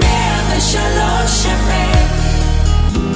103 0.00 1.46
FM 1.46 3.14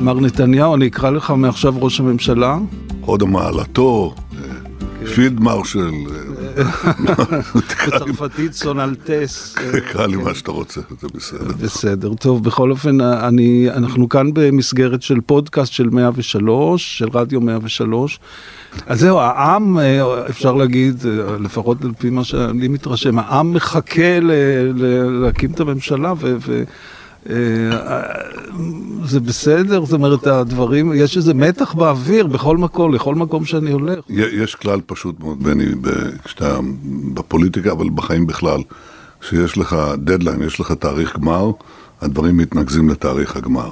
מר 0.00 0.20
נתניהו, 0.20 0.74
אני 0.74 0.86
אקרא 0.86 1.10
לך 1.10 1.30
מעכשיו 1.30 1.74
ראש 1.78 2.00
הממשלה. 2.00 2.58
הוד 3.00 3.22
המעלתו, 3.22 4.14
פילד 5.14 5.40
מרשל, 5.40 5.78
אה, 5.80 5.90
לי- 5.90 6.27
בצרפתית 7.86 8.52
סונלטס. 8.52 9.54
תקרא 9.72 10.06
לי 10.06 10.16
מה 10.16 10.34
שאתה 10.34 10.50
רוצה, 10.50 10.80
זה 11.00 11.08
בסדר. 11.14 11.52
בסדר, 11.60 12.14
טוב, 12.14 12.44
בכל 12.44 12.70
אופן, 12.70 13.00
אני, 13.00 13.70
אנחנו 13.70 14.08
כאן 14.08 14.30
במסגרת 14.34 15.02
של 15.02 15.20
פודקאסט 15.20 15.72
של 15.72 15.88
103, 15.90 16.98
של 16.98 17.08
רדיו 17.14 17.40
103. 17.40 18.20
אז 18.86 19.00
זהו, 19.00 19.18
העם, 19.18 19.78
אה, 19.78 20.28
אפשר 20.28 20.54
להגיד, 20.54 21.06
אה, 21.06 21.36
לפחות 21.40 21.84
על 21.84 21.92
פי 21.98 22.10
מה 22.10 22.24
שאני 22.24 22.68
מתרשם, 22.68 23.18
העם 23.18 23.52
מחכה 23.52 24.18
להקים 25.22 25.50
את 25.50 25.60
הממשלה, 25.60 26.12
ו... 26.18 26.36
אה, 27.30 28.04
זה 29.04 29.20
בסדר, 29.20 29.84
זאת 29.84 29.92
אומרת, 29.92 30.26
הדברים, 30.26 30.92
יש 30.94 31.16
איזה 31.16 31.34
מתח 31.34 31.72
באוויר 31.74 32.26
בכל 32.26 32.56
מקום, 32.56 32.94
לכל 32.94 33.14
מקום 33.14 33.44
שאני 33.44 33.70
הולך. 33.70 33.98
יש 34.08 34.54
כלל 34.54 34.80
פשוט 34.86 35.20
מאוד, 35.20 35.42
בני, 35.42 35.64
כשאתה 36.24 36.58
בפוליטיקה, 37.14 37.72
אבל 37.72 37.90
בחיים 37.94 38.26
בכלל, 38.26 38.60
שיש 39.20 39.58
לך 39.58 39.76
דדליין, 39.98 40.42
יש 40.42 40.60
לך 40.60 40.72
תאריך 40.72 41.16
גמר, 41.16 41.50
הדברים 42.00 42.36
מתנקזים 42.36 42.88
לתאריך 42.88 43.36
הגמר. 43.36 43.70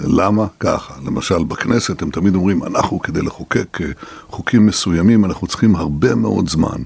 למה? 0.00 0.46
ככה. 0.60 0.94
למשל, 1.06 1.44
בכנסת 1.44 2.02
הם 2.02 2.10
תמיד 2.10 2.34
אומרים, 2.34 2.64
אנחנו 2.64 3.00
כדי 3.00 3.22
לחוקק 3.22 3.80
אה, 3.80 3.86
חוקים 4.28 4.66
מסוימים, 4.66 5.24
אנחנו 5.24 5.46
צריכים 5.46 5.76
הרבה 5.76 6.14
מאוד 6.14 6.48
זמן. 6.48 6.82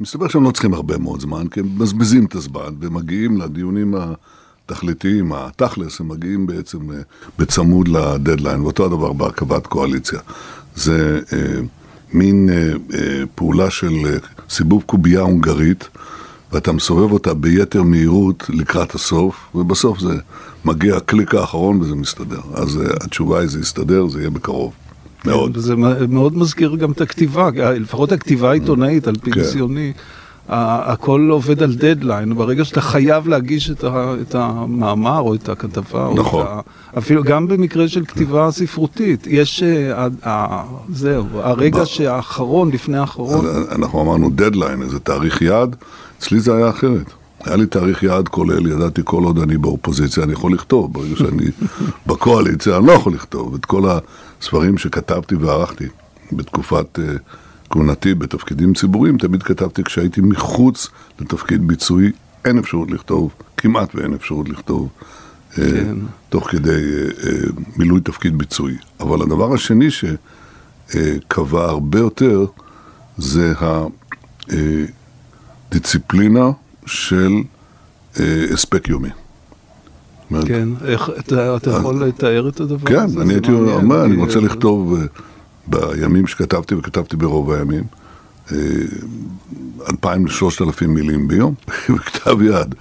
מסתבר 0.00 0.28
שהם 0.28 0.44
לא 0.44 0.50
צריכים 0.50 0.74
הרבה 0.74 0.98
מאוד 0.98 1.20
זמן, 1.20 1.48
כי 1.48 1.60
הם 1.60 1.66
מבזבזים 1.66 2.24
את 2.24 2.34
הזמן 2.34 2.74
ומגיעים 2.80 3.40
לדיונים 3.40 3.94
התכליתיים, 4.70 5.32
התכלס, 5.32 6.00
הם 6.00 6.08
מגיעים 6.08 6.46
בעצם 6.46 6.78
אה, 6.92 6.96
בצמוד 7.38 7.88
לדדליין, 7.88 8.60
ואותו 8.60 8.84
הדבר 8.86 9.12
בהרכבת 9.12 9.66
קואליציה. 9.66 10.18
זה 10.76 11.20
אה, 11.32 11.38
מין 12.12 12.48
אה, 12.52 12.72
אה, 12.98 13.22
פעולה 13.34 13.70
של 13.70 13.92
אה, 14.06 14.16
סיבוב 14.50 14.82
קובייה 14.86 15.20
הונגרית, 15.20 15.88
ואתה 16.52 16.72
מסובב 16.72 17.12
אותה 17.12 17.34
ביתר 17.34 17.82
מהירות 17.82 18.44
לקראת 18.48 18.94
הסוף, 18.94 19.34
ובסוף 19.54 19.98
זה 19.98 20.14
מגיע 20.64 20.96
הקליק 20.96 21.34
האחרון 21.34 21.80
וזה 21.80 21.94
מסתדר. 21.94 22.40
אז 22.54 22.76
אה, 22.80 22.94
התשובה 23.04 23.40
היא 23.40 23.48
זה 23.48 23.60
יסתדר, 23.60 24.06
זה 24.08 24.18
יהיה 24.18 24.30
בקרוב. 24.30 24.72
מאוד. 25.24 25.58
זה 25.58 25.74
מאוד 26.08 26.36
מזכיר 26.36 26.76
גם 26.76 26.92
את 26.92 27.00
הכתיבה, 27.00 27.50
לפחות 27.74 28.12
הכתיבה 28.12 28.50
העיתונאית, 28.50 29.06
על 29.08 29.14
פי 29.22 29.30
כן. 29.30 29.40
ניסיוני. 29.40 29.92
ה- 29.96 30.27
הכל 30.48 31.28
עובד 31.30 31.62
על 31.62 31.74
דדליין, 31.74 32.34
ברגע 32.34 32.64
שאתה 32.64 32.80
חייב 32.80 33.28
להגיש 33.28 33.70
את, 33.70 33.84
ה, 33.84 34.14
את 34.20 34.34
המאמר 34.34 35.18
או 35.20 35.34
את 35.34 35.48
הכתבה, 35.48 36.06
או 36.06 36.14
נכון. 36.14 36.42
את 36.46 36.50
ה, 36.50 36.60
אפילו 36.98 37.22
גם 37.24 37.48
במקרה 37.48 37.88
של 37.88 38.04
כתיבה 38.04 38.50
ספרותית, 38.50 39.26
יש, 39.26 39.62
אה, 39.62 40.04
ה- 40.04 40.28
ה- 40.28 40.64
זהו, 40.92 41.24
הרגע 41.34 41.82
ב- 41.82 41.84
שהאחרון, 41.84 42.70
לפני 42.72 42.98
האחרון, 42.98 43.46
אנחנו 43.72 44.02
אמרנו 44.02 44.30
דדליין, 44.34 44.82
איזה 44.82 44.98
תאריך 44.98 45.42
יעד, 45.42 45.76
אצלי 46.18 46.40
זה 46.40 46.56
היה 46.56 46.68
אחרת. 46.70 47.12
היה 47.44 47.56
לי 47.56 47.66
תאריך 47.66 48.02
יעד 48.02 48.28
כולל, 48.28 48.66
ידעתי 48.66 49.00
כל 49.04 49.24
עוד 49.24 49.38
אני 49.38 49.58
באופוזיציה, 49.58 50.22
אני 50.24 50.32
יכול 50.32 50.52
לכתוב. 50.52 50.92
ברגע 50.92 51.16
שאני 51.16 51.44
בקואליציה, 52.06 52.76
אני 52.76 52.86
לא 52.86 52.92
יכול 52.92 53.12
לכתוב. 53.14 53.54
את 53.54 53.64
כל 53.64 53.82
הספרים 54.40 54.78
שכתבתי 54.78 55.34
וערכתי 55.34 55.84
בתקופת 56.32 56.98
אה, 56.98 57.04
כהונתי 57.70 58.14
בתפקידים 58.14 58.74
ציבוריים, 58.74 59.18
תמיד 59.18 59.42
כתבתי 59.42 59.84
כשהייתי 59.84 60.20
מחוץ 60.20 60.88
לתפקיד 61.20 61.68
ביצועי, 61.68 62.12
אין 62.44 62.58
אפשרות 62.58 62.90
לכתוב, 62.90 63.32
כמעט 63.56 63.94
ואין 63.94 64.14
אפשרות 64.14 64.48
לכתוב. 64.48 64.88
אה, 65.58 65.70
כן. 65.70 65.96
תוך 66.28 66.50
כדי 66.50 66.70
אה, 66.70 67.30
אה, 67.30 67.32
מילוי 67.76 68.00
תפקיד 68.00 68.38
ביצועי. 68.38 68.76
אבל 69.00 69.22
הדבר 69.22 69.54
השני 69.54 69.88
שקבע 69.90 71.64
הרבה 71.64 71.98
יותר 71.98 72.46
זה 73.18 73.52
הדיציפלינה 75.70 76.50
של 76.86 77.32
הספק 78.52 78.88
יומי. 78.88 79.08
כן, 80.46 80.68
איך, 80.84 81.10
אתה, 81.18 81.56
אתה 81.56 81.70
יכול 81.70 82.04
לתאר 82.04 82.48
את 82.48 82.60
הדבר 82.60 82.88
כן, 82.88 82.96
הזה? 82.96 83.20
אני 83.20 83.26
זה 83.26 83.32
הייתי 83.32 83.52
אומר, 83.52 84.04
אני 84.04 84.16
רוצה 84.16 84.40
לכתוב 84.40 84.94
אה, 84.94 85.06
בימים 85.70 86.26
שכתבתי, 86.26 86.74
וכתבתי 86.74 87.16
ברוב 87.16 87.50
הימים, 87.50 87.84
אה, 88.52 88.56
אלפיים 89.90 90.26
לשלושת 90.26 90.62
אלפים 90.62 90.94
מילים 90.94 91.28
ביום, 91.28 91.54
בכתב 91.96 92.42
יד. 92.42 92.74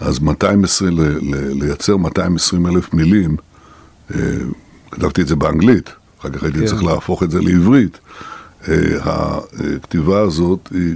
אז 0.00 0.18
220, 0.18 0.98
ל- 0.98 1.02
ל- 1.02 1.62
לייצר 1.64 1.96
220 1.96 2.66
אלף 2.66 2.94
מילים, 2.94 3.36
אה, 4.14 4.18
כתבתי 4.90 5.22
את 5.22 5.28
זה 5.28 5.36
באנגלית, 5.36 5.90
אחר 6.20 6.30
כך 6.30 6.42
הייתי 6.42 6.58
כן. 6.58 6.66
צריך 6.66 6.84
להפוך 6.84 7.22
את 7.22 7.30
זה 7.30 7.40
לעברית. 7.40 7.98
אה, 8.68 8.74
הכתיבה 9.02 10.20
הזאת 10.20 10.68
היא 10.70 10.94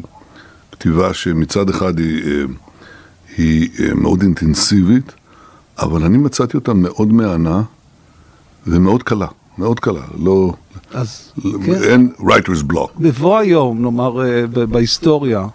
כתיבה 0.72 1.14
שמצד 1.14 1.70
אחד 1.70 1.98
היא, 1.98 2.22
אה, 2.24 2.44
היא 3.36 3.68
אה, 3.80 3.94
מאוד 3.94 4.22
אינטנסיבית, 4.22 5.12
אבל 5.78 6.04
אני 6.04 6.18
מצאתי 6.18 6.56
אותה 6.56 6.74
מאוד 6.74 7.12
מהנה 7.12 7.62
ומאוד 8.66 9.02
קלה, 9.02 9.26
מאוד 9.58 9.80
קלה. 9.80 10.00
לא, 10.18 10.52
אז 10.94 11.32
כן. 11.66 11.82
אין 11.82 12.12
writer's 12.18 12.72
block. 12.72 12.90
בבוא 12.98 13.38
היום, 13.38 13.82
נאמר, 13.82 14.22
אה, 14.26 14.46
בהיסטוריה, 14.66 15.46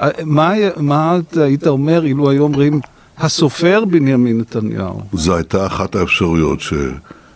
אה, 0.00 0.08
מה, 0.24 0.52
מה 0.76 1.18
אתה 1.18 1.42
היית 1.42 1.66
אומר 1.66 2.04
אילו 2.04 2.30
היו 2.30 2.42
אומרים 2.42 2.80
הסופר 3.18 3.84
בנימין 3.84 4.40
נתניהו? 4.40 5.00
זו 5.12 5.36
הייתה 5.36 5.66
אחת 5.66 5.94
האפשרויות 5.94 6.58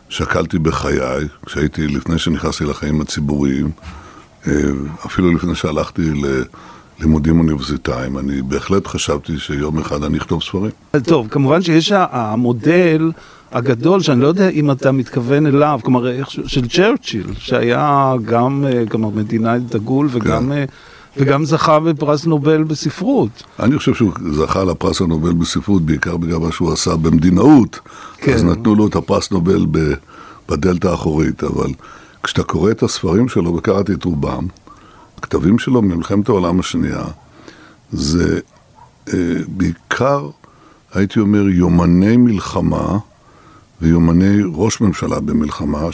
ששקלתי 0.09 0.59
בחיי, 0.59 1.29
כשהייתי, 1.47 1.87
לפני 1.87 2.19
שנכנסתי 2.19 2.65
לחיים 2.65 3.01
הציבוריים, 3.01 3.71
אה, 4.47 4.53
אפילו 5.07 5.33
לפני 5.33 5.55
שהלכתי 5.55 6.03
ללימודים 6.99 7.39
אוניברסיטאיים, 7.39 8.19
אני 8.19 8.43
בהחלט 8.43 8.87
חשבתי 8.87 9.39
שיום 9.39 9.79
אחד 9.79 10.03
אני 10.03 10.19
אכתוב 10.19 10.43
ספרים. 10.43 10.71
טוב, 11.05 11.29
כמובן 11.29 11.63
שיש 11.63 11.93
המודל 11.95 13.11
הגדול, 13.53 14.01
שאני 14.01 14.21
לא 14.21 14.27
יודע 14.27 14.49
אם 14.49 14.71
אתה 14.71 14.93
מתכוון 14.93 15.47
אליו, 15.47 15.81
כלומר, 15.83 16.25
של 16.25 16.69
צ'רצ'יל, 16.69 17.27
שהיה 17.39 18.15
גם, 18.25 18.65
אה, 18.69 18.85
כלומר, 18.91 19.09
מדינאי 19.09 19.59
דגול 19.59 20.09
וגם, 20.11 20.45
כן. 20.47 20.53
אה, 20.53 20.65
וגם 21.17 21.45
זכה 21.45 21.81
בפרס 21.81 22.27
נובל 22.27 22.63
בספרות. 22.63 23.43
אני 23.61 23.79
חושב 23.79 23.95
שהוא 23.95 24.13
זכה 24.33 24.65
לפרס 24.65 25.01
הנובל 25.01 25.33
בספרות 25.33 25.83
בעיקר 25.83 26.17
בגלל 26.17 26.39
מה 26.39 26.53
שהוא 26.53 26.73
עשה 26.73 26.97
במדינאות, 26.97 27.81
כן. 28.19 28.33
אז 28.33 28.45
נתנו 28.45 28.75
לו 28.75 28.87
את 28.87 28.97
הפרס 28.97 29.31
נובל 29.31 29.67
בדלת 30.49 30.85
האחורית, 30.85 31.45
אבל 31.45 31.71
כשאתה 32.23 32.43
קורא 32.43 32.71
את 32.71 32.83
הספרים 32.83 33.29
שלו, 33.29 33.55
וקראתי 33.55 33.93
את 33.93 34.05
רובם, 34.05 34.47
הכתבים 35.27 35.59
שלו 35.59 35.83
ממלחמת 35.83 36.29
העולם 36.29 36.61
השנייה, 36.61 37.05
זה 37.93 38.41
אה, 39.15 39.35
בעיקר, 39.49 40.31
הייתי 40.95 41.21
אומר, 41.21 41.49
יומני 41.49 42.17
מלחמה 42.17 42.99
ויומני 43.83 44.39
ראש 44.55 44.81
ממשלה 44.81 45.21
במלחמה, 45.21 45.89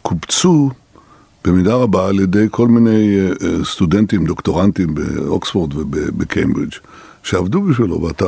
שקובצו 0.00 0.70
במידה 1.44 1.74
רבה 1.74 2.08
על 2.08 2.20
ידי 2.20 2.46
כל 2.50 2.68
מיני 2.68 3.18
אה, 3.20 3.26
אה, 3.26 3.64
סטודנטים, 3.64 4.26
דוקטורנטים 4.26 4.94
באוקספורד 4.94 5.74
ובקיימברידג', 5.74 6.74
שעבדו 7.22 7.62
בשבילו, 7.62 8.02
ואתה... 8.02 8.24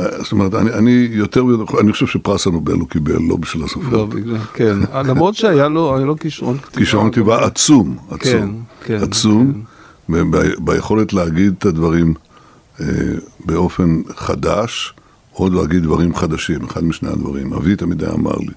אה, 0.00 0.22
זאת 0.22 0.32
אומרת, 0.32 0.54
אני, 0.54 0.72
אני 0.72 1.08
יותר 1.10 1.42
אני 1.80 1.92
חושב 1.92 2.06
שפרס 2.06 2.46
הנובל 2.46 2.74
הוא 2.74 2.88
קיבל, 2.88 3.18
לא 3.28 3.36
בשביל 3.36 3.62
לא, 3.62 3.66
הסופר. 3.66 4.04
בגלל, 4.04 4.38
כן, 4.54 4.76
למרות 4.94 5.34
שהיה 5.34 5.68
לו, 5.68 5.96
היה 5.96 6.06
לו 6.06 6.18
כישרון 6.18 6.58
כתיבה. 6.58 6.78
כישרון 6.78 7.10
כתיבה 7.10 7.44
עצום, 7.44 7.96
עצום, 8.10 8.18
כן, 8.18 8.48
כן, 8.84 9.02
עצום, 9.02 9.62
ב- 10.08 10.54
ביכולת 10.58 11.12
להגיד 11.12 11.54
את 11.58 11.66
הדברים 11.66 12.14
אה, 12.80 12.86
באופן 13.44 14.02
חדש, 14.16 14.94
או 15.38 15.50
להגיד 15.50 15.82
דברים 15.82 16.14
חדשים, 16.14 16.64
אחד 16.64 16.84
משני 16.84 17.08
הדברים. 17.08 17.52
אבי 17.52 17.76
תמיד 17.76 18.02
היה 18.02 18.12
אמר 18.12 18.36
לי, 18.36 18.52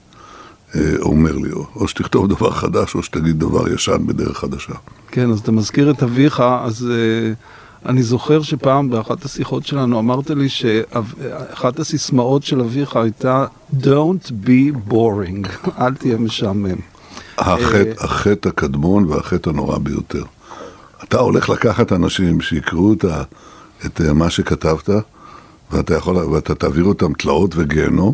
אה, 0.75 0.93
אומר 1.01 1.35
לי, 1.35 1.51
או, 1.51 1.65
או 1.75 1.87
שתכתוב 1.87 2.27
דבר 2.27 2.51
חדש, 2.51 2.95
או 2.95 3.03
שתגיד 3.03 3.39
דבר 3.39 3.73
ישן 3.73 4.07
בדרך 4.07 4.37
חדשה. 4.37 4.73
כן, 5.11 5.31
אז 5.31 5.39
אתה 5.39 5.51
מזכיר 5.51 5.91
את 5.91 6.03
אביך, 6.03 6.39
אז 6.39 6.87
uh, 6.89 7.35
אני 7.85 8.03
זוכר 8.03 8.41
שפעם 8.41 8.89
באחת 8.89 9.25
השיחות 9.25 9.65
שלנו 9.65 9.99
אמרת 9.99 10.29
לי 10.29 10.49
שאחת 10.49 11.79
הסיסמאות 11.79 12.43
של 12.43 12.59
אביך 12.59 12.95
הייתה 12.95 13.45
Don't 13.81 14.31
be 14.45 14.91
boring, 14.91 15.47
אל 15.81 15.93
תהיה 15.93 16.17
משעמם. 16.17 16.77
החטא, 17.37 18.03
החטא 18.03 18.49
הקדמון 18.49 19.05
והחטא 19.05 19.49
הנורא 19.49 19.77
ביותר. 19.77 20.23
אתה 21.03 21.19
הולך 21.19 21.49
לקחת 21.49 21.91
אנשים 21.93 22.41
שיקראו 22.41 22.93
את, 22.93 23.05
את 23.85 24.01
אה, 24.01 24.13
מה 24.13 24.29
שכתבת, 24.29 24.89
ואתה 25.71 25.95
יכול, 25.95 26.15
ואתה 26.15 26.55
תעביר 26.55 26.83
אותם 26.83 27.13
תלאות 27.13 27.51
וגיהנום, 27.55 28.13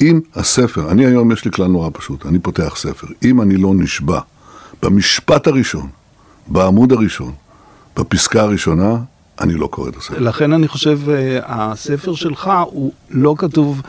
אם 0.00 0.20
הספר, 0.34 0.90
אני 0.90 1.06
היום 1.06 1.32
יש 1.32 1.44
לי 1.44 1.50
כלל 1.50 1.66
נורא 1.66 1.90
פשוט, 1.92 2.26
אני 2.26 2.38
פותח 2.38 2.74
ספר, 2.76 3.06
אם 3.24 3.40
אני 3.40 3.56
לא 3.56 3.72
נשבע 3.74 4.20
במשפט 4.82 5.46
הראשון, 5.46 5.88
בעמוד 6.46 6.92
הראשון, 6.92 7.32
בפסקה 7.98 8.42
הראשונה, 8.42 8.96
אני 9.40 9.54
לא 9.54 9.66
קורא 9.66 9.88
את 9.88 9.96
הספר. 9.96 10.18
לכן 10.18 10.52
אני 10.52 10.68
חושב, 10.68 10.98
אה, 11.10 11.38
הספר 11.46 12.14
שלך 12.14 12.50
הוא 12.70 12.92
לא 13.10 13.34
כתוב 13.38 13.82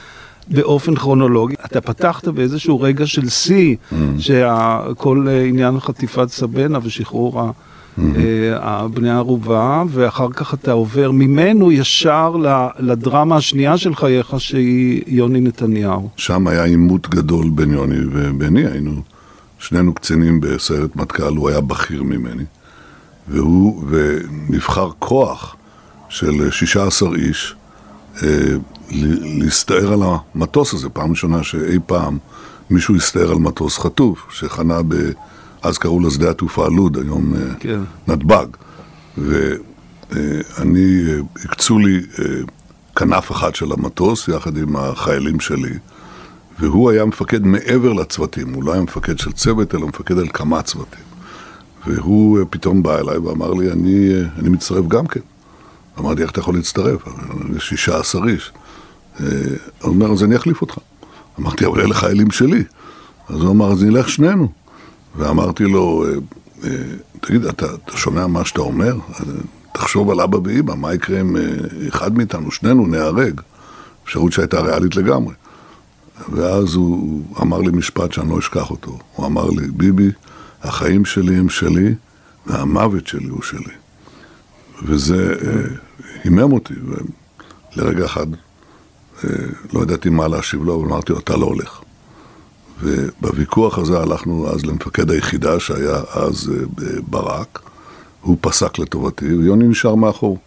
באופן 0.48 0.96
כרונולוגי. 0.96 1.56
אתה 1.66 1.82
פתחת 1.82 2.28
באיזשהו 2.28 2.82
רגע 2.82 3.08
של 3.08 3.30
שיא, 3.30 3.76
Mm. 3.92 3.96
שכל 4.20 5.26
אה, 5.30 5.44
עניין 5.46 5.80
חטיפת 5.80 6.28
סבנה 6.30 6.80
ושחרור 6.84 7.42
ה- 7.42 7.52
Mm-hmm. 7.98 8.02
אה, 8.62 8.88
בני 8.88 9.10
הערובה, 9.10 9.84
ואחר 9.90 10.28
כך 10.34 10.54
אתה 10.54 10.72
עובר 10.72 11.12
ממנו 11.12 11.72
ישר 11.72 12.36
לדרמה 12.80 13.36
השנייה 13.36 13.78
של 13.78 13.96
חייך, 13.96 14.34
שהיא 14.38 15.02
יוני 15.08 15.42
נתניהו. 15.42 16.10
שם 16.18 16.48
היה 16.48 16.64
עימות 16.64 17.10
גדול 17.10 17.50
בין 17.50 17.72
יוני 17.74 17.96
וביני, 18.12 18.66
היינו 18.68 19.02
שנינו 19.60 19.94
קצינים 19.94 20.42
בסיירת 20.42 20.96
מטכ"ל, 20.96 21.24
הוא 21.36 21.50
היה 21.50 21.62
בכיר 21.62 22.04
ממני, 22.04 22.44
והוא, 23.30 23.84
ונבחר 23.90 24.90
כוח 25.00 25.56
של 26.10 26.52
16 26.52 27.16
איש 27.16 27.56
אה, 28.24 28.30
להסתער 29.40 29.94
על 29.94 30.00
המטוס 30.04 30.74
הזה, 30.74 30.90
פעם 30.90 31.10
ראשונה 31.10 31.44
שאי 31.44 31.80
פעם 31.86 32.18
מישהו 32.70 32.96
הסתער 32.96 33.32
על 33.32 33.38
מטוס 33.38 33.78
חטוף, 33.78 34.28
שחנה 34.32 34.82
ב... 34.88 34.96
אז 35.62 35.78
קראו 35.78 36.00
לשדה 36.00 36.30
התעופה 36.30 36.68
לוד, 36.68 36.98
היום 36.98 37.34
אה, 37.36 37.56
כן. 37.60 37.80
נתב"ג. 38.08 38.46
ואני, 39.18 41.04
אה, 41.08 41.20
הקצו 41.46 41.80
לי 41.80 42.02
כנף 42.96 43.32
אחת 43.32 43.56
של 43.56 43.72
המטוס, 43.72 44.28
יחד 44.28 44.58
עם 44.58 44.76
החיילים 44.76 45.40
שלי, 45.40 45.74
והוא 46.60 46.92
היה 46.92 47.06
מפקד 47.06 47.46
מעבר 47.46 47.94
לצוותים, 47.94 48.54
הוא 48.54 48.64
לא 48.64 48.74
היה 48.74 48.82
מפקד 48.82 49.20
של 49.20 49.32
צוות, 49.32 49.76
אלא 49.76 49.88
מפקד 49.88 50.18
על 50.18 50.28
כמה 50.34 50.62
צוותים. 50.62 51.04
והוא 51.88 52.40
אה, 52.40 52.46
פתאום 52.46 52.84
בא 52.84 53.00
אליי 53.00 53.18
ואמר 53.18 53.54
לי, 53.54 53.72
אני, 53.72 54.14
אה, 54.14 54.22
אני 54.40 54.50
מצטרף 54.50 54.88
גם 54.88 55.08
כן. 55.08 55.20
אמרתי, 56.00 56.22
איך 56.22 56.32
אתה 56.32 56.40
יכול 56.40 56.56
להצטרף? 56.56 57.02
יש 57.56 57.70
16 57.70 58.28
איש. 58.28 58.52
אה, 59.20 59.26
הוא 59.82 59.94
אומר, 59.94 60.12
אז 60.12 60.24
אני 60.24 60.36
אחליף 60.36 60.62
אותך. 60.62 60.78
אמרתי, 61.40 61.66
אבל 61.66 61.82
אלה 61.82 61.94
חיילים 61.94 62.32
שלי. 62.32 62.64
אז 63.30 63.36
הוא 63.36 63.52
אמר, 63.52 63.72
אז 63.72 63.84
נלך 63.84 64.10
שנינו. 64.10 64.48
ואמרתי 65.16 65.64
לו, 65.64 66.06
תגיד, 67.22 67.46
אתה, 67.46 67.66
אתה 67.86 67.98
שומע 67.98 68.28
מה 68.28 68.46
שאתה 68.46 68.62
אומר? 68.62 68.98
תחשוב 69.74 70.10
על 70.10 70.22
אבא 70.22 70.38
ואימא, 70.44 70.76
מה 70.76 70.94
יקרה 70.94 71.22
אם 71.22 71.36
אחד 71.88 72.18
מאיתנו, 72.18 72.52
שנינו, 72.52 72.88
נהרג? 72.88 73.42
אפשרות 74.04 74.32
שהייתה 74.32 74.62
ריאלית 74.62 74.96
לגמרי. 74.96 75.34
ואז 76.32 76.76
הוא 76.76 77.24
אמר 77.42 77.58
לי 77.58 77.72
משפט 77.72 78.14
שאני 78.14 78.30
לא 78.30 78.40
אשכח 78.40 78.72
אותו. 78.72 79.00
הוא 79.16 79.26
אמר 79.26 79.50
לי, 79.50 79.68
ביבי, 79.68 80.12
החיים 80.64 81.06
שלי 81.06 81.36
הם 81.36 81.50
שלי, 81.50 81.96
והמוות 82.48 83.08
שלי 83.08 83.28
הוא 83.28 83.42
שלי. 83.42 83.74
וזה 84.84 85.36
אה, 85.46 85.62
הימם 86.24 86.52
אותי, 86.52 86.74
ולרגע 87.76 88.06
אחד 88.06 88.28
אה, 89.24 89.30
לא 89.74 89.82
ידעתי 89.82 90.10
מה 90.10 90.28
להשיב 90.28 90.64
לו, 90.64 90.76
אבל 90.76 90.86
אמרתי 90.86 91.14
לו, 91.14 91.20
אתה 91.20 91.38
לא 91.38 91.46
הולך. 91.46 91.82
ובוויכוח 92.82 93.78
הזה 93.80 94.00
הלכנו 94.00 94.50
אז 94.50 94.66
למפקד 94.66 95.12
היחידה 95.12 95.60
שהיה 95.60 96.02
אז 96.12 96.52
אה, 96.52 97.02
ברק, 97.08 97.60
הוא 98.22 98.38
פסק 98.42 98.80
לטובתי, 98.80 99.34
ויוני 99.34 99.68
נשאר 99.68 99.96
מאחור. 99.96 100.38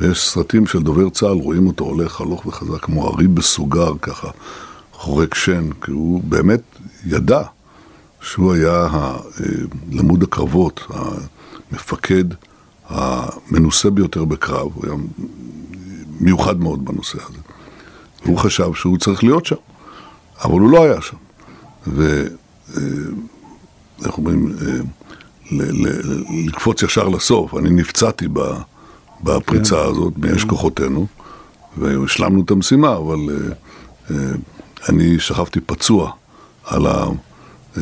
ויש 0.00 0.28
סרטים 0.28 0.66
של 0.66 0.82
דובר 0.82 1.08
צה"ל, 1.08 1.38
רואים 1.38 1.66
אותו 1.66 1.84
הולך 1.84 2.20
הלוך 2.20 2.46
וחזק, 2.46 2.80
כמו 2.80 3.08
ארי 3.08 3.26
בסוגר, 3.26 3.92
ככה, 4.02 4.30
חורק 4.92 5.34
שן, 5.34 5.70
כי 5.84 5.90
הוא 5.90 6.20
באמת 6.24 6.60
ידע 7.06 7.42
שהוא 8.20 8.54
היה 8.54 8.86
ה- 8.86 8.96
אה, 8.96 9.16
למוד 9.92 10.22
הקרבות, 10.22 10.80
המפקד 10.90 12.24
המנוסה 12.88 13.90
ביותר 13.90 14.24
בקרב, 14.24 14.68
הוא 14.74 14.84
היה 14.86 14.94
מיוחד 16.20 16.60
מאוד 16.60 16.84
בנושא 16.84 17.18
הזה. 17.28 17.38
הוא 18.24 18.38
חשב 18.38 18.74
שהוא 18.74 18.98
צריך 18.98 19.24
להיות 19.24 19.46
שם, 19.46 19.56
אבל 20.44 20.60
הוא 20.60 20.70
לא 20.70 20.84
היה 20.84 21.00
שם. 21.00 21.16
ואיך 21.86 22.28
אומרים, 24.18 24.52
אה, 24.60 24.66
ל- 25.50 25.86
ל- 25.88 26.24
לקפוץ 26.46 26.82
ישר 26.82 27.08
לסוף, 27.08 27.54
אני 27.54 27.70
נפצעתי 27.70 28.26
בפריצה 29.22 29.84
הזאת, 29.84 30.12
מאש 30.18 30.44
כוחותינו, 30.44 31.06
והשלמנו 31.78 32.42
את 32.44 32.50
המשימה, 32.50 32.96
אבל 32.96 33.18
אה, 33.30 33.34
אה, 34.10 34.16
אני 34.88 35.18
שכבתי 35.20 35.60
פצוע 35.60 36.12
על 36.64 36.86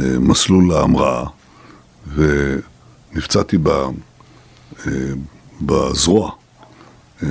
המסלול 0.00 0.68
להמראה, 0.68 1.24
ונפצעתי 2.14 3.58
ב- 3.58 3.68
אה, 4.86 4.92
בזרוע. 5.62 6.30
אה, 7.22 7.28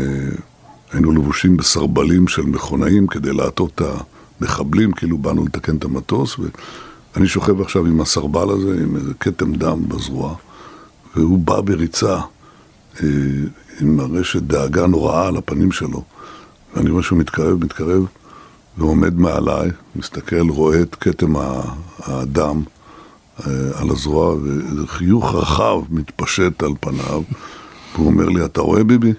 היינו 0.92 1.12
לבושים 1.12 1.58
בסרבלים 1.58 2.28
של 2.28 2.42
מכונאים 2.42 3.08
כדי 3.08 3.34
לעטות 3.34 3.72
את 3.76 3.82
המחבלים, 4.42 4.92
כאילו 4.92 5.18
באנו 5.18 5.46
לתקן 5.46 5.78
את 5.78 5.84
המטוס, 5.84 6.38
ואני 7.16 7.28
שוכב 7.28 7.62
עכשיו 7.62 7.86
עם 7.86 8.02
הסרבל 8.02 8.50
הזה, 8.50 8.78
עם 8.84 8.96
איזה 8.96 9.14
כתם 9.20 9.54
דם 9.54 9.90
בזרוע, 9.90 10.36
והוא 11.16 11.40
בא 11.40 11.62
בריצה 11.62 12.20
אה, 13.04 13.08
עם 13.82 14.02
רשת 14.02 14.42
דאגה 14.42 14.88
נוראה 14.88 15.28
על 15.28 15.38
הפנים 15.38 15.72
שלו, 15.72 16.04
ואני 16.76 16.90
רואה 16.90 17.04
שהוא 17.04 17.20
מתקרב, 17.20 17.64
מתקרב, 17.64 18.06
ועומד 18.78 19.20
מעליי, 19.20 19.70
מסתכל, 19.96 20.50
רואה 20.50 20.82
את 20.82 20.96
כתם 20.96 21.34
הדם 22.00 22.64
אה, 23.40 23.52
על 23.82 23.90
הזרוע, 23.90 24.36
ואיזה 24.36 24.88
חיוך 24.88 25.36
רחב 25.36 25.82
מתפשט 25.90 26.64
על 26.64 26.72
פניו, 26.80 27.22
והוא 27.96 28.08
אומר 28.08 28.30
לי, 28.30 28.46
אתה 28.46 28.62
רואה 28.62 28.84
ביבי? 28.84 29.14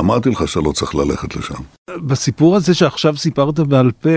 אמרתי 0.00 0.30
לך 0.30 0.48
שאתה 0.48 0.60
לא 0.60 0.72
צריך 0.72 0.94
ללכת 0.94 1.36
לשם. 1.36 1.62
בסיפור 2.06 2.56
הזה 2.56 2.74
שעכשיו 2.74 3.16
סיפרת 3.16 3.60
בעל 3.60 3.90
פה, 3.90 4.10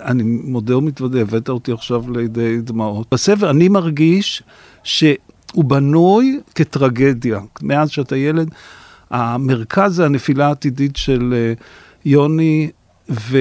אני 0.00 0.22
מודה 0.22 0.76
ומתוודה, 0.76 1.20
הבאת 1.20 1.48
אותי 1.48 1.72
עכשיו 1.72 2.12
לידי 2.12 2.60
דמעות. 2.60 3.06
בספר 3.12 3.50
אני 3.50 3.68
מרגיש 3.68 4.42
שהוא 4.82 5.64
בנוי 5.64 6.40
כטרגדיה. 6.54 7.40
מאז 7.62 7.90
שאתה 7.90 8.16
ילד, 8.16 8.50
המרכז 9.10 9.94
זה 9.94 10.04
הנפילה 10.04 10.46
העתידית 10.46 10.96
של 10.96 11.34
אה, 11.36 11.52
יוני, 12.04 12.70
ו, 13.10 13.38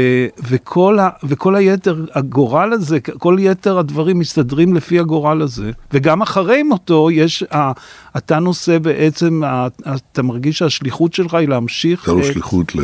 וכל, 0.49 0.99
ה, 0.99 1.09
וכל 1.23 1.55
היתר, 1.55 2.05
הגורל 2.13 2.73
הזה, 2.73 2.99
כל 2.99 3.35
יתר 3.39 3.79
הדברים 3.79 4.19
מסתדרים 4.19 4.73
לפי 4.75 4.99
הגורל 4.99 5.41
הזה. 5.41 5.71
וגם 5.93 6.21
אחרי 6.21 6.63
מותו, 6.63 7.11
יש, 7.11 7.43
ה, 7.51 7.71
אתה 8.17 8.39
נושא 8.39 8.77
בעצם, 8.77 9.43
ה, 9.43 9.67
אתה 10.13 10.23
מרגיש 10.23 10.57
שהשליחות 10.57 11.13
שלך 11.13 11.33
היא 11.33 11.47
להמשיך... 11.49 12.07
הייתה 12.09 12.21
לו 12.21 12.27
את- 12.27 12.33
שליחות 12.33 12.75
ל, 12.75 12.79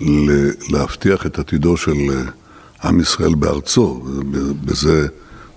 ל, 0.00 0.30
להבטיח 0.72 1.26
את 1.26 1.38
עתידו 1.38 1.76
של 1.76 1.92
אה, 2.10 2.22
עם 2.88 3.00
ישראל 3.00 3.34
בארצו. 3.34 4.02
בזה 4.64 5.06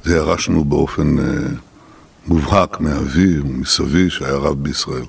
זה 0.03 0.15
ירשנו 0.15 0.65
באופן 0.65 1.19
אה, 1.19 1.23
מובהק 2.27 2.79
מאבי 2.79 3.39
ומסבי, 3.39 4.09
שהיה 4.09 4.35
רב 4.37 4.63
בישראל. 4.63 5.05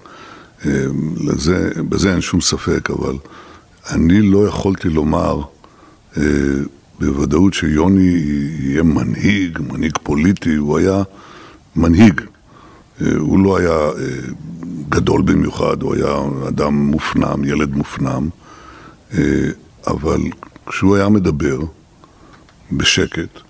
אה, 0.67 0.85
לזה, 1.21 1.71
בזה 1.89 2.13
אין 2.13 2.21
שום 2.21 2.41
ספק, 2.41 2.91
אבל 2.91 3.15
אני 3.91 4.23
לא 4.23 4.47
יכולתי 4.47 4.89
לומר 4.89 5.41
אה, 6.17 6.23
בוודאות 7.01 7.55
שיוני 7.55 8.17
יהיה 8.61 8.83
מנהיג, 8.83 9.59
מנהיג 9.73 9.99
פוליטי, 10.03 10.55
הוא 10.55 10.79
היה 10.79 11.03
מנהיג. 11.77 12.21
אה, 13.01 13.07
הוא 13.19 13.45
לא 13.45 13.59
היה 13.59 13.71
אה, 13.71 13.93
גדול 14.89 15.23
במיוחד, 15.23 15.83
הוא 15.83 15.95
היה 15.95 16.15
אדם 16.49 16.75
מופנם, 16.75 17.45
ילד 17.45 17.75
מופנם, 17.77 18.29
אה, 19.15 19.49
אבל 19.87 20.21
כשהוא 20.67 20.97
היה 20.97 21.09
מדבר 21.09 21.59
בשקט, 22.73 23.41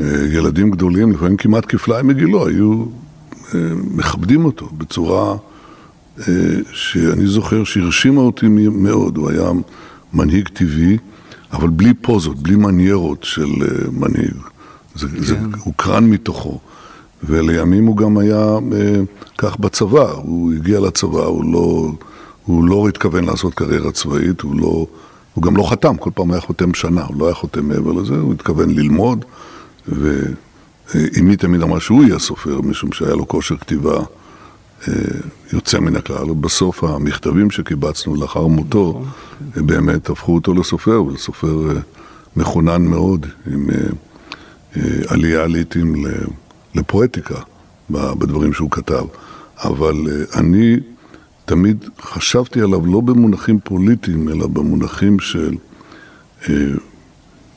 אה, 0.00 0.06
ילדים 0.32 0.70
גדולים, 0.70 1.12
לפעמים 1.12 1.36
כמעט 1.36 1.64
כפליים 1.68 2.06
מגילו, 2.06 2.46
היו 2.46 2.84
אה, 3.54 3.60
מכבדים 3.74 4.44
אותו 4.44 4.68
בצורה 4.78 5.36
שאני 6.72 7.26
זוכר 7.26 7.64
שהרשימה 7.64 8.20
אותי 8.20 8.48
מאוד. 8.48 9.16
הוא 9.16 9.30
היה 9.30 9.50
מנהיג 10.12 10.48
טבעי, 10.48 10.98
אבל 11.52 11.68
בלי 11.68 11.94
פוזות, 11.94 12.38
בלי 12.38 12.56
מניירות 12.56 13.24
של 13.24 13.48
אה, 13.62 13.90
מנהיג. 13.92 14.34
זה, 14.94 15.06
זה 15.18 15.36
הוקרן 15.64 16.04
מתוכו. 16.04 16.60
ולימים 17.24 17.86
הוא 17.86 17.96
גם 17.96 18.18
היה 18.18 18.58
אה, 18.72 19.00
כך 19.38 19.58
בצבא, 19.58 20.10
הוא 20.12 20.52
הגיע 20.52 20.80
לצבא, 20.80 21.24
הוא 21.24 21.52
לא, 21.52 21.92
הוא 22.44 22.64
לא 22.64 22.88
התכוון 22.88 23.24
לעשות 23.24 23.54
קריירה 23.54 23.92
צבאית, 23.92 24.40
הוא, 24.40 24.60
לא, 24.60 24.86
הוא 25.34 25.42
גם 25.42 25.56
לא 25.56 25.70
חתם, 25.70 25.96
כל 25.96 26.10
פעם 26.14 26.30
היה 26.30 26.40
חותם 26.40 26.74
שנה, 26.74 27.04
הוא 27.04 27.16
לא 27.18 27.26
היה 27.26 27.34
חותם 27.34 27.68
מעבר 27.68 27.92
לזה, 27.92 28.14
הוא 28.14 28.32
התכוון 28.32 28.70
ללמוד, 28.70 29.24
ואמי 29.88 31.36
תמיד 31.36 31.62
אמרה 31.62 31.80
שהוא 31.80 32.04
יהיה 32.04 32.18
סופר, 32.18 32.60
משום 32.60 32.92
שהיה 32.92 33.14
לו 33.14 33.28
כושר 33.28 33.56
כתיבה 33.56 34.00
יוצא 35.52 35.80
מן 35.80 35.96
הכלל, 35.96 36.30
ובסוף 36.30 36.84
המכתבים 36.84 37.50
שקיבצנו 37.50 38.14
לאחר 38.14 38.46
מותו, 38.46 39.02
נכון. 39.50 39.66
באמת 39.66 40.10
הפכו 40.10 40.34
אותו 40.34 40.54
לסופר, 40.54 41.04
ולסופר 41.04 41.78
מחונן 42.36 42.82
מאוד, 42.82 43.26
עם 43.52 43.66
עלייה 45.08 45.46
לעיתים 45.46 45.94
לפואטיקה 46.74 47.34
בדברים 47.90 48.52
שהוא 48.52 48.70
כתב. 48.70 49.04
אבל 49.64 49.96
אני 50.34 50.76
תמיד 51.44 51.84
חשבתי 52.00 52.60
עליו 52.60 52.86
לא 52.86 53.00
במונחים 53.00 53.58
פוליטיים, 53.64 54.28
אלא 54.28 54.46
במונחים 54.46 55.20
של... 55.20 55.54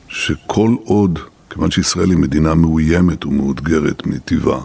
שכל 0.08 0.76
עוד, 0.84 1.20
כיוון 1.50 1.72
שישראל 1.72 2.10
היא 2.10 2.18
מדינה 2.18 2.56
מאוימת 2.56 3.26
ומאותגרת 3.26 4.06
מטבעה, 4.08 4.62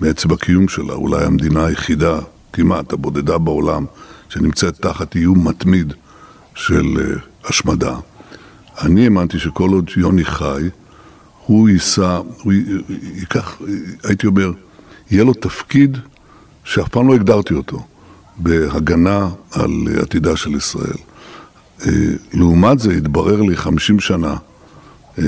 מעצם 0.00 0.32
הקיום 0.32 0.68
שלה, 0.68 0.92
אולי 0.92 1.24
המדינה 1.24 1.66
היחידה, 1.66 2.18
כמעט 2.52 2.92
הבודדה 2.92 3.38
בעולם, 3.38 3.84
שנמצאת 4.28 4.76
תחת 4.76 5.16
איום 5.16 5.48
מתמיד 5.48 5.92
של 6.54 6.84
uh, 6.96 7.48
השמדה. 7.48 7.96
אני 8.80 9.04
האמנתי 9.04 9.38
שכל 9.38 9.70
עוד 9.70 9.90
יוני 9.96 10.24
חי, 10.24 10.68
הוא 11.46 11.68
יישא, 11.68 12.20
הוא 12.42 12.52
ייקח, 13.14 13.62
הייתי 14.04 14.26
אומר, 14.26 14.52
יהיה 15.10 15.24
לו 15.24 15.34
תפקיד 15.34 15.98
שאף 16.64 16.88
פעם 16.88 17.08
לא 17.08 17.14
הגדרתי 17.14 17.54
אותו, 17.54 17.86
בהגנה 18.36 19.28
על 19.52 19.70
עתידה 20.02 20.36
של 20.36 20.54
ישראל. 20.54 20.98
אה, 21.86 21.92
לעומת 22.32 22.78
זה 22.78 22.92
התברר 22.92 23.42
לי 23.42 23.56
חמישים 23.56 24.00
שנה 24.00 24.34
אה, 25.18 25.24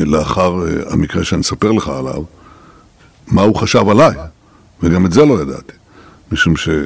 לאחר 0.00 0.66
אה, 0.66 0.92
המקרה 0.92 1.24
שאני 1.24 1.40
אספר 1.40 1.72
לך 1.72 1.88
עליו, 1.88 2.22
מה 3.30 3.42
הוא 3.42 3.56
חשב 3.56 3.88
עליי, 3.88 4.14
וגם 4.82 5.06
את 5.06 5.12
זה 5.12 5.24
לא 5.24 5.42
ידעתי, 5.42 5.72
משום 6.32 6.54
שאני 6.56 6.84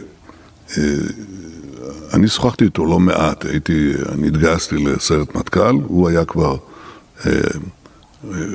שוחחתי 2.29 2.65
איתו 2.65 2.87
לא 2.87 3.01
מעט, 3.01 3.45
הייתי, 3.45 3.93
אני 4.13 4.27
התגייסתי 4.27 4.77
לסרט 4.77 5.35
מטכ"ל, 5.35 5.77
הוא 5.87 6.09
היה 6.09 6.25
כבר, 6.25 6.57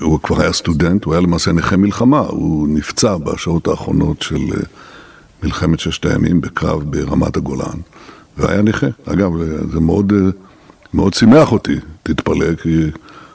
הוא 0.01 0.19
כבר 0.23 0.41
היה 0.41 0.53
סטודנט, 0.53 1.05
הוא 1.05 1.13
היה 1.13 1.21
למעשה 1.21 1.51
נכה 1.51 1.77
מלחמה, 1.77 2.19
הוא 2.19 2.67
נפצע 2.67 3.17
בשעות 3.17 3.67
האחרונות 3.67 4.21
של 4.21 4.41
מלחמת 5.43 5.79
ששת 5.79 6.05
הימים 6.05 6.41
בקרב 6.41 6.83
ברמת 6.83 7.37
הגולן. 7.37 7.79
והיה 8.37 8.61
נכה. 8.61 8.87
אגב, 9.05 9.31
זה 9.73 9.79
מאוד, 9.79 10.13
מאוד 10.93 11.13
שימח 11.13 11.51
אותי, 11.51 11.75
תתפלא, 12.03 12.55
כי 12.55 12.91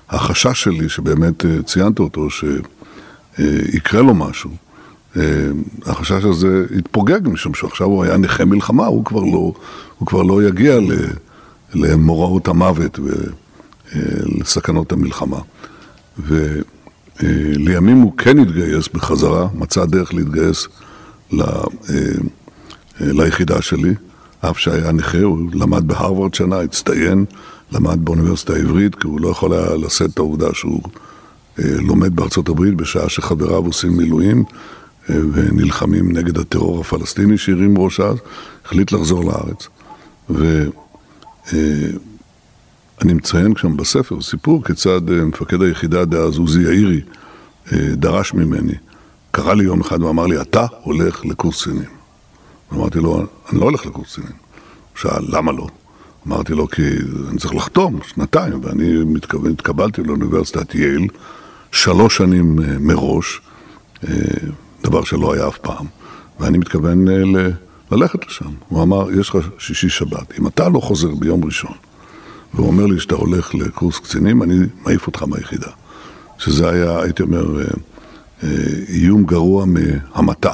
החשש 0.08 0.62
שלי, 0.62 0.88
שבאמת 0.88 1.44
אה, 1.44 1.62
ציינת 1.62 1.98
אותו, 1.98 2.30
שיקרה 3.36 4.02
לו 4.02 4.14
משהו, 4.14 4.50
אה, 5.16 5.22
החשש 5.86 6.24
הזה 6.24 6.64
התפוגג, 6.78 7.28
משום 7.28 7.54
שעכשיו 7.54 7.86
הוא 7.86 8.04
היה 8.04 8.16
נכה 8.16 8.44
מלחמה, 8.44 8.86
הוא 8.86 9.04
כבר 9.04 9.20
לא, 9.20 9.52
הוא 9.98 10.06
כבר 10.06 10.22
לא 10.22 10.42
יגיע 10.42 10.78
למוראות 11.74 12.48
המוות 12.48 12.98
ולסכנות 13.94 14.92
אה, 14.92 14.98
המלחמה. 14.98 15.38
ולימים 16.18 18.00
הוא 18.00 18.12
כן 18.16 18.38
התגייס 18.38 18.88
בחזרה, 18.94 19.48
מצא 19.54 19.84
דרך 19.84 20.14
להתגייס 20.14 20.68
ליחידה 23.00 23.62
שלי. 23.62 23.94
אף 24.40 24.58
שהיה 24.58 24.92
נכה, 24.92 25.22
הוא 25.22 25.38
למד 25.52 25.88
בהרווארד 25.88 26.34
שנה, 26.34 26.60
הצטיין, 26.60 27.24
למד 27.72 28.04
באוניברסיטה 28.04 28.52
העברית, 28.52 28.94
כי 28.94 29.06
הוא 29.06 29.20
לא 29.20 29.28
יכול 29.28 29.52
היה 29.52 29.76
לשאת 29.76 30.10
את 30.10 30.18
העובדה 30.18 30.54
שהוא 30.54 30.80
אה, 30.84 30.90
לומד 31.58 32.16
בארצות 32.16 32.48
הברית 32.48 32.74
בשעה 32.74 33.08
שחבריו 33.08 33.66
עושים 33.66 33.96
מילואים 33.96 34.44
אה, 35.10 35.16
ונלחמים 35.32 36.12
נגד 36.12 36.38
הטרור 36.38 36.80
הפלסטיני 36.80 37.38
שהרים 37.38 37.78
ראש 37.78 38.00
אז, 38.00 38.16
החליט 38.64 38.92
לחזור 38.92 39.24
לארץ. 39.24 39.68
ואני 40.30 40.70
אה, 43.04 43.14
מציין 43.14 43.56
שם 43.56 43.76
בספר 43.76 44.20
סיפור 44.20 44.64
כיצד 44.64 45.10
אה, 45.10 45.24
מפקד 45.24 45.62
היחידה 45.62 46.04
דאז, 46.04 46.38
עוזי 46.38 46.62
יאירי, 46.62 47.00
אה, 47.72 47.78
דרש 47.92 48.34
ממני, 48.34 48.74
קרא 49.30 49.54
לי 49.54 49.64
יום 49.64 49.80
אחד 49.80 50.02
ואמר 50.02 50.26
לי, 50.26 50.40
אתה 50.40 50.66
הולך 50.82 51.24
לקורס 51.24 51.62
קצינים. 51.62 51.88
אמרתי 52.72 52.98
לו, 52.98 53.26
אני 53.50 53.60
לא 53.60 53.64
הולך 53.64 53.86
לקורס 53.86 54.12
קצינים. 54.12 54.32
הוא 54.32 55.00
שאל, 55.00 55.24
למה 55.28 55.52
לא? 55.52 55.66
אמרתי 56.26 56.52
לו, 56.52 56.68
כי 56.68 56.82
אני 57.30 57.38
צריך 57.38 57.54
לחתום 57.54 57.98
שנתיים, 58.06 58.60
ואני 58.62 59.04
מתכוון, 59.04 59.52
התקבלתי 59.52 60.02
לאוניברסיטת 60.02 60.74
יייל 60.74 61.08
שלוש 61.74 62.16
שנים 62.16 62.58
אה, 62.62 62.78
מראש, 62.80 63.40
אה, 64.08 64.14
דבר 64.82 65.04
שלא 65.04 65.34
היה 65.34 65.48
אף 65.48 65.58
פעם, 65.58 65.86
ואני 66.40 66.58
מתכוון 66.58 67.08
אה, 67.08 67.24
ל... 67.24 67.50
ללכת 67.90 68.26
לשם. 68.26 68.50
הוא 68.68 68.82
אמר, 68.82 69.10
יש 69.20 69.28
לך 69.28 69.38
שישי 69.58 69.88
שבת, 69.88 70.38
אם 70.38 70.46
אתה 70.46 70.68
לא 70.68 70.80
חוזר 70.80 71.14
ביום 71.14 71.44
ראשון, 71.44 71.72
והוא 72.54 72.66
אומר 72.66 72.86
לי 72.86 73.00
שאתה 73.00 73.14
הולך 73.14 73.54
לקורס 73.54 73.98
קצינים, 73.98 74.42
אני 74.42 74.54
מעיף 74.86 75.06
אותך 75.06 75.22
מהיחידה. 75.22 75.70
שזה 76.38 76.70
היה, 76.70 77.00
הייתי 77.02 77.22
אומר, 77.22 77.44
איום 78.88 79.24
גרוע 79.24 79.64
מהמתה. 79.64 80.52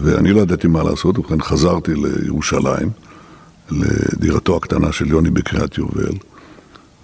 ואני 0.00 0.32
לא 0.32 0.40
ידעתי 0.40 0.68
מה 0.68 0.82
לעשות, 0.82 1.18
ובכן 1.18 1.42
חזרתי 1.42 1.92
לירושלים, 1.94 2.90
לדירתו 3.70 4.56
הקטנה 4.56 4.92
של 4.92 5.06
יוני 5.06 5.30
בקריית 5.30 5.78
יובל, 5.78 6.12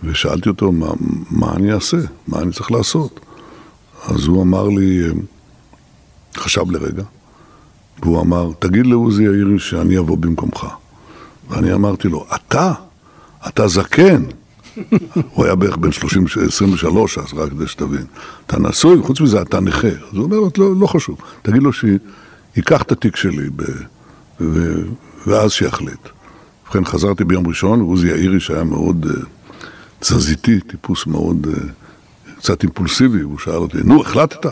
ושאלתי 0.07 0.49
אותו, 0.49 0.73
מה, 0.73 0.87
מה 1.31 1.53
אני 1.57 1.73
אעשה? 1.73 1.97
מה 2.29 2.39
אני 2.39 2.53
צריך 2.53 2.73
לעשות? 2.73 3.21
אז 4.09 4.27
הוא 4.27 4.43
אמר 4.43 4.69
לי, 4.69 5.03
חשב 6.37 6.71
לרגע, 6.71 7.03
והוא 8.03 8.21
אמר, 8.21 8.51
תגיד 8.59 8.87
לעוזי 8.87 9.23
יאירי 9.25 9.59
שאני 9.59 9.99
אבוא 9.99 10.19
במקומך. 10.19 10.67
ואני 11.49 11.73
אמרתי 11.73 12.09
לו, 12.09 12.27
אתה? 12.35 12.73
אתה 13.49 13.69
זקן. 13.69 14.23
הוא 15.33 15.45
היה 15.45 15.55
בערך 15.55 15.77
בן 15.77 15.93
30, 15.93 16.25
23 16.47 17.19
אז, 17.19 17.25
רק 17.35 17.51
כדי 17.51 17.67
שתבין. 17.67 18.05
אתה 18.47 18.59
נשוי, 18.59 19.03
חוץ 19.03 19.21
מזה 19.21 19.43
אתה 19.43 19.61
נכה. 19.61 19.89
אז 19.89 20.17
הוא 20.17 20.25
אומר 20.25 20.37
לא, 20.59 20.73
לא 20.81 20.87
חשוב. 20.87 21.19
תגיד 21.43 21.63
לו 21.63 21.71
ייקח 22.57 22.83
את 22.83 22.93
התיק 22.93 23.17
שלי 23.17 23.51
ב... 23.57 23.63
ו... 24.41 24.83
ואז 25.27 25.53
שיחליט. 25.53 26.09
ובכן, 26.65 26.85
חזרתי 26.85 27.25
ביום 27.25 27.47
ראשון, 27.47 27.83
ועוזי 27.83 28.09
יאירי 28.09 28.41
שהיה 28.41 28.65
מאוד 28.65 29.07
uh, 29.07 29.46
תזזיתי, 30.01 30.61
טיפוס 30.61 31.07
מאוד, 31.07 31.47
uh, 31.47 32.39
קצת 32.39 32.63
אימפולסיבי, 32.63 33.21
הוא 33.21 33.39
שאל 33.39 33.55
אותי, 33.55 33.79
נו, 33.85 34.01
החלטת? 34.01 34.47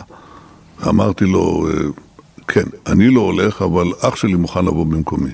ואמרתי 0.79 1.25
לו, 1.25 1.67
uh, 1.69 2.01
כן, 2.47 2.63
אני 2.87 3.09
לא 3.09 3.21
הולך, 3.21 3.61
אבל 3.61 3.87
אח 4.01 4.15
שלי 4.15 4.35
מוכן 4.35 4.65
לבוא 4.65 4.85
במקומי. 4.85 5.31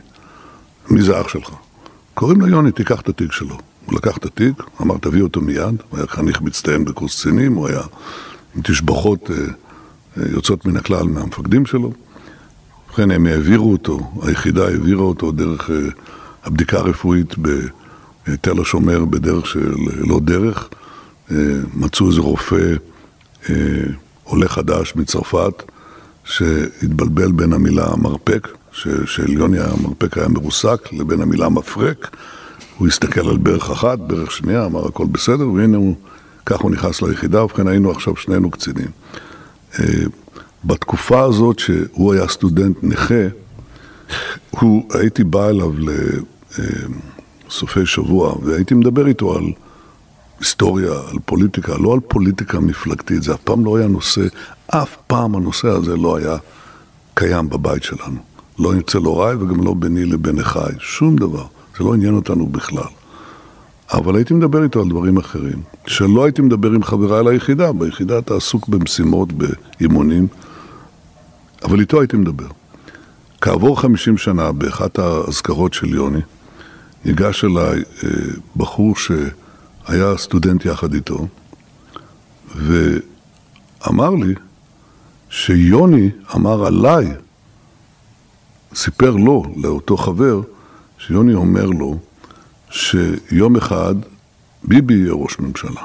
מי 0.89 1.01
זה 1.01 1.21
אח 1.21 1.27
שלך? 1.27 1.49
קוראים 2.13 2.41
לו 2.41 2.47
יוני, 2.47 2.71
תיקח 2.71 3.01
את 3.01 3.09
התיק 3.09 3.31
שלו. 3.31 3.57
הוא 3.85 3.95
לקח 3.95 4.17
את 4.17 4.25
התיק, 4.25 4.63
אמר, 4.81 4.97
תביא 4.97 5.21
אותו 5.21 5.41
מיד, 5.41 5.75
הוא 5.89 5.97
היה 5.97 6.07
חניך 6.07 6.41
מצטיין 6.41 6.85
בקורס 6.85 7.19
קצינים, 7.19 7.53
הוא 7.53 7.67
היה 7.67 7.81
עם 8.55 8.61
תשבחות 8.61 9.29
uh, 9.29 10.19
יוצאות 10.31 10.65
מן 10.65 10.77
הכלל 10.77 11.03
מהמפקדים 11.03 11.65
שלו. 11.65 11.93
ובכן, 12.87 13.11
הם 13.11 13.25
העבירו 13.25 13.71
אותו, 13.71 14.11
היחידה 14.21 14.67
העבירה 14.67 15.01
אותו 15.01 15.31
דרך 15.31 15.69
הבדיקה 16.43 16.77
הרפואית 16.77 17.35
בתל 18.27 18.61
השומר 18.61 19.05
בדרך 19.05 19.47
של 19.47 19.73
לא 19.97 20.19
דרך. 20.19 20.69
Uh, 21.29 21.33
מצאו 21.73 22.09
איזה 22.09 22.21
רופא 22.21 22.75
uh, 23.43 23.49
עולה 24.23 24.47
חדש 24.47 24.93
מצרפת 24.95 25.63
שהתבלבל 26.23 27.31
בין 27.31 27.53
המילה 27.53 27.95
מרפק, 27.97 28.47
של 29.05 29.31
יוני 29.33 29.59
המרפק 29.59 30.17
היה 30.17 30.27
מרוסק, 30.27 30.93
לבין 30.93 31.21
המילה 31.21 31.49
מפרק. 31.49 32.15
הוא 32.77 32.87
הסתכל 32.87 33.29
על 33.29 33.37
ברך 33.37 33.69
אחת, 33.69 33.99
ברך 33.99 34.31
שנייה, 34.31 34.65
אמר 34.65 34.87
הכל 34.87 35.05
בסדר, 35.11 35.49
והנה 35.49 35.77
הוא, 35.77 35.95
כך 36.45 36.59
הוא 36.59 36.71
נכנס 36.71 37.01
ליחידה, 37.01 37.43
ובכן 37.43 37.67
היינו 37.67 37.91
עכשיו 37.91 38.15
שנינו 38.15 38.51
קצינים. 38.51 38.87
בתקופה 40.65 41.23
הזאת 41.23 41.59
שהוא 41.59 42.13
היה 42.13 42.27
סטודנט 42.27 42.77
נכה, 42.83 43.27
הוא, 44.49 44.89
הייתי 44.93 45.23
בא 45.23 45.49
אליו 45.49 45.73
לסופי 47.51 47.85
שבוע 47.85 48.35
והייתי 48.43 48.73
מדבר 48.73 49.07
איתו 49.07 49.37
על 49.37 49.43
היסטוריה, 50.39 50.91
על 50.91 51.17
פוליטיקה, 51.25 51.77
לא 51.77 51.93
על 51.93 51.99
פוליטיקה 51.99 52.59
מפלגתית, 52.59 53.23
זה 53.23 53.33
אף 53.33 53.39
פעם 53.43 53.65
לא 53.65 53.77
היה 53.77 53.87
נושא, 53.87 54.21
אף 54.67 54.97
פעם 55.07 55.35
הנושא 55.35 55.67
הזה 55.67 55.95
לא 55.95 56.17
היה 56.17 56.37
קיים 57.13 57.49
בבית 57.49 57.83
שלנו. 57.83 58.19
לא 58.59 58.77
אצל 58.79 58.97
הוריי 58.97 59.35
וגם 59.35 59.63
לא 59.63 59.73
ביני 59.73 60.05
לבין 60.05 60.39
אחיי, 60.39 60.75
שום 60.79 61.15
דבר. 61.15 61.45
זה 61.77 61.83
לא 61.83 61.93
עניין 61.93 62.15
אותנו 62.15 62.47
בכלל. 62.47 62.91
אבל 63.93 64.15
הייתי 64.15 64.33
מדבר 64.33 64.63
איתו 64.63 64.81
על 64.81 64.89
דברים 64.89 65.17
אחרים, 65.17 65.61
שלא 65.87 66.23
הייתי 66.23 66.41
מדבר 66.41 66.71
עם 66.71 66.83
חבריי 66.83 67.23
ליחידה. 67.23 67.71
ביחידה 67.71 68.19
אתה 68.19 68.35
עסוק 68.35 68.67
במשימות, 68.67 69.29
באימונים. 69.33 70.27
אבל 71.63 71.79
איתו 71.79 72.01
הייתי 72.01 72.17
מדבר. 72.17 72.47
כעבור 73.41 73.81
חמישים 73.81 74.17
שנה, 74.17 74.51
באחת 74.51 74.99
האזכרות 74.99 75.73
של 75.73 75.93
יוני, 75.95 76.21
ניגש 77.05 77.43
אליי 77.43 77.83
אה, 78.03 78.09
בחור 78.55 78.95
שהיה 78.95 80.17
סטודנט 80.17 80.65
יחד 80.65 80.93
איתו, 80.93 81.27
ואמר 82.55 84.09
לי 84.09 84.33
שיוני 85.29 86.09
אמר 86.35 86.65
עליי, 86.65 87.13
סיפר 88.75 89.11
לו, 89.11 89.43
לאותו 89.55 89.97
חבר, 89.97 90.41
שיוני 90.97 91.33
אומר 91.33 91.65
לו 91.65 91.99
שיום 92.69 93.55
אחד 93.55 93.95
ביבי 94.63 94.93
יהיה 94.93 95.13
ראש 95.13 95.39
ממשלה. 95.39 95.81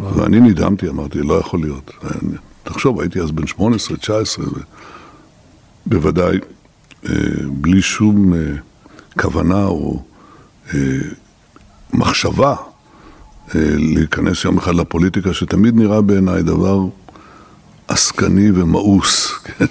ואני 0.00 0.40
נדהמתי, 0.40 0.88
אמרתי, 0.88 1.18
לא 1.18 1.34
יכול 1.34 1.60
להיות. 1.60 1.90
תחשוב, 2.62 3.00
הייתי 3.00 3.20
אז 3.20 3.30
בן 3.30 3.46
18, 3.46 3.96
19, 3.96 4.44
בוודאי 5.86 6.38
אה, 7.08 7.12
בלי 7.52 7.82
שום 7.82 8.34
אה, 8.34 8.38
כוונה 9.20 9.64
או 9.64 10.02
אה, 10.74 10.78
מחשבה 11.92 12.54
להיכנס 13.54 14.44
יום 14.44 14.58
אחד 14.58 14.74
לפוליטיקה, 14.74 15.34
שתמיד 15.34 15.76
נראה 15.76 16.00
בעיניי 16.00 16.42
דבר 16.42 16.80
עסקני 17.88 18.50
ומאוס, 18.54 19.32
כן? 19.44 19.64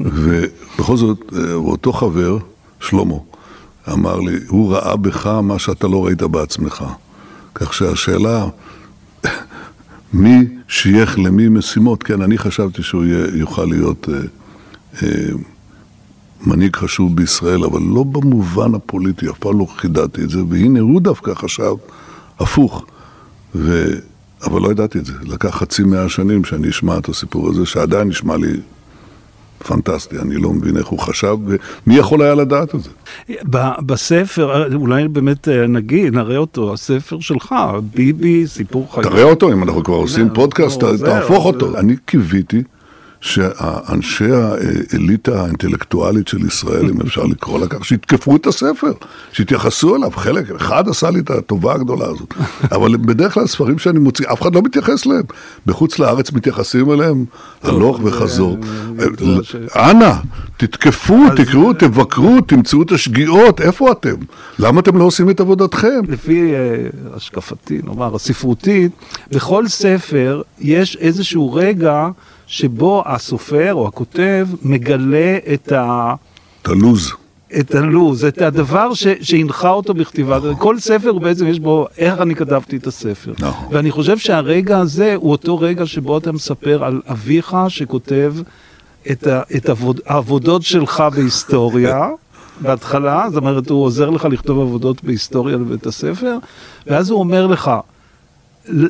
ובכל 0.00 0.96
זאת, 0.96 1.32
אותו 1.54 1.92
חבר, 1.92 2.38
שלמה, 2.80 3.14
אמר 3.92 4.20
לי, 4.20 4.38
הוא 4.48 4.72
ראה 4.74 4.96
בך 4.96 5.26
מה 5.26 5.58
שאתה 5.58 5.88
לא 5.88 6.06
ראית 6.06 6.22
בעצמך. 6.22 6.84
כך 7.54 7.74
שהשאלה, 7.74 8.46
מי 10.12 10.36
שייך 10.68 11.18
למי 11.18 11.48
משימות, 11.48 12.02
כן, 12.02 12.22
אני 12.22 12.38
חשבתי 12.38 12.82
שהוא 12.82 13.04
יוכל 13.34 13.64
להיות 13.64 14.08
אה, 14.12 14.18
אה, 15.02 15.08
מנהיג 16.46 16.76
חשוב 16.76 17.16
בישראל, 17.16 17.64
אבל 17.64 17.80
לא 17.82 18.02
במובן 18.04 18.74
הפוליטי, 18.74 19.30
אף 19.30 19.38
פעם 19.38 19.58
לא 19.58 19.66
חידדתי 19.76 20.22
את 20.22 20.30
זה, 20.30 20.38
והנה 20.48 20.80
הוא 20.80 21.00
דווקא 21.00 21.34
חשב 21.34 21.74
הפוך. 22.38 22.84
ו... 23.54 23.94
אבל 24.46 24.60
לא 24.60 24.70
ידעתי 24.70 24.98
את 24.98 25.06
זה, 25.06 25.12
לקח 25.22 25.48
חצי 25.48 25.82
מאה 25.82 26.08
שנים 26.08 26.44
שאני 26.44 26.68
אשמע 26.68 26.98
את 26.98 27.08
הסיפור 27.08 27.48
הזה, 27.48 27.66
שעדיין 27.66 28.08
נשמע 28.08 28.36
לי 28.36 28.52
פנטסטי, 29.58 30.18
אני 30.18 30.36
לא 30.36 30.52
מבין 30.52 30.76
איך 30.76 30.86
הוא 30.86 30.98
חשב, 30.98 31.36
ומי 31.46 31.96
יכול 31.96 32.22
היה 32.22 32.34
לדעת 32.34 32.74
את 32.74 32.80
זה? 32.82 32.90
בספר, 33.86 34.74
אולי 34.74 35.08
באמת 35.08 35.48
אה, 35.48 35.66
נגיד, 35.66 36.14
נראה 36.14 36.36
אותו, 36.36 36.72
הספר 36.72 37.20
שלך, 37.20 37.54
ביבי, 37.94 38.46
סיפור 38.46 38.94
חיים. 38.94 39.08
תראה 39.08 39.22
אותו, 39.22 39.52
אם 39.52 39.62
אנחנו 39.62 39.84
כבר 39.84 39.94
עושים 39.94 40.28
פודקאסט, 40.34 40.80
תהפוך 41.04 41.44
אותו. 41.44 41.78
אני 41.78 41.96
קיוויתי 42.06 42.62
שאנשי 43.24 44.30
האליטה 44.32 45.42
האינטלקטואלית 45.42 46.28
של 46.28 46.46
ישראל, 46.46 46.90
אם 46.90 47.00
אפשר 47.00 47.24
לקרוא 47.24 47.60
לה 47.60 47.66
כך, 47.66 47.84
שיתקפו 47.84 48.36
את 48.36 48.46
הספר, 48.46 48.92
שיתייחסו 49.32 49.96
אליו. 49.96 50.10
חלק, 50.10 50.50
אחד 50.50 50.88
עשה 50.88 51.10
לי 51.10 51.20
את 51.20 51.30
הטובה 51.30 51.74
הגדולה 51.74 52.04
הזאת. 52.04 52.34
אבל 52.72 52.96
בדרך 52.96 53.34
כלל 53.34 53.46
ספרים 53.46 53.78
שאני 53.78 53.98
מוציא, 53.98 54.26
אף 54.32 54.42
אחד 54.42 54.54
לא 54.54 54.62
מתייחס 54.62 55.06
אליהם. 55.06 55.22
בחוץ 55.66 55.98
לארץ 55.98 56.32
מתייחסים 56.32 56.92
אליהם 56.92 57.24
הלוך 57.62 58.00
וחזור. 58.02 58.56
אנא, 59.76 60.12
תתקפו, 60.56 61.18
תקראו, 61.36 61.72
תבקרו, 61.72 62.40
תמצאו 62.40 62.82
את 62.82 62.92
השגיאות, 62.92 63.60
איפה 63.60 63.92
אתם? 63.92 64.16
למה 64.58 64.80
אתם 64.80 64.98
לא 64.98 65.04
עושים 65.04 65.30
את 65.30 65.40
עבודתכם? 65.40 66.00
לפי 66.08 66.54
אה, 66.54 66.58
השקפתי, 67.14 67.80
נאמר, 67.84 68.14
הספרותית, 68.14 68.92
בכל 69.30 69.68
ספר 69.68 70.42
יש 70.60 70.96
איזשהו 70.96 71.52
רגע 71.52 72.08
שבו 72.46 73.02
הסופר 73.06 73.74
או 73.74 73.88
הכותב 73.88 74.48
מגלה 74.62 75.38
את 75.54 75.72
ה... 75.72 76.14
את 76.62 76.68
הלוז. 76.68 77.12
את 77.60 77.74
הלוז, 77.74 78.24
את 78.24 78.42
הדבר 78.42 78.94
ש, 78.94 79.06
שהנחה 79.20 79.70
אותו 79.70 79.94
בכתיבה. 79.94 80.38
נכון. 80.38 80.54
כל 80.58 80.78
ספר 80.78 81.12
בעצם 81.12 81.46
יש 81.46 81.60
בו 81.60 81.86
איך 81.98 82.20
אני 82.20 82.34
כתבתי 82.34 82.76
את 82.76 82.86
הספר. 82.86 83.32
נכון. 83.38 83.68
ואני 83.74 83.90
חושב 83.90 84.18
שהרגע 84.18 84.78
הזה 84.78 85.14
הוא 85.14 85.30
אותו 85.30 85.58
רגע 85.58 85.86
שבו 85.86 86.18
אתה 86.18 86.32
מספר 86.32 86.84
על 86.84 87.00
אביך 87.06 87.56
שכותב 87.68 88.34
את, 89.10 89.26
ה, 89.26 89.42
את 89.56 89.68
עבוד, 89.68 90.00
העבודות 90.06 90.62
שלך 90.62 91.04
בהיסטוריה. 91.14 92.08
בהתחלה, 92.60 93.26
זאת 93.28 93.36
אומרת, 93.36 93.70
הוא 93.70 93.84
עוזר 93.84 94.10
לך 94.10 94.24
לכתוב 94.24 94.60
עבודות 94.60 95.04
בהיסטוריה 95.04 95.56
לבית 95.56 95.86
הספר, 95.86 96.36
ואז 96.86 97.10
הוא 97.10 97.18
אומר 97.18 97.46
לך, 97.46 97.70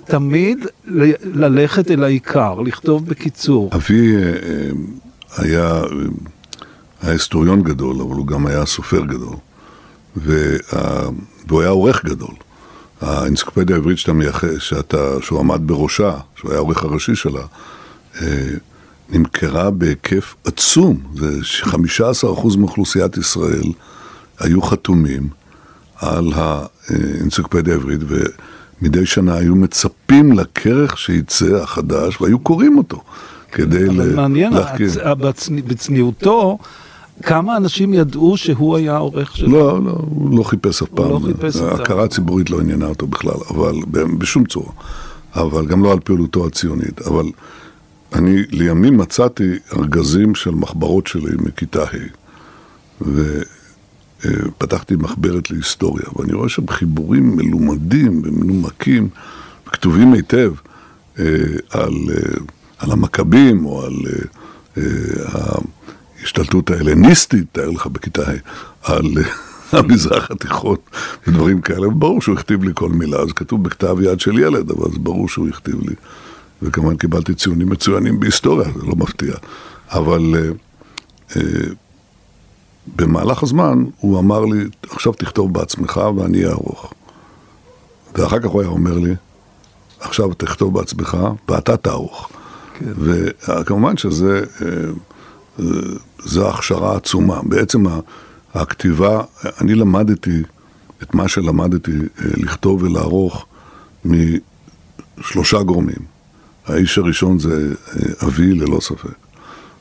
תמיד 0.04 0.66
ללכת 1.24 1.90
אל 1.90 2.04
העיקר, 2.04 2.60
לכתוב 2.60 3.06
בקיצור. 3.06 3.70
אבי 3.74 4.16
אה, 4.16 4.22
אה, 4.22 4.70
היה, 5.36 5.82
היה 7.02 7.12
היסטוריון 7.12 7.62
גדול, 7.62 8.00
אבל 8.00 8.16
הוא 8.16 8.26
גם 8.26 8.46
היה 8.46 8.66
סופר 8.66 9.04
גדול, 9.04 9.36
וה, 10.16 10.56
והוא 11.48 11.60
היה 11.60 11.70
עורך 11.70 12.04
גדול. 12.04 12.34
האנציקלופדיה 13.00 13.76
העברית 13.76 13.98
שאתה 13.98 14.12
מייחס, 14.12 14.58
שאתה, 14.58 15.14
שהוא 15.20 15.38
עמד 15.38 15.60
בראשה, 15.66 16.12
שהוא 16.36 16.50
היה 16.50 16.58
העורך 16.58 16.84
הראשי 16.84 17.14
שלה, 17.14 17.42
אה, 18.22 18.50
נמכרה 19.10 19.70
בהיקף 19.70 20.34
עצום. 20.44 21.00
זה 21.14 21.40
15% 21.62 22.56
מאוכלוסיית 22.58 23.16
ישראל 23.16 23.72
היו 24.38 24.62
חתומים 24.62 25.28
על 25.96 26.32
האנציקלופדיה 26.34 27.74
העברית, 27.74 28.00
מדי 28.82 29.06
שנה 29.06 29.34
היו 29.34 29.54
מצפים 29.56 30.32
לכרך 30.32 30.98
שיצא 30.98 31.62
החדש 31.62 32.20
והיו 32.20 32.38
קוראים 32.38 32.78
אותו 32.78 33.02
כדי 33.52 33.86
להחכים. 33.86 34.00
אבל 34.00 34.14
מעניין, 34.14 34.52
בצניעותו, 35.66 36.58
כמה 37.22 37.56
אנשים 37.56 37.94
ידעו 37.94 38.36
שהוא 38.36 38.76
היה 38.76 38.94
העורך 38.94 39.36
שלו? 39.36 39.48
לא, 39.48 39.84
לא, 39.84 39.90
הוא 39.90 40.38
לא 40.38 40.42
חיפש 40.42 40.82
אף 40.82 40.88
פעם. 40.88 41.10
לא 41.10 41.20
חיפש 41.26 41.44
את 41.44 41.52
זה. 41.52 41.70
ההכרה 41.70 42.04
הציבורית 42.04 42.50
לא 42.50 42.60
עניינה 42.60 42.86
אותו 42.86 43.06
בכלל, 43.06 43.38
אבל 43.50 43.74
בשום 44.18 44.44
צורה. 44.44 44.72
אבל 45.34 45.66
גם 45.66 45.84
לא 45.84 45.92
על 45.92 46.00
פעולותו 46.00 46.46
הציונית. 46.46 47.02
אבל 47.02 47.24
אני 48.12 48.42
לימים 48.50 48.96
מצאתי 48.96 49.50
ארגזים 49.76 50.34
של 50.34 50.50
מחברות 50.50 51.06
שלי 51.06 51.32
מכיתה 51.38 51.82
ה', 51.82 53.04
פתחתי 54.58 54.96
מחברת 54.96 55.50
להיסטוריה, 55.50 56.04
ואני 56.16 56.32
רואה 56.32 56.48
שם 56.48 56.68
חיבורים 56.68 57.36
מלומדים 57.36 58.22
ומנומקים, 58.24 59.08
כתובים 59.66 60.12
היטב, 60.12 60.52
אה, 61.18 61.24
על, 61.70 61.92
אה, 62.10 62.40
על 62.78 62.90
המכבים 62.92 63.66
או 63.66 63.82
על 63.82 63.94
אה, 64.76 64.82
ההשתלטות 66.20 66.70
ההלניסטית, 66.70 67.44
תאר 67.52 67.70
לך 67.70 67.86
בכיתה 67.86 68.22
ה', 68.22 68.92
על 68.92 69.06
המזרח 69.72 70.30
התיכון 70.30 70.76
ודברים 71.26 71.60
כאלה, 71.60 71.88
ברור 71.88 72.22
שהוא 72.22 72.38
הכתיב 72.38 72.64
לי 72.64 72.70
כל 72.74 72.88
מילה, 72.88 73.26
זה 73.26 73.32
כתוב 73.32 73.64
בכתב 73.64 73.96
יד 74.02 74.20
של 74.20 74.38
ילד, 74.38 74.70
אבל 74.70 74.90
זה 74.92 74.98
ברור 74.98 75.28
שהוא 75.28 75.48
הכתיב 75.48 75.80
לי. 75.80 75.94
וכמובן 76.62 76.96
קיבלתי 76.96 77.34
ציונים 77.34 77.70
מצוינים 77.70 78.20
בהיסטוריה, 78.20 78.68
זה 78.80 78.86
לא 78.86 78.94
מפתיע. 78.96 79.34
אבל 79.90 80.34
במהלך 82.96 83.42
הזמן 83.42 83.84
הוא 83.98 84.18
אמר 84.18 84.44
לי, 84.44 84.64
עכשיו 84.90 85.12
תכתוב 85.12 85.54
בעצמך 85.54 86.00
ואני 86.16 86.46
אערוך. 86.46 86.92
ואחר 88.14 88.40
כך 88.40 88.46
הוא 88.46 88.60
היה 88.60 88.70
אומר 88.70 88.98
לי, 88.98 89.14
עכשיו 90.00 90.34
תכתוב 90.34 90.74
בעצמך 90.74 91.18
ואתה 91.48 91.76
תערוך. 91.76 92.28
כן. 92.78 92.92
וכמובן 92.98 93.96
שזה, 93.96 94.44
אה, 94.62 94.66
אה, 95.60 95.64
זו 96.18 96.48
הכשרה 96.48 96.96
עצומה. 96.96 97.40
בעצם 97.42 97.84
הכתיבה, 98.54 99.22
אני 99.60 99.74
למדתי 99.74 100.42
את 101.02 101.14
מה 101.14 101.28
שלמדתי 101.28 101.92
אה, 101.92 102.24
לכתוב 102.36 102.82
ולערוך 102.82 103.46
משלושה 104.04 105.62
גורמים. 105.62 106.14
האיש 106.66 106.98
הראשון 106.98 107.38
זה 107.38 107.74
אבי 108.26 108.54
ללא 108.54 108.80
ספק. 108.80 109.14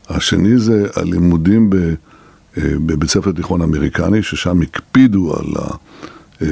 השני 0.10 0.58
זה 0.58 0.88
הלימודים 0.96 1.70
ב... 1.70 1.76
אה, 2.58 2.64
בבית 2.86 3.10
ספר 3.10 3.32
תיכון 3.32 3.62
אמריקני, 3.62 4.24
ששם 4.24 4.62
הקפידו 4.62 5.36
על 5.36 5.46
אה, 6.42 6.48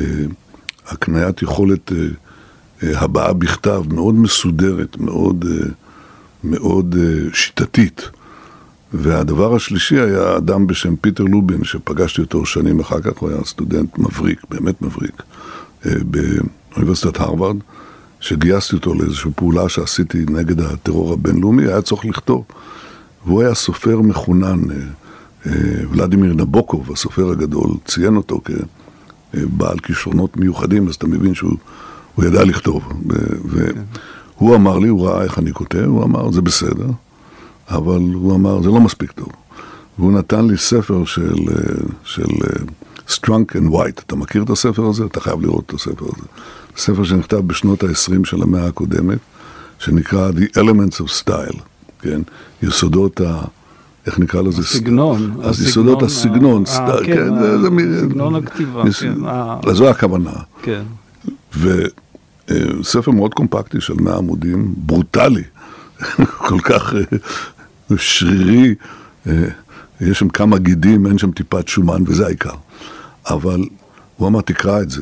הקניית 0.87 1.41
יכולת 1.41 1.91
אה, 1.91 3.01
הבעה 3.01 3.33
בכתב 3.33 3.83
מאוד 3.93 4.15
מסודרת, 4.15 4.97
מאוד, 4.97 5.45
מאוד 6.43 6.95
שיטתית. 7.33 8.09
והדבר 8.93 9.55
השלישי 9.55 9.99
היה 9.99 10.37
אדם 10.37 10.67
בשם 10.67 10.95
פיטר 10.95 11.23
לובין, 11.23 11.63
שפגשתי 11.63 12.21
אותו 12.21 12.45
שנים 12.45 12.79
אחר 12.79 13.01
כך, 13.01 13.17
הוא 13.17 13.29
היה 13.29 13.43
סטודנט 13.45 13.97
מבריק, 13.97 14.41
באמת 14.49 14.81
מבריק, 14.81 15.23
באוניברסיטת 15.85 17.19
הרווארד, 17.19 17.57
שגייסתי 18.19 18.75
אותו 18.75 18.93
לאיזושהי 18.93 19.31
פעולה 19.35 19.69
שעשיתי 19.69 20.25
נגד 20.29 20.61
הטרור 20.61 21.13
הבינלאומי, 21.13 21.63
היה 21.63 21.81
צורך 21.81 22.05
לכתוב. 22.05 22.43
והוא 23.25 23.41
היה 23.41 23.55
סופר 23.55 24.01
מחונן, 24.01 24.71
אה, 24.71 24.75
ולדימיר 25.45 26.33
נבוקוב, 26.33 26.91
הסופר 26.91 27.31
הגדול, 27.31 27.69
ציין 27.85 28.15
אותו 28.15 28.41
כבעל 29.33 29.79
כישרונות 29.79 30.37
מיוחדים, 30.37 30.87
אז 30.87 30.95
אתה 30.95 31.07
מבין 31.07 31.33
שהוא 31.33 31.55
ידע 32.17 32.43
לכתוב. 32.43 32.83
והוא 33.45 34.55
אמר 34.55 34.79
לי, 34.79 34.87
הוא 34.87 35.07
ראה 35.07 35.23
איך 35.23 35.39
אני 35.39 35.53
כותב, 35.53 35.85
הוא 35.85 36.03
אמר, 36.03 36.31
זה 36.31 36.41
בסדר, 36.41 36.87
אבל 37.69 38.01
הוא 38.13 38.35
אמר, 38.35 38.61
זה 38.61 38.69
לא 38.69 38.79
מספיק 38.81 39.11
טוב. 39.11 39.29
והוא 39.99 40.11
נתן 40.11 40.47
לי 40.47 40.57
ספר 40.57 41.05
של, 41.05 41.35
של 42.03 42.27
Strunk 43.07 43.55
and 43.55 43.71
White. 43.71 44.01
אתה 44.05 44.15
מכיר 44.15 44.43
את 44.43 44.49
הספר 44.49 44.85
הזה? 44.85 45.05
אתה 45.05 45.19
חייב 45.19 45.41
לראות 45.41 45.63
את 45.65 45.73
הספר 45.73 46.05
הזה. 46.05 46.27
ספר 46.77 47.03
שנכתב 47.03 47.37
בשנות 47.37 47.83
ה-20 47.83 48.25
של 48.25 48.41
המאה 48.41 48.67
הקודמת, 48.67 49.17
שנקרא 49.79 50.31
The 50.31 50.57
Elements 50.59 51.01
of 51.01 51.23
Style. 51.23 51.59
כן? 52.01 52.21
יסודות 52.63 53.21
ה... 53.21 53.41
איך 54.05 54.19
נקרא 54.19 54.41
לזה? 54.41 54.61
הסגנון. 54.61 55.37
אז 55.43 55.61
יסודות 55.61 56.03
הסגנון, 56.03 56.63
ה- 56.63 56.65
סת- 56.65 57.05
כן, 57.05 57.15
כן, 57.15 57.99
סגנון 58.01 58.35
הכתיבה, 58.35 58.83
כן, 58.99 59.11
אז 59.69 59.75
זו 59.77 59.89
הכוונה. 59.89 60.31
כן. 60.61 60.83
וספר 61.59 63.11
מאוד 63.11 63.33
קומפקטי 63.33 63.81
של 63.81 63.93
100 63.93 64.17
עמודים, 64.17 64.73
ברוטלי, 64.77 65.43
כל 66.47 66.59
כך 66.59 66.93
אה, 66.93 67.97
שרירי, 67.97 68.75
אה, 69.27 69.33
יש 70.01 70.19
שם 70.19 70.29
כמה 70.29 70.57
גידים, 70.57 71.07
אין 71.07 71.17
שם 71.17 71.31
טיפת 71.31 71.67
שומן, 71.67 72.03
וזה 72.07 72.25
העיקר. 72.25 72.53
אבל 73.29 73.63
הוא 74.17 74.27
אמר, 74.27 74.41
תקרא 74.41 74.81
את 74.81 74.89
זה, 74.89 75.01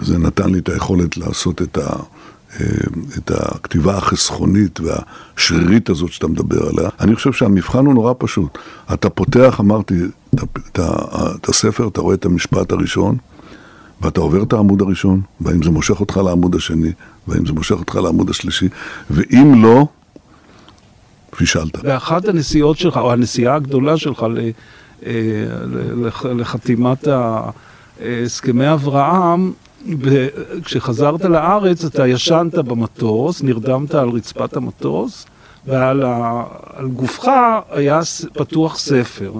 וזה 0.00 0.18
נתן 0.18 0.50
לי 0.50 0.58
את 0.58 0.68
היכולת 0.68 1.16
לעשות 1.16 1.62
את, 1.62 1.76
ה, 1.78 1.80
אה, 1.80 1.96
את 3.18 3.30
הכתיבה 3.34 3.96
החסכונית 3.96 4.80
והשרירית 4.80 5.90
הזאת 5.90 6.12
שאתה 6.12 6.26
מדבר 6.26 6.68
עליה. 6.68 6.88
אני 7.00 7.14
חושב 7.14 7.32
שהמבחן 7.32 7.86
הוא 7.86 7.94
נורא 7.94 8.12
פשוט. 8.18 8.58
אתה 8.92 9.10
פותח, 9.10 9.56
אמרתי, 9.60 9.94
את, 10.34 11.48
הספר, 11.48 11.88
אתה 11.88 12.00
רואה 12.00 12.14
את 12.14 12.24
המשפט 12.24 12.72
הראשון, 12.72 13.16
ואתה 14.00 14.20
עובר 14.20 14.42
את 14.42 14.52
העמוד 14.52 14.82
הראשון, 14.82 15.20
והאם 15.40 15.62
זה 15.62 15.70
מושך 15.70 16.00
אותך 16.00 16.16
לעמוד 16.16 16.54
השני, 16.54 16.92
והאם 17.28 17.46
זה 17.46 17.52
מושך 17.52 17.76
אותך 17.78 17.94
לעמוד 17.94 18.30
השלישי, 18.30 18.68
ואם 19.10 19.62
לא, 19.62 19.86
פישלת. 21.36 21.82
באחת 21.84 22.28
הנסיעות 22.28 22.78
שלך, 22.78 22.96
או 22.96 23.12
הנסיעה 23.12 23.54
הגדולה 23.54 23.96
שלך 23.96 24.22
ל- 24.22 24.38
אה, 25.06 25.12
לחתימת 26.34 27.06
ה- 27.08 27.50
אה, 28.00 28.22
הסכמי 28.24 28.72
אברהם, 28.72 29.52
כשחזרת 30.64 31.24
לארץ 31.24 31.84
אתה 31.84 32.06
ישנת 32.06 32.54
במטוס, 32.54 33.42
נרדמת 33.42 33.94
על 33.94 34.08
רצפת 34.08 34.56
המטוס, 34.56 35.26
ועל 35.66 36.02
ה- 36.06 36.44
גופך 36.96 37.28
היה 37.70 38.00
פתוח 38.32 38.78
ספר. 38.78 39.32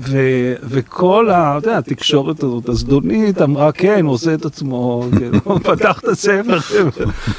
ו, 0.00 0.18
וכל 0.62 1.30
ה- 1.30 1.58
אתה 1.58 1.68
יודע, 1.68 1.78
התקשורת 1.78 2.42
הזאת 2.42 2.68
הזדונית 2.68 3.42
אמרה 3.42 3.72
כן, 3.72 4.04
הוא 4.04 4.12
עושה 4.12 4.34
את 4.34 4.44
עצמו, 4.44 5.06
כן, 5.18 5.38
פתח 5.72 5.98
את 5.98 6.08
הספר 6.08 6.58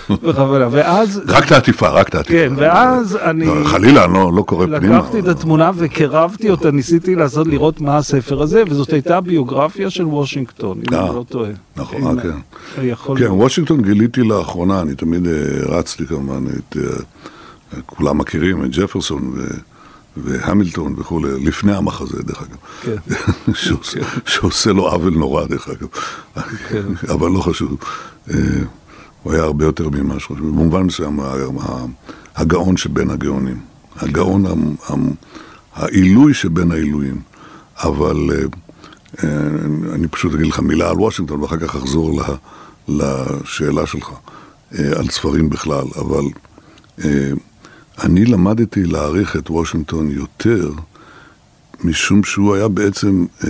בכוונה, 0.10 0.68
ואז, 0.72 1.22
רק 1.28 1.46
את 1.46 1.52
העטיפה, 1.52 1.90
רק 1.90 2.10
את 2.10 2.16
העטיפה. 2.16 2.34
כן, 2.34 2.54
ואז 2.58 3.18
אני... 3.22 3.46
לא, 3.46 3.64
חלילה, 3.66 4.08
לא, 4.08 4.34
לא 4.34 4.42
קורא 4.42 4.66
פנימה. 4.66 4.98
לקחתי 4.98 5.20
את 5.20 5.28
התמונה 5.28 5.72
וקירבתי 5.76 6.50
אותה, 6.50 6.72
ניסיתי 6.72 7.16
לעשות, 7.16 7.48
לראות 7.48 7.82
מה 7.82 7.98
הספר 7.98 8.42
הזה, 8.42 8.64
וזאת 8.70 8.94
הייתה 8.94 9.22
ביוגרפיה 9.22 9.90
של 9.90 10.06
וושינגטון, 10.06 10.78
אם 10.90 10.94
אה, 10.94 11.06
אני 11.08 11.16
לא 11.16 11.26
טועה. 11.30 11.50
נכון, 11.78 12.18
אה, 12.20 12.24
כן. 12.24 12.30
כן, 12.76 12.82
להיות. 13.16 13.32
וושינגטון 13.32 13.82
גיליתי 13.82 14.22
לאחרונה, 14.22 14.82
אני 14.82 14.96
תמיד 14.96 15.28
אה, 15.28 15.34
רצתי 15.78 16.06
כמובן, 16.06 16.44
את, 16.48 16.78
אה, 16.78 17.80
כולם 17.86 18.18
מכירים 18.18 18.66
את 18.66 18.70
ג'פרסון 18.72 19.32
ו, 19.36 19.44
והמילטון 20.18 20.96
וכולי, 20.98 21.46
לפני 21.46 21.76
המחזה 21.76 22.24
דרך 22.24 22.42
אגב, 22.42 22.58
כן. 22.82 23.14
שעושה, 23.54 24.00
שעושה 24.26 24.72
לו 24.72 24.88
עוול 24.88 25.14
נורא 25.14 25.46
דרך 25.46 25.70
אגב, 25.70 25.88
כן. 26.70 27.12
אבל 27.14 27.32
לא 27.32 27.42
חשוב, 27.42 27.78
אה, 28.30 28.38
הוא 29.24 29.34
היה 29.34 29.44
הרבה 29.44 29.66
יותר 29.66 29.90
ממה 29.90 30.20
שחושבים, 30.20 30.52
במובן 30.52 30.84
מסוים 30.84 31.20
הגאון 32.36 32.78
שבין 32.78 33.10
הגאונים, 33.10 33.60
הגאון, 33.96 34.46
העילוי 35.76 36.34
שבין 36.34 36.72
העילויים, 36.72 37.22
אבל 37.78 38.30
אה, 38.32 38.38
אה, 39.24 39.48
אני 39.94 40.08
פשוט 40.08 40.34
אגיד 40.34 40.48
לך 40.48 40.60
מילה 40.60 40.90
על 40.90 40.96
וושינגטון 40.96 41.42
ואחר 41.42 41.58
כך 41.58 41.76
אחזור 41.76 42.22
לשאלה 42.88 43.86
שלך 43.86 44.12
על 44.72 45.10
ספרים 45.10 45.50
בכלל, 45.50 45.86
אבל 45.96 46.24
אני 48.04 48.26
למדתי 48.26 48.84
להעריך 48.84 49.36
את 49.36 49.50
וושינגטון 49.50 50.12
יותר 50.12 50.72
משום 51.84 52.24
שהוא 52.24 52.56
היה 52.56 52.68
בעצם, 52.68 53.26
אה, 53.44 53.50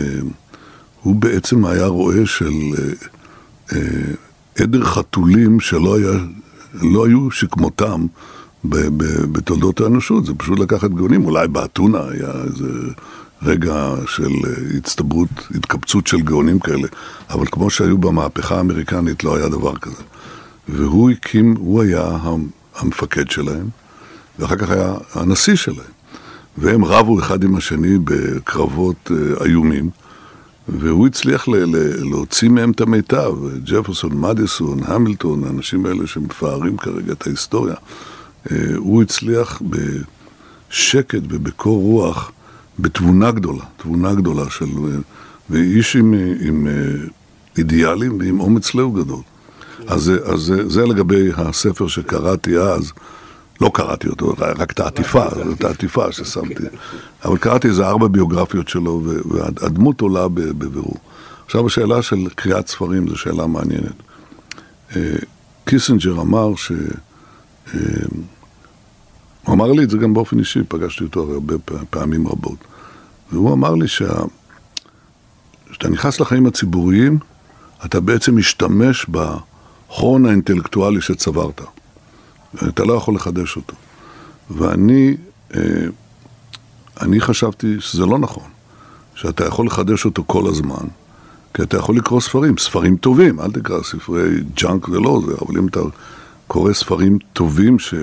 הוא 1.02 1.16
בעצם 1.16 1.66
היה 1.66 1.86
רועה 1.86 2.26
של 2.26 2.54
אה, 2.78 2.84
אה, 3.74 4.14
עדר 4.60 4.84
חתולים 4.84 5.60
שלא 5.60 5.98
היה, 5.98 6.12
לא 6.74 7.06
היו 7.06 7.32
שכמותם 7.32 8.06
בתולדות 9.32 9.82
האנושות, 9.82 10.26
זה 10.26 10.34
פשוט 10.34 10.60
לקחת 10.60 10.92
גאונים, 10.92 11.26
אולי 11.26 11.48
באתונה 11.48 12.00
היה 12.10 12.32
איזה 12.44 12.68
רגע 13.42 13.96
של 14.08 14.32
הצטברות, 14.78 15.30
התקבצות 15.56 16.08
של 16.08 16.22
גאונים 16.22 16.60
כאלה, 16.60 16.88
אבל 17.30 17.46
כמו 17.46 17.70
שהיו 17.70 17.98
במהפכה 17.98 18.58
האמריקנית 18.58 19.24
לא 19.24 19.36
היה 19.36 19.50
דבר 19.50 19.76
כזה. 19.76 20.04
והוא 20.70 21.12
הקים, 21.12 21.56
הוא 21.58 21.82
היה 21.82 22.18
המפקד 22.76 23.32
שלהם, 23.32 23.70
ואחר 24.40 24.56
כך 24.56 24.70
היה 24.70 24.94
הנשיא 25.14 25.56
שלהם. 25.56 25.96
והם 26.58 26.86
רבו 26.86 27.20
אחד 27.20 27.44
עם 27.44 27.56
השני 27.56 27.98
בקרבות 28.04 29.12
אה, 29.12 29.46
איומים, 29.46 29.90
והוא 30.68 31.08
הצליח 31.08 31.48
ל- 31.48 31.56
ל- 31.56 32.10
להוציא 32.10 32.50
מהם 32.50 32.72
את 32.72 32.82
המיטב. 32.82 33.34
ג'פרסון, 33.64 34.22
מדיסון, 34.22 34.80
המילטון, 34.86 35.44
האנשים 35.44 35.86
האלה 35.86 36.08
שמפארים 36.08 36.78
כרגע 36.78 37.14
את 37.14 37.28
ההיסטוריה, 37.28 37.76
אה, 38.52 38.58
הוא 38.76 39.02
הצליח 39.02 39.62
בשקט 39.70 41.22
ובקור 41.30 41.82
רוח, 41.82 42.32
בתבונה 42.80 43.32
גדולה, 43.32 43.64
תבונה 43.78 44.14
גדולה 44.14 44.50
של... 44.50 44.66
אה, 44.66 44.98
ואיש 45.50 45.96
עם, 45.96 46.14
עם 46.42 46.68
אידיאלים 47.58 48.20
ועם 48.20 48.40
אומץ 48.40 48.76
לב 48.76 49.00
גדול. 49.00 49.22
אז, 49.88 50.12
אז 50.26 50.54
זה 50.68 50.86
לגבי 50.86 51.30
הספר 51.38 51.88
שקראתי 51.88 52.58
אז. 52.58 52.92
לא 53.62 53.72
קראתי 53.74 54.08
אותו, 54.08 54.34
רק 54.38 54.72
את 54.72 54.80
העטיפה, 54.80 55.26
את 55.54 55.64
העטיפה 55.64 56.12
ששמתי. 56.12 56.64
אבל 57.26 57.38
קראתי 57.38 57.68
איזה 57.68 57.88
ארבע 57.88 58.08
ביוגרפיות 58.08 58.68
שלו, 58.68 59.02
והדמות 59.26 60.02
עולה 60.02 60.28
בבירור. 60.28 60.96
עכשיו, 61.46 61.66
השאלה 61.66 62.02
של 62.02 62.28
קריאת 62.36 62.68
ספרים 62.68 63.08
זו 63.10 63.16
שאלה 63.16 63.48
מעניינת. 63.48 63.94
אה, 64.96 65.02
קיסינג'ר 65.66 66.22
אמר 66.22 66.56
ש... 66.56 66.72
אה, 67.74 67.80
הוא 69.44 69.56
אמר 69.56 69.72
לי 69.72 69.84
את 69.84 69.90
זה 69.90 69.98
גם 69.98 70.14
באופן 70.14 70.40
אישי, 70.40 70.60
פגשתי 70.68 71.04
אותו 71.04 71.34
הרבה 71.34 71.58
פע- 71.66 71.84
פעמים 71.90 72.28
רבות. 72.28 72.58
והוא 73.32 73.54
אמר 73.54 73.76
לי 73.76 73.88
שה... 73.88 74.14
כשאתה 75.70 75.90
נכנס 75.90 76.20
לחיים 76.20 76.46
הציבוריים, 76.46 77.20
אתה 77.86 78.00
בעצם 78.00 78.38
משתמש 78.38 79.06
בהון 79.10 80.26
האינטלקטואלי 80.26 81.02
שצברת. 81.02 81.62
אתה 82.68 82.84
לא 82.84 82.94
יכול 82.94 83.16
לחדש 83.16 83.56
אותו. 83.56 83.76
ואני 84.50 85.16
אה, 85.56 85.60
אני 87.02 87.22
חשבתי 87.22 87.76
שזה 87.80 88.06
לא 88.06 88.20
נכון, 88.20 88.50
שאתה 89.16 89.46
יכול 89.46 89.66
לחדש 89.66 90.06
אותו 90.06 90.24
כל 90.28 90.48
הזמן, 90.48 90.88
כי 91.54 91.62
אתה 91.62 91.78
יכול 91.78 91.98
לקרוא 91.98 92.22
ספרים, 92.22 92.58
ספרים 92.58 92.98
טובים, 92.98 93.40
אל 93.40 93.52
תקרא 93.52 93.84
ספרי 93.84 94.44
ג'אנק 94.56 94.90
זה 94.90 95.00
לא 95.00 95.22
זה, 95.26 95.34
אבל 95.46 95.58
אם 95.58 95.68
אתה 95.68 95.80
קורא 96.48 96.74
ספרים 96.74 97.18
טובים 97.34 97.80
ש... 97.80 97.94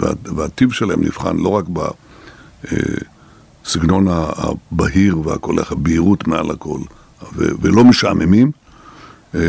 וה... 0.00 0.10
והטיב 0.24 0.72
שלהם 0.72 1.04
נבחן 1.04 1.36
לא 1.36 1.48
רק 1.48 1.64
בסגנון 3.64 4.06
הבהיר 4.10 5.28
והכל, 5.28 5.56
הבהירות 5.70 6.26
מעל 6.26 6.50
הכל. 6.50 6.80
ולא 7.36 7.84
משעממים, 7.84 8.50
אה, 9.34 9.40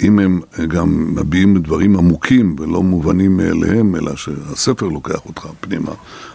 אם 0.00 0.18
הם 0.18 0.40
גם 0.68 1.14
מביעים 1.14 1.58
דברים 1.58 1.96
עמוקים 1.96 2.56
ולא 2.58 2.82
מובנים 2.82 3.36
מאליהם, 3.36 3.96
אלא 3.96 4.16
שהספר 4.16 4.86
לוקח 4.86 5.26
אותך 5.26 5.46
פנימה, 5.60 5.92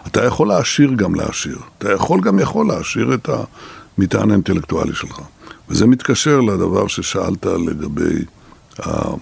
אתה 0.08 0.26
יכול 0.26 0.48
להעשיר 0.48 0.94
גם 0.94 1.16
להעשיר. 1.16 1.58
אתה 1.78 1.92
יכול 1.92 2.22
גם 2.22 2.40
יכול 2.40 2.68
להעשיר 2.68 3.14
את 3.14 3.30
המטען 3.98 4.32
האינטלקטואלי 4.32 4.96
שלך. 4.96 5.22
וזה 5.70 5.88
מתקשר 5.88 6.42
לדבר 6.42 6.88
ששאלת 6.88 7.46
לגבי 7.46 8.26
ה... 8.80 9.14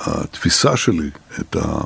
התפיסה 0.00 0.76
שלי, 0.76 1.10
את 1.40 1.56
ה... 1.56 1.80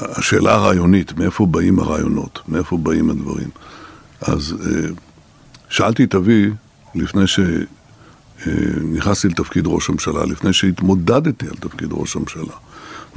השאלה 0.00 0.54
הרעיונית, 0.54 1.18
מאיפה 1.18 1.46
באים 1.46 1.78
הרעיונות, 1.78 2.40
מאיפה 2.48 2.76
באים 2.76 3.10
הדברים. 3.10 3.48
אז 4.20 4.54
שאלתי 5.68 6.04
את 6.04 6.14
אבי, 6.14 6.50
לפני 6.94 7.24
שנכנסתי 8.36 9.28
לתפקיד 9.28 9.64
ראש 9.66 9.88
הממשלה, 9.88 10.24
לפני 10.24 10.52
שהתמודדתי 10.52 11.46
על 11.46 11.54
תפקיד 11.60 11.88
ראש 11.92 12.16
הממשלה, 12.16 12.54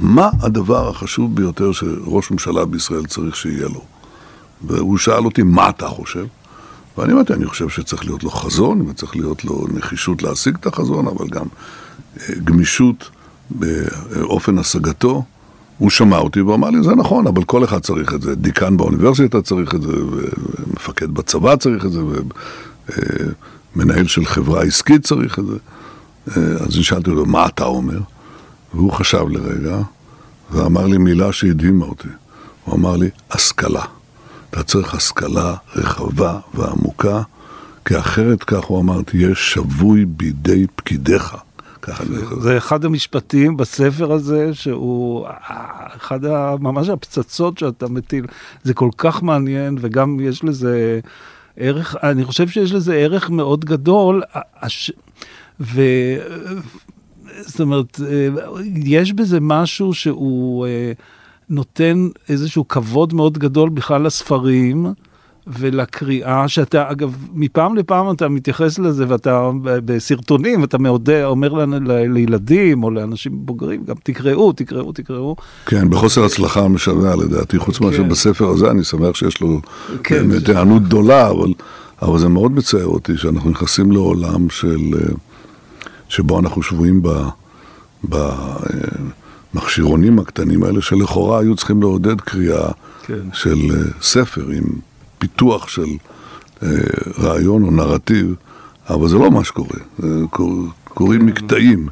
מה 0.00 0.30
הדבר 0.40 0.88
החשוב 0.88 1.36
ביותר 1.36 1.72
שראש 1.72 2.30
ממשלה 2.30 2.64
בישראל 2.64 3.06
צריך 3.06 3.36
שיהיה 3.36 3.68
לו? 3.68 3.84
והוא 4.62 4.98
שאל 4.98 5.24
אותי, 5.24 5.42
מה 5.42 5.68
אתה 5.68 5.88
חושב? 5.88 6.26
ואני 6.98 7.12
אמרתי, 7.12 7.32
אני 7.32 7.46
חושב 7.46 7.68
שצריך 7.68 8.04
להיות 8.04 8.24
לו 8.24 8.30
חזון, 8.30 8.80
וצריך 8.80 9.16
להיות 9.16 9.44
לו 9.44 9.66
נחישות 9.74 10.22
להשיג 10.22 10.56
את 10.60 10.66
החזון, 10.66 11.06
אבל 11.06 11.28
גם 11.28 11.46
גמישות 12.44 13.10
באופן 13.50 14.58
השגתו. 14.58 15.24
הוא 15.78 15.90
שמע 15.90 16.18
אותי 16.18 16.40
ואמר 16.40 16.70
לי, 16.70 16.82
זה 16.82 16.94
נכון, 16.94 17.26
אבל 17.26 17.44
כל 17.44 17.64
אחד 17.64 17.78
צריך 17.78 18.14
את 18.14 18.22
זה. 18.22 18.34
דיקן 18.34 18.76
באוניברסיטה 18.76 19.42
צריך 19.42 19.74
את 19.74 19.82
זה, 19.82 19.92
ומפקד 20.04 21.10
בצבא 21.10 21.56
צריך 21.56 21.86
את 21.86 21.92
זה, 21.92 22.00
ומנהל 23.76 24.06
של 24.06 24.24
חברה 24.24 24.62
עסקית 24.62 25.04
צריך 25.06 25.38
את 25.38 25.44
זה. 25.46 25.56
אז 26.36 26.74
אני 26.76 26.84
שאלתי 26.84 27.10
אותו, 27.10 27.26
מה 27.26 27.46
אתה 27.46 27.64
אומר? 27.64 27.98
והוא 28.74 28.92
חשב 28.92 29.24
לרגע, 29.28 29.78
ואמר 30.50 30.86
לי 30.86 30.98
מילה 30.98 31.32
שהדהימה 31.32 31.84
אותי. 31.84 32.08
הוא 32.64 32.74
אמר 32.74 32.96
לי, 32.96 33.10
השכלה. 33.30 33.82
אתה 34.50 34.62
צריך 34.62 34.94
השכלה 34.94 35.54
רחבה 35.76 36.38
ועמוקה, 36.54 37.22
כי 37.84 37.98
אחרת, 37.98 38.42
כך 38.44 38.64
הוא 38.64 38.80
אמר, 38.80 39.02
תהיה 39.02 39.34
שבוי 39.34 40.04
בידי 40.04 40.66
פקידיך. 40.76 41.36
זה 42.40 42.58
אחד 42.58 42.84
המשפטים 42.84 43.56
בספר 43.56 44.12
הזה, 44.12 44.50
שהוא 44.54 45.26
אחד 45.96 46.24
ה- 46.24 46.54
ממש 46.60 46.88
הפצצות 46.88 47.58
שאתה 47.58 47.88
מטיל. 47.88 48.26
זה 48.64 48.74
כל 48.74 48.88
כך 48.98 49.22
מעניין, 49.22 49.78
וגם 49.80 50.20
יש 50.20 50.44
לזה 50.44 51.00
ערך, 51.58 51.96
אני 52.02 52.24
חושב 52.24 52.48
שיש 52.48 52.72
לזה 52.72 52.94
ערך 52.94 53.30
מאוד 53.30 53.64
גדול. 53.64 54.22
הש... 54.56 54.92
ו... 55.60 55.82
זאת 57.40 57.60
אומרת, 57.60 58.00
אה, 58.06 58.28
יש 58.84 59.12
בזה 59.12 59.38
משהו 59.40 59.94
שהוא 59.94 60.66
אה, 60.66 60.92
נותן 61.48 62.08
איזשהו 62.28 62.68
כבוד 62.68 63.14
מאוד 63.14 63.38
גדול 63.38 63.68
בכלל 63.68 64.02
לספרים. 64.02 64.86
ולקריאה, 65.58 66.48
שאתה, 66.48 66.90
אגב, 66.90 67.16
מפעם 67.34 67.76
לפעם 67.76 68.10
אתה 68.10 68.28
מתייחס 68.28 68.78
לזה 68.78 69.04
ואתה 69.08 69.50
בסרטונים, 69.64 70.64
אתה 70.64 70.78
מעודד, 70.78 71.22
אומר 71.24 71.52
ל- 71.52 71.92
ל- 71.92 72.12
לילדים 72.12 72.84
או 72.84 72.90
לאנשים 72.90 73.32
בוגרים, 73.34 73.84
גם 73.84 73.94
תקראו, 74.02 74.52
תקראו, 74.52 74.92
תקראו. 74.92 75.36
כן, 75.66 75.90
בחוסר 75.90 76.24
הצלחה 76.24 76.68
משווע 76.68 77.16
לדעתי, 77.16 77.58
חוץ 77.58 77.80
מאשר 77.80 78.02
כן. 78.02 78.08
בספר 78.08 78.48
הזה, 78.48 78.70
אני 78.70 78.84
שמח 78.84 79.14
שיש 79.14 79.40
לו 79.40 79.60
כן. 80.04 80.28
באמת 80.28 80.48
היענות 80.48 80.82
גדולה, 80.82 81.30
אבל, 81.30 81.52
אבל 82.02 82.18
זה 82.18 82.28
מאוד 82.28 82.52
מצער 82.52 82.86
אותי 82.86 83.16
שאנחנו 83.16 83.50
נכנסים 83.50 83.92
לעולם 83.92 84.50
של, 84.50 84.80
אה, 84.94 85.00
שבו 86.08 86.40
אנחנו 86.40 86.62
שבויים 86.62 87.02
במכשירונים 89.54 90.18
הקטנים 90.18 90.62
האלה, 90.62 90.82
שלכאורה 90.82 91.40
היו 91.40 91.56
צריכים 91.56 91.80
לעודד 91.80 92.20
קריאה 92.20 92.68
כן. 93.06 93.14
של 93.32 93.58
אה, 93.70 93.76
ספר 94.02 94.48
עם 94.48 94.64
פיתוח 95.18 95.68
של 95.68 95.86
אה, 96.62 96.68
רעיון 97.18 97.62
או 97.64 97.70
נרטיב, 97.70 98.34
אבל 98.90 99.08
זה 99.08 99.16
לא 99.18 99.30
מה 99.30 99.44
שקורה, 99.44 99.78
קור- 100.30 100.64
קוראים 100.84 101.26
מקטעים. 101.26 101.88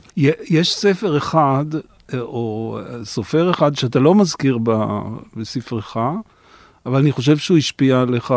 יש 0.51 0.75
ספר 0.77 1.17
אחד, 1.19 1.65
אה, 2.15 2.21
או 2.21 2.79
סופר 3.05 3.51
אחד, 3.51 3.75
שאתה 3.77 3.99
לא 3.99 4.15
מזכיר 4.15 4.59
בספרך, 5.37 5.97
אבל 6.87 6.99
אני 7.01 7.13
חושב 7.13 7.37
שהוא 7.37 7.59
השפיע 7.59 8.01
עליך 8.01 8.35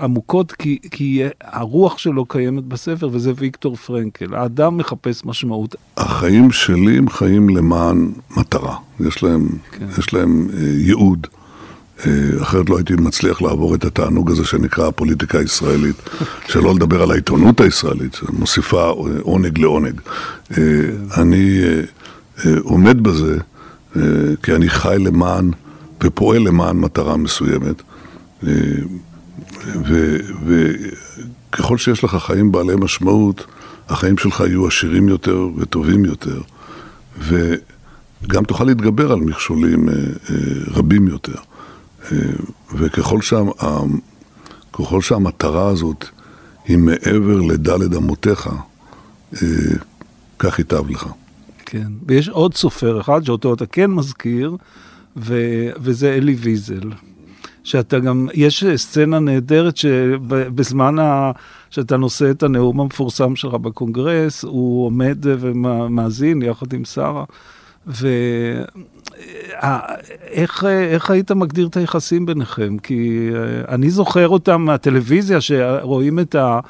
עמוקות, 0.00 0.52
כי, 0.52 0.78
כי 0.90 1.22
הרוח 1.40 1.98
שלו 1.98 2.24
קיימת 2.24 2.64
בספר, 2.64 3.08
וזה 3.12 3.32
ויקטור 3.36 3.76
פרנקל. 3.76 4.34
האדם 4.34 4.76
מחפש 4.76 5.24
משמעות. 5.24 5.74
החיים 5.96 6.50
שלי 6.52 6.98
הם 6.98 7.08
חיים 7.08 7.48
למען 7.48 8.12
מטרה, 8.36 8.76
יש 9.00 9.22
להם, 9.22 9.48
כן. 9.72 9.86
יש 9.98 10.14
להם 10.14 10.48
אה, 10.54 10.62
ייעוד. 10.68 11.26
אה, 12.06 12.42
אחרת 12.42 12.70
לא 12.70 12.76
הייתי 12.76 12.94
מצליח 12.94 13.42
לעבור 13.42 13.74
את 13.74 13.84
התענוג 13.84 14.30
הזה 14.30 14.44
שנקרא 14.44 14.88
הפוליטיקה 14.88 15.38
הישראלית, 15.38 15.96
שלא 16.52 16.74
לדבר 16.74 17.02
על 17.02 17.10
העיתונות 17.10 17.60
הישראלית, 17.60 18.14
שמוסיפה 18.14 18.94
עונג 19.22 19.58
לעונג. 19.58 20.00
אה, 20.58 20.64
אני 21.16 21.60
אה, 22.44 22.52
עומד 22.62 23.02
בזה 23.02 23.38
כי 24.42 24.54
אני 24.54 24.68
חי 24.68 24.96
למען 24.98 25.50
ופועל 26.04 26.42
למען 26.42 26.76
מטרה 26.76 27.16
מסוימת. 27.16 27.82
וככל 30.46 31.78
שיש 31.78 32.04
לך 32.04 32.16
חיים 32.16 32.52
בעלי 32.52 32.74
משמעות, 32.76 33.46
החיים 33.88 34.18
שלך 34.18 34.40
יהיו 34.40 34.66
עשירים 34.66 35.08
יותר 35.08 35.48
וטובים 35.56 36.04
יותר, 36.04 36.40
וגם 37.18 38.44
תוכל 38.44 38.64
להתגבר 38.64 39.12
על 39.12 39.20
מכשולים 39.20 39.88
רבים 40.74 41.08
יותר. 41.08 41.49
אה, 42.12 42.18
וככל 42.74 43.22
שה, 43.22 43.40
ככל 44.72 45.00
שהמטרה 45.00 45.68
הזאת 45.68 46.04
היא 46.64 46.78
מעבר 46.78 47.40
לדלת 47.40 47.94
אמותיך, 47.96 48.50
אה, 49.42 49.48
כך 50.38 50.58
ייטב 50.58 50.90
לך. 50.90 51.06
כן. 51.66 51.92
ויש 52.06 52.28
עוד 52.28 52.54
סופר 52.54 53.00
אחד 53.00 53.24
שאותו 53.24 53.54
אתה 53.54 53.66
כן 53.66 53.90
מזכיר, 53.90 54.56
ו, 55.16 55.36
וזה 55.80 56.14
אלי 56.14 56.34
ויזל. 56.34 56.90
שאתה 57.64 57.98
גם, 57.98 58.28
יש 58.34 58.64
סצנה 58.76 59.18
נהדרת 59.18 59.76
שבזמן 59.76 60.98
ה, 60.98 61.30
שאתה 61.70 61.96
נושא 61.96 62.30
את 62.30 62.42
הנאום 62.42 62.80
המפורסם 62.80 63.36
שלך 63.36 63.54
בקונגרס, 63.54 64.44
הוא 64.44 64.86
עומד 64.86 65.18
ומאזין 65.22 66.42
יחד 66.42 66.72
עם 66.72 66.84
שרה. 66.84 67.24
ואיך 69.60 70.64
איך 70.64 71.10
היית 71.10 71.30
מגדיר 71.30 71.66
את 71.66 71.76
היחסים 71.76 72.26
ביניכם? 72.26 72.78
כי 72.78 73.30
אה, 73.34 73.74
אני 73.74 73.90
זוכר 73.90 74.28
אותם 74.28 74.62
מהטלוויזיה, 74.62 75.40
שרואים 75.40 76.18
את, 76.18 76.34
ה, 76.34 76.60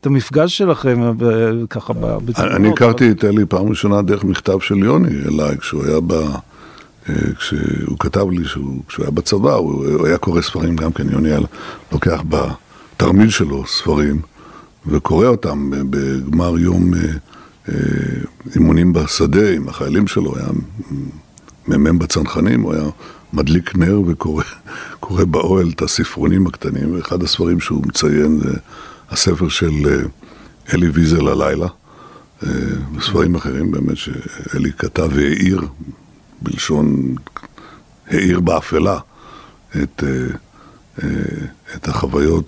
את 0.00 0.06
המפגש 0.06 0.58
שלכם 0.58 1.12
ב- 1.18 1.64
ככה 1.70 1.92
ב- 1.92 2.18
בתמונות. 2.24 2.56
אני 2.56 2.68
הכרתי 2.68 3.10
את 3.10 3.24
אלי 3.24 3.46
פעם 3.46 3.68
ראשונה 3.68 4.02
דרך 4.02 4.24
מכתב 4.24 4.60
של 4.60 4.78
יוני 4.78 5.14
אליי, 5.28 5.56
כשהוא 5.58 5.84
היה 5.84 6.00
ב... 6.06 6.12
אה, 7.08 7.14
כשהוא 7.38 7.98
כתב 7.98 8.30
לי 8.30 8.44
שהוא, 8.44 8.82
כשהוא 8.88 9.04
היה 9.04 9.10
בצבא, 9.10 9.52
הוא, 9.52 9.86
הוא 9.86 10.06
היה 10.06 10.18
קורא 10.18 10.40
ספרים 10.40 10.76
גם 10.76 10.92
כן, 10.92 11.10
יוני 11.10 11.28
היה 11.28 11.40
לוקח 11.92 12.22
בתרמיל 12.28 13.30
שלו 13.30 13.66
ספרים 13.66 14.20
וקורא 14.86 15.26
אותם 15.26 15.70
בגמר 15.90 16.58
יום 16.58 16.94
אה, 16.94 17.00
אה, 17.00 17.06
אימונים 18.54 18.92
בשדה 18.92 19.50
עם 19.50 19.68
החיילים 19.68 20.06
שלו, 20.06 20.36
היה 20.36 20.48
מ"מ 21.68 21.98
בצנחנים, 21.98 22.62
הוא 22.62 22.74
היה 22.74 22.84
מדליק 23.32 23.76
נר 23.76 24.00
וקורא 24.06 24.44
קורא 25.00 25.24
באוהל 25.24 25.70
את 25.74 25.82
הספרונים 25.82 26.46
הקטנים, 26.46 26.94
ואחד 26.94 27.22
הספרים 27.22 27.60
שהוא 27.60 27.82
מציין 27.86 28.40
זה 28.40 28.58
הספר 29.10 29.48
של 29.48 29.72
אה, 29.86 30.74
אלי 30.74 30.88
ויזל 30.88 31.28
הלילה, 31.28 31.66
אה, 32.46 32.50
וספרים 32.96 33.34
אחרים 33.34 33.70
באמת 33.70 33.96
שאלי 33.96 34.72
כתב 34.78 35.08
והעיר 35.14 35.60
בלשון 36.42 37.14
העיר 38.10 38.40
באפלה 38.40 38.98
את, 39.82 40.04
אה, 40.06 40.36
אה, 41.02 41.08
את 41.76 41.88
החוויות 41.88 42.44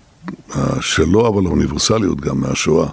שלו, 0.80 1.28
אבל 1.28 1.46
האוניברסליות 1.46 2.20
גם 2.20 2.40
מהשואה. 2.40 2.88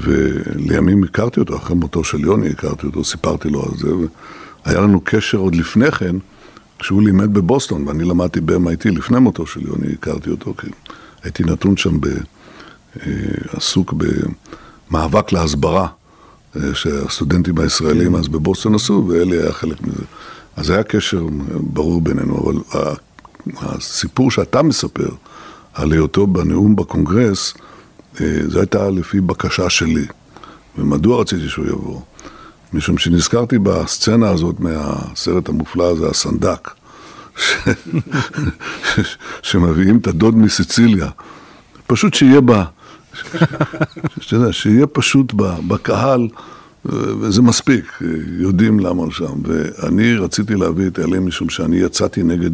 ולימים 0.00 1.04
הכרתי 1.04 1.40
אותו, 1.40 1.56
אחרי 1.56 1.76
מותו 1.76 2.04
של 2.04 2.20
יוני 2.20 2.48
הכרתי 2.48 2.86
אותו, 2.86 3.04
סיפרתי 3.04 3.48
לו 3.48 3.62
על 3.62 3.78
זה, 3.78 3.88
והיה 4.66 4.80
לנו 4.80 5.00
קשר 5.04 5.38
עוד 5.38 5.54
לפני 5.54 5.92
כן, 5.92 6.16
כשהוא 6.78 7.02
לימד 7.02 7.34
בבוסטון, 7.34 7.88
ואני 7.88 8.04
למדתי 8.04 8.40
ב-MIT 8.40 8.90
לפני 8.90 9.18
מותו 9.18 9.46
של 9.46 9.66
יוני, 9.66 9.92
הכרתי 9.92 10.30
אותו, 10.30 10.54
כי 10.58 10.66
הייתי 11.22 11.42
נתון 11.42 11.76
שם 11.76 12.00
ב... 12.00 12.06
אה, 13.00 13.12
עסוק 13.52 13.94
במאבק 14.90 15.32
להסברה 15.32 15.88
אה, 16.56 16.74
שהסטודנטים 16.74 17.58
הישראלים 17.58 18.14
אז 18.14 18.28
בבוסטון 18.28 18.74
עשו, 18.74 19.06
ואלי 19.08 19.42
היה 19.42 19.52
חלק 19.52 19.82
מזה. 19.82 20.02
אז 20.56 20.70
היה 20.70 20.82
קשר 20.82 21.26
ברור 21.60 22.00
בינינו, 22.00 22.38
אבל 22.38 22.84
הסיפור 23.56 24.30
שאתה 24.30 24.62
מספר 24.62 25.08
על 25.74 25.92
היותו 25.92 26.26
בנאום 26.26 26.76
בקונגרס, 26.76 27.54
זו 28.46 28.58
הייתה 28.58 28.90
לפי 28.90 29.20
בקשה 29.20 29.70
שלי. 29.70 30.06
ומדוע 30.78 31.20
רציתי 31.20 31.48
שהוא 31.48 31.66
יבוא? 31.66 32.00
משום 32.72 32.98
שנזכרתי 32.98 33.58
בסצנה 33.58 34.28
הזאת 34.28 34.60
מהסרט 34.60 35.48
המופלא 35.48 35.90
הזה, 35.90 36.06
הסנדק, 36.06 36.70
ש... 37.36 37.54
שמביאים 39.42 39.98
את 39.98 40.06
הדוד 40.06 40.36
מסיציליה. 40.36 41.08
פשוט 41.86 42.14
שיהיה 42.14 42.40
ב... 42.40 42.52
שאתה 44.20 44.36
יודע, 44.36 44.52
שיהיה 44.52 44.86
פשוט 44.86 45.32
בקהל, 45.68 46.28
וזה 47.20 47.42
מספיק, 47.42 48.02
יודעים 48.38 48.80
למה 48.80 49.02
הוא 49.02 49.12
שם. 49.12 49.34
ואני 49.42 50.16
רציתי 50.16 50.54
להביא 50.54 50.86
את 50.86 50.98
אלה 50.98 51.20
משום 51.20 51.48
שאני 51.48 51.76
יצאתי 51.76 52.22
נגד 52.22 52.50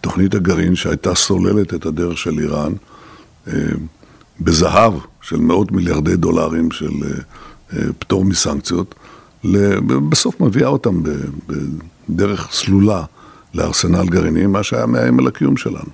תוכנית 0.00 0.34
הגרעין 0.34 0.74
שהייתה 0.74 1.14
סוללת 1.14 1.74
את 1.74 1.86
הדרך 1.86 2.18
של 2.18 2.38
איראן 2.38 2.72
אה, 3.48 3.52
בזהב 4.40 4.92
של 5.22 5.36
מאות 5.36 5.72
מיליארדי 5.72 6.16
דולרים 6.16 6.70
של 6.70 6.90
אה, 7.04 7.08
אה, 7.72 7.92
פטור 7.98 8.24
מסנקציות, 8.24 8.94
בסוף 10.08 10.40
מביאה 10.40 10.68
אותם 10.68 11.02
בדרך 12.08 12.48
סלולה 12.52 13.04
לארסנל 13.54 14.06
גרעיני, 14.06 14.46
מה 14.46 14.62
שהיה 14.62 14.86
מאיים 14.86 15.18
על 15.18 15.26
הקיום 15.26 15.56
שלנו. 15.56 15.90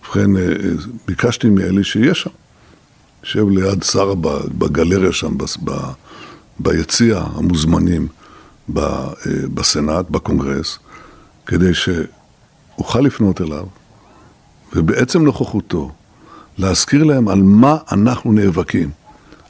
ובכן, 0.00 0.36
אה, 0.36 0.42
ביקשתי 1.06 1.50
מאלי 1.50 1.84
שיהיה 1.84 2.14
שם. 2.14 2.30
יושב 3.22 3.48
ליד 3.48 3.82
שרה 3.82 4.14
בגלריה 4.58 5.12
שם, 5.12 5.36
ביציע 6.58 7.24
המוזמנים 7.34 8.08
בסנאט, 9.54 10.10
בקונגרס, 10.10 10.78
כדי 11.46 11.70
שאוכל 11.74 13.00
לפנות 13.00 13.40
אליו, 13.40 13.66
ובעצם 14.72 15.22
נוכחותו, 15.22 15.92
להזכיר 16.58 17.04
להם 17.04 17.28
על 17.28 17.42
מה 17.42 17.76
אנחנו 17.92 18.32
נאבקים. 18.32 18.90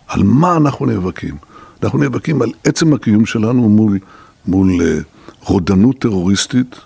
על 0.07 0.23
מה 0.23 0.57
אנחנו 0.57 0.87
נאבקים. 0.87 1.37
אנחנו 1.83 1.99
נאבקים 1.99 2.43
על 2.43 2.49
עצם 2.65 2.95
הקיום 2.95 3.27
שלנו 3.27 3.69
מול, 3.69 3.99
מול 4.47 4.83
אה, 4.83 4.99
רודנות 5.41 5.99
טרוריסטית 5.99 6.77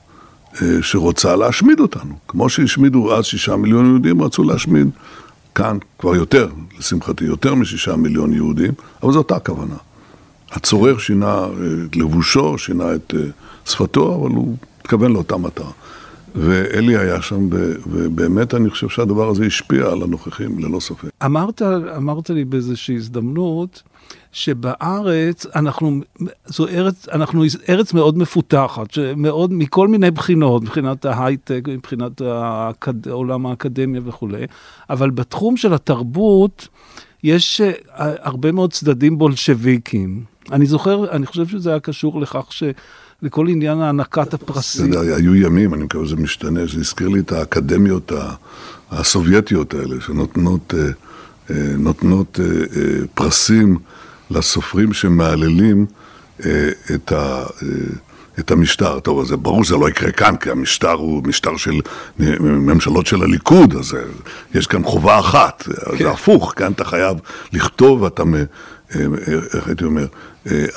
שרוצה 0.81 1.37
להשמיד 1.37 1.81
אותנו. 1.81 2.15
כמו 2.29 2.49
שהשמידו 2.49 3.15
אז 3.17 3.25
שישה 3.25 3.57
מיליון 3.57 3.87
יהודים, 3.87 4.23
רצו 4.23 4.45
להשמיד 4.45 4.89
כאן 5.55 5.79
כבר 5.99 6.17
יותר, 6.17 6.49
לשמחתי, 6.79 7.25
יותר 7.25 7.55
משישה 7.55 7.97
מיליון 7.97 8.33
יהודים, 8.33 8.73
אבל 9.03 9.13
זו 9.13 9.19
אותה 9.19 9.37
הכוונה. 9.37 9.75
הצורר 10.51 10.99
שינה 10.99 11.47
את 11.87 11.97
לבושו, 11.97 12.59
שינה 12.59 12.95
את 12.95 13.15
שפתו, 13.67 14.15
אבל 14.15 14.31
הוא 14.35 14.57
התכוון 14.81 15.13
לאותה 15.13 15.37
מטרה. 15.37 15.71
ואלי 16.41 16.97
היה 16.97 17.23
שם, 17.23 17.49
ובאמת 17.87 18.55
אני 18.55 18.71
חושב 18.71 18.89
שהדבר 18.89 19.29
הזה 19.29 19.47
השפיע 19.47 19.87
על 19.87 20.03
הנוכחים, 20.03 20.59
ללא 20.59 20.81
ספק. 20.81 21.09
אמרת, 21.25 21.63
אמרת 21.97 22.31
לי 22.31 22.45
באיזושהי 22.45 22.97
הזדמנות, 22.97 23.83
שבארץ 24.33 25.47
אנחנו, 25.55 26.01
זו 26.47 26.69
ארץ, 26.69 27.09
אנחנו 27.09 27.45
ארץ 27.69 27.93
מאוד 27.93 28.19
מפותחת, 28.19 28.91
שמאוד, 28.91 29.53
מכל 29.53 29.89
מיני 29.89 30.11
בחינות, 30.11 30.63
מבחינת 30.63 31.05
ההייטק, 31.05 31.63
מבחינת 31.69 32.21
האקד, 32.21 33.09
עולם 33.09 33.47
האקדמיה 33.47 34.01
וכולי, 34.05 34.47
אבל 34.91 35.11
בתחום 35.11 35.57
של 35.57 35.75
התרבות, 35.75 36.69
יש 37.25 37.61
אה, 37.61 37.75
הרבה 38.21 38.53
מאוד 38.53 38.73
צדדים 38.73 39.19
בולשביקים. 39.19 40.25
אני 40.53 40.67
זוכר, 40.67 41.11
אני 41.11 41.27
חושב 41.27 41.47
שזה 41.47 41.71
היה 41.71 41.81
קשור 41.81 42.21
לכך 42.21 42.53
ש... 42.53 42.63
לכל 43.23 43.49
עניין 43.49 43.81
הענקת 43.81 44.35
הפרסים. 44.35 44.93
יודע, 44.93 45.17
היו 45.17 45.35
ימים, 45.35 45.75
אני 45.75 45.85
מקווה 45.85 46.07
שזה 46.07 46.17
משתנה, 46.17 46.61
זה 46.67 46.81
הזכיר 46.81 47.09
לי 47.09 47.21
את 47.21 47.33
האקדמיות 47.33 48.13
הסובייטיות 48.91 49.75
האלה, 49.75 50.01
שנותנות 50.01 50.75
אה, 50.75 50.85
אה, 51.51 51.75
נותנות 51.79 52.41
אה, 52.41 52.47
פרסים 53.15 53.79
לסופרים 54.31 54.93
שמהללים 54.93 55.87
את 56.95 57.13
ה... 57.13 57.45
את 58.39 58.51
המשטר. 58.51 59.01
טוב, 59.01 59.21
אז 59.21 59.33
ברור 59.33 59.65
שזה 59.65 59.77
לא 59.77 59.89
יקרה 59.89 60.11
כאן, 60.11 60.37
כי 60.37 60.51
המשטר 60.51 60.93
הוא 60.93 61.23
משטר 61.25 61.57
של 61.57 61.81
ממשלות 62.41 63.07
של 63.07 63.23
הליכוד, 63.23 63.77
אז 63.77 63.97
יש 64.55 64.67
כאן 64.67 64.83
חובה 64.83 65.19
אחת, 65.19 65.63
כן. 65.63 65.99
זה 65.99 66.11
הפוך, 66.11 66.53
כאן 66.57 66.73
אתה 66.73 66.85
חייב 66.85 67.17
לכתוב, 67.53 68.05
אתה, 68.05 68.23
איך 69.55 69.67
הייתי 69.67 69.85
אומר, 69.85 70.07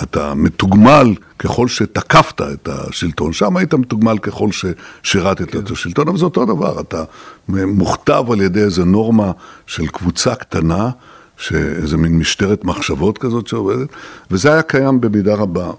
אתה 0.03 0.33
מתוגמל 0.33 1.15
ככל 1.39 1.67
שתקפת 1.67 2.41
את 2.41 2.69
השלטון, 2.71 3.33
שם 3.33 3.57
היית 3.57 3.73
מתוגמל 3.73 4.17
ככל 4.17 4.49
ששירתת 4.51 5.51
כן. 5.51 5.59
את 5.59 5.71
השלטון, 5.71 6.07
אבל 6.07 6.17
זה 6.17 6.25
אותו 6.25 6.45
דבר, 6.45 6.79
אתה 6.79 7.03
מוכתב 7.47 8.23
על 8.31 8.41
ידי 8.41 8.61
איזה 8.61 8.85
נורמה 8.85 9.31
של 9.67 9.87
קבוצה 9.87 10.35
קטנה, 10.35 10.89
שאיזה 11.37 11.97
מין 11.97 12.17
משטרת 12.17 12.63
מחשבות 12.63 13.17
כזאת 13.17 13.47
שעובדת, 13.47 13.87
וזה 14.31 14.53
היה 14.53 14.61
קיים 14.61 15.01
במידה 15.01 15.35
רבה 15.35 15.71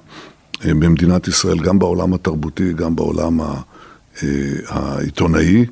אה, 0.64 0.74
במדינת 0.74 1.28
ישראל, 1.28 1.58
גם 1.58 1.78
בעולם 1.78 2.14
התרבותי, 2.14 2.72
גם 2.72 2.96
בעולם 2.96 3.40
אה, 3.40 4.26
העיתונאי. 4.68 5.66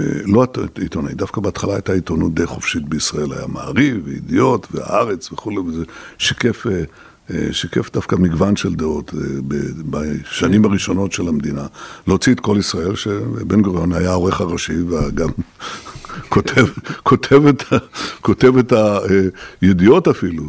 אה, 0.00 0.06
לא 0.26 0.46
עיתונאי, 0.80 1.14
דווקא 1.14 1.40
בהתחלה 1.40 1.72
הייתה 1.74 1.92
עיתונות 1.92 2.34
די 2.34 2.46
חופשית 2.46 2.88
בישראל, 2.88 3.32
היה 3.32 3.46
מעריב, 3.46 4.00
וידיעות, 4.04 4.66
והארץ 4.70 5.32
וכולי, 5.32 5.58
וזה 5.58 5.84
שיקף, 6.18 6.66
שיקף 7.52 7.92
דווקא 7.92 8.16
מגוון 8.16 8.56
של 8.56 8.74
דעות 8.74 9.14
בשנים 9.90 10.64
הראשונות 10.64 11.12
של 11.12 11.28
המדינה. 11.28 11.66
להוציא 12.06 12.34
את 12.34 12.40
כל 12.40 12.56
ישראל, 12.58 12.96
שבן 12.96 13.62
גוריון 13.62 13.92
היה 13.92 14.10
העורך 14.10 14.40
הראשי, 14.40 14.82
וגם 14.82 15.28
כותב, 16.34 16.66
כותב, 17.02 17.46
את, 17.46 17.62
כותב 18.20 18.58
את 18.58 18.72
הידיעות 19.60 20.08
אפילו. 20.08 20.44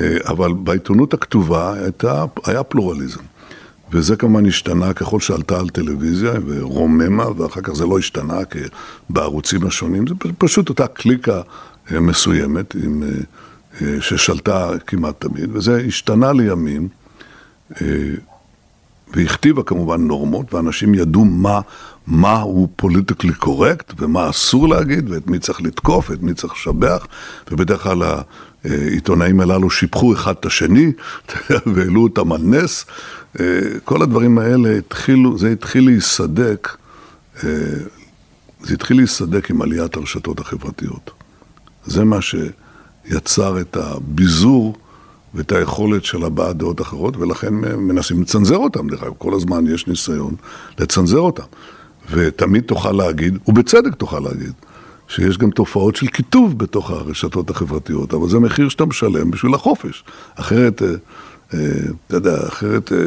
אה, 0.00 0.16
אבל 0.26 0.52
בעיתונות 0.52 1.14
הכתובה 1.14 1.72
הייתה, 1.72 2.24
היה 2.44 2.62
פלורליזם. 2.62 3.20
וזה 3.94 4.16
כמובן 4.16 4.46
השתנה 4.46 4.92
ככל 4.92 5.20
שעלתה 5.20 5.60
על 5.60 5.68
טלוויזיה 5.68 6.32
ורוממה, 6.46 7.24
ואחר 7.36 7.60
כך 7.60 7.72
זה 7.72 7.86
לא 7.86 7.98
השתנה 7.98 8.38
בערוצים 9.10 9.66
השונים, 9.66 10.06
זה 10.06 10.14
פשוט 10.38 10.68
אותה 10.68 10.86
קליקה 10.86 11.40
אה, 11.92 12.00
מסוימת 12.00 12.74
עם, 12.74 13.02
אה, 13.82 14.00
ששלטה 14.00 14.70
כמעט 14.86 15.20
תמיד, 15.20 15.56
וזה 15.56 15.82
השתנה 15.88 16.32
לימים, 16.32 16.88
והכתיבה 19.14 19.62
כמובן 19.62 20.00
נורמות, 20.00 20.54
ואנשים 20.54 20.94
ידעו 20.94 21.24
מה, 21.24 21.60
מה 22.06 22.40
הוא 22.40 22.68
פוליטיקלי 22.76 23.34
קורקט, 23.34 23.92
ומה 23.98 24.30
אסור 24.30 24.68
להגיד, 24.68 25.10
ואת 25.10 25.26
מי 25.26 25.38
צריך 25.38 25.62
לתקוף, 25.62 26.10
ואת 26.10 26.22
מי 26.22 26.34
צריך 26.34 26.52
לשבח, 26.52 27.06
ובדרך 27.50 27.82
כלל 27.82 28.02
העיתונאים 28.64 29.40
הללו 29.40 29.70
שיבחו 29.70 30.12
אחד 30.12 30.34
את 30.40 30.46
השני 30.46 30.92
והעלו 31.74 32.02
אותם 32.02 32.32
על 32.32 32.40
נס. 32.42 32.84
אה, 33.40 33.46
כל 33.84 34.02
הדברים 34.02 34.38
האלה 34.38 34.78
התחילו, 34.78 35.38
זה 35.38 35.50
התחיל 35.50 35.84
להיסדק, 35.84 36.76
אה, 37.44 37.50
זה 38.62 38.74
התחיל 38.74 38.96
להיסדק 38.96 39.50
עם 39.50 39.62
עליית 39.62 39.96
הרשתות 39.96 40.40
החברתיות. 40.40 41.10
זה 41.86 42.04
מה 42.04 42.18
שיצר 42.20 43.60
את 43.60 43.76
הביזור 43.76 44.76
ואת 45.34 45.52
היכולת 45.52 46.04
של 46.04 46.24
הבעת 46.24 46.56
דעות 46.56 46.80
אחרות, 46.80 47.16
ולכן 47.16 47.54
מנסים 47.76 48.22
לצנזר 48.22 48.56
אותם, 48.56 48.88
דרך 48.88 49.02
אגב, 49.02 49.12
כל 49.18 49.34
הזמן 49.34 49.66
יש 49.66 49.86
ניסיון 49.86 50.34
לצנזר 50.78 51.18
אותם. 51.18 51.42
ותמיד 52.10 52.64
תוכל 52.64 52.92
להגיד, 52.92 53.38
ובצדק 53.48 53.94
תוכל 53.94 54.20
להגיד, 54.20 54.52
שיש 55.08 55.38
גם 55.38 55.50
תופעות 55.50 55.96
של 55.96 56.06
קיטוב 56.06 56.58
בתוך 56.58 56.90
הרשתות 56.90 57.50
החברתיות, 57.50 58.14
אבל 58.14 58.28
זה 58.28 58.38
מחיר 58.38 58.68
שאתה 58.68 58.84
משלם 58.84 59.30
בשביל 59.30 59.54
החופש. 59.54 60.04
אחרת, 60.34 60.82
אה, 60.82 60.88
אה, 61.54 61.58
אתה 62.06 62.16
יודע, 62.16 62.46
אחרת, 62.48 62.92
אה, 62.92 62.98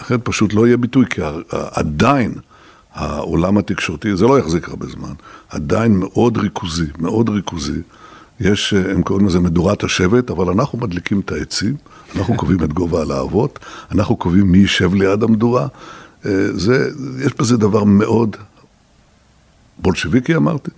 אחרת 0.00 0.20
פשוט 0.24 0.54
לא 0.54 0.66
יהיה 0.66 0.76
ביטוי, 0.76 1.04
כי 1.10 1.20
עדיין 1.50 2.34
העולם 2.94 3.58
התקשורתי, 3.58 4.16
זה 4.16 4.24
לא 4.24 4.38
יחזיק 4.38 4.68
הרבה 4.68 4.86
זמן, 4.86 5.12
עדיין 5.48 5.96
מאוד 5.96 6.36
ריכוזי, 6.36 6.86
מאוד 6.98 7.28
ריכוזי. 7.28 7.80
יש, 8.40 8.72
הם 8.72 9.02
קוראים 9.02 9.26
לזה 9.26 9.40
מדורת 9.40 9.84
השבט, 9.84 10.30
אבל 10.30 10.48
אנחנו 10.48 10.78
מדליקים 10.78 11.20
את 11.20 11.32
העצים, 11.32 11.76
אנחנו 12.16 12.36
קובעים 12.36 12.64
את 12.64 12.72
גובה 12.72 13.02
הלהבות, 13.02 13.58
אנחנו 13.92 14.16
קובעים 14.16 14.52
מי 14.52 14.58
יישב 14.58 14.94
ליד 14.94 15.22
המדורה. 15.22 15.66
זה, 16.52 16.90
יש 17.24 17.32
בזה 17.38 17.56
דבר 17.56 17.84
מאוד 17.84 18.36
בולשביקי 19.78 20.36
אמרתי? 20.36 20.70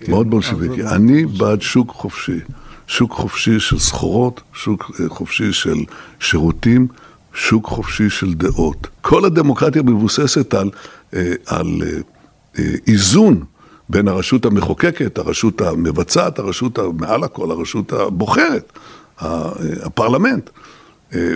כן, 0.00 0.12
מאוד 0.12 0.30
בולשביקי. 0.30 0.82
אני 0.86 1.26
בעד 1.26 1.62
שוק 1.62 1.90
חופשי. 1.90 2.40
שוק 2.86 3.12
חופשי 3.12 3.60
של 3.60 3.78
סחורות, 3.78 4.40
שוק 4.52 4.90
אה, 5.00 5.08
חופשי 5.08 5.52
של 5.52 5.78
שירותים, 6.20 6.86
שוק 7.34 7.66
חופשי 7.66 8.10
של 8.10 8.34
דעות. 8.34 8.86
כל 9.00 9.24
הדמוקרטיה 9.24 9.82
מבוססת 9.82 10.54
על, 10.54 10.70
אה, 11.14 11.32
על 11.46 11.66
אה, 12.58 12.64
איזון 12.86 13.44
בין 13.88 14.08
הרשות 14.08 14.44
המחוקקת, 14.44 15.18
הרשות 15.18 15.60
המבצעת, 15.60 16.38
הרשות, 16.38 16.78
מעל 16.98 17.24
הכל, 17.24 17.50
הרשות 17.50 17.92
הבוחרת, 17.92 18.72
הפרלמנט. 19.18 20.50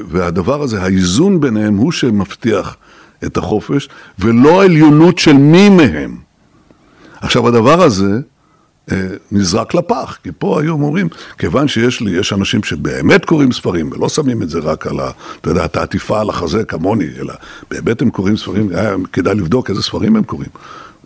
והדבר 0.09 0.63
הזה, 0.63 0.83
האיזון 0.83 1.41
ביניהם 1.41 1.77
הוא 1.77 1.93
שמבטיח 1.93 2.77
את 3.25 3.37
החופש, 3.37 3.89
ולא 4.19 4.65
עליונות 4.65 5.19
של 5.19 5.33
מי 5.33 5.69
מהם. 5.69 6.17
עכשיו, 7.21 7.49
הדבר 7.49 7.83
הזה 7.83 8.19
אה, 8.93 9.07
נזרק 9.33 9.75
לפח, 9.75 10.19
כי 10.23 10.31
פה 10.39 10.61
היום 10.61 10.83
אומרים, 10.83 11.09
כיוון 11.39 11.69
שיש 11.69 12.01
לי, 12.01 12.11
יש 12.11 12.33
אנשים 12.33 12.63
שבאמת 12.63 13.25
קוראים 13.25 13.53
ספרים, 13.53 13.91
ולא 13.93 14.09
שמים 14.09 14.43
את 14.43 14.49
זה 14.49 14.59
רק 14.59 14.87
על 14.87 15.01
ה... 15.01 15.11
אתה 15.41 15.51
יודע, 15.51 15.65
את 15.65 15.77
העטיפה 15.77 16.21
על 16.21 16.31
החזה 16.31 16.65
כמוני, 16.65 17.09
אלא 17.21 17.35
באמת 17.71 18.03
הם 18.03 18.11
קוראים 18.11 18.37
ספרים, 18.37 18.69
היה 18.75 18.95
כדאי 19.13 19.35
לבדוק 19.35 19.71
איזה 19.71 19.83
ספרים 19.83 20.17
הם 20.17 20.23
קוראים. 20.23 20.51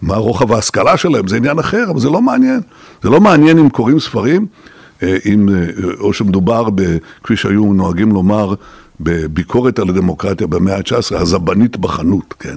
מה 0.03 0.17
רוחב 0.17 0.53
ההשכלה 0.53 0.97
שלהם, 0.97 1.29
זה 1.29 1.37
עניין 1.37 1.59
אחר, 1.59 1.85
אבל 1.91 2.01
זה 2.01 2.11
לא 2.11 2.23
מעניין. 2.23 2.61
זה 3.03 3.11
לא 3.11 3.21
מעניין 3.21 3.59
אם 3.59 3.69
קוראים 3.69 4.01
ספרים, 4.01 4.47
אה, 5.03 5.17
אם, 5.27 5.49
אה, 5.49 5.67
או 6.01 6.13
שמדובר, 6.13 6.71
ב, 6.75 6.97
כפי 7.25 7.37
שהיו 7.37 7.73
נוהגים 7.73 8.13
לומר, 8.13 8.55
בביקורת 9.01 9.79
על 9.79 9.89
הדמוקרטיה 9.89 10.47
במאה 10.47 10.77
ה-19, 10.77 11.17
הזבנית 11.17 11.77
בחנות, 11.77 12.35
כן. 12.39 12.57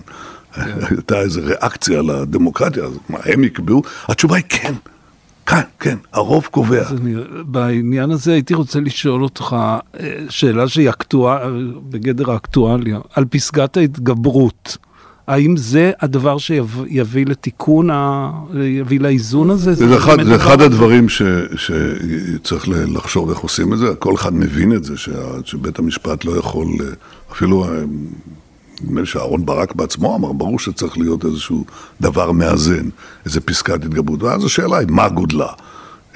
הייתה 0.56 1.20
איזו 1.20 1.42
ריאקציה 1.44 2.02
לדמוקרטיה, 2.02 2.84
אז 2.84 3.00
מה, 3.10 3.18
הם 3.26 3.44
יקבעו? 3.44 3.82
התשובה 4.08 4.36
היא 4.36 4.44
כן. 4.50 4.74
כן, 5.46 5.62
כן, 5.80 5.98
הרוב 6.14 6.48
קובע. 6.52 6.90
אני, 6.90 7.16
בעניין 7.46 8.12
הזה 8.12 8.34
הייתי 8.34 8.54
רוצה 8.54 8.80
לשאול 8.80 9.24
אותך 9.24 9.56
אה, 10.00 10.16
שאלה 10.30 10.68
שהיא 10.68 10.90
אקטואל, 10.90 11.74
בגדר 11.90 12.32
האקטואליה, 12.32 13.00
על 13.14 13.26
פסגת 13.26 13.78
ההתגברות. 13.78 14.78
האם 15.28 15.58
זה 15.58 15.92
הדבר 16.02 16.38
שיביא 16.38 17.26
לתיקון, 17.26 17.90
ה... 17.90 18.32
יביא 18.64 19.00
לאיזון 19.00 19.50
הזה? 19.50 19.74
זה, 19.74 19.88
זה, 19.88 19.98
אחד, 19.98 20.24
זה 20.24 20.36
אחד 20.36 20.62
הדברים 20.62 21.10
ש, 21.10 21.22
שצריך 21.56 22.66
לחשוב 22.70 23.30
איך 23.30 23.40
עושים 23.40 23.74
את 23.74 23.78
זה. 23.78 23.96
כל 24.00 24.16
אחד 24.16 24.36
מבין 24.36 24.74
את 24.74 24.84
זה, 24.84 24.98
ש, 24.98 25.10
שבית 25.46 25.80
המשפט 25.80 26.26
לא 26.26 26.38
יכול, 26.38 26.68
אפילו 27.32 27.64
אה, 27.66 27.70
נדמה 28.82 29.02
לי 29.02 29.08
שאהרן 29.08 29.46
ברק 29.46 29.76
בעצמו 29.76 30.16
אמר, 30.16 30.32
ברור 30.32 30.60
שצריך 30.60 30.98
להיות 30.98 31.26
איזשהו 31.26 31.66
דבר 32.02 32.32
מאזן, 32.32 32.90
איזה 33.26 33.42
פסקת 33.42 33.74
התגברות. 33.86 34.24
ואז 34.24 34.46
השאלה 34.46 34.78
היא, 34.78 34.88
מה 34.90 35.10
גודלה? 35.10 35.50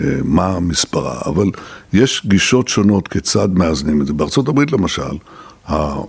אה, 0.02 0.06
מה 0.24 0.60
מספרה? 0.60 1.22
אבל 1.26 1.46
יש 1.94 2.22
גישות 2.26 2.68
שונות 2.68 3.08
כיצד 3.08 3.50
מאזנים 3.54 4.02
את 4.02 4.08
זה. 4.08 4.14
בארצות 4.14 4.48
הברית 4.48 4.72
למשל, 4.72 5.18
אה, 5.70 6.02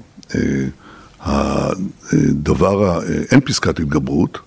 הדבר, 1.23 3.03
אין 3.31 3.41
פסקת 3.41 3.81
התגברות, 3.81 4.39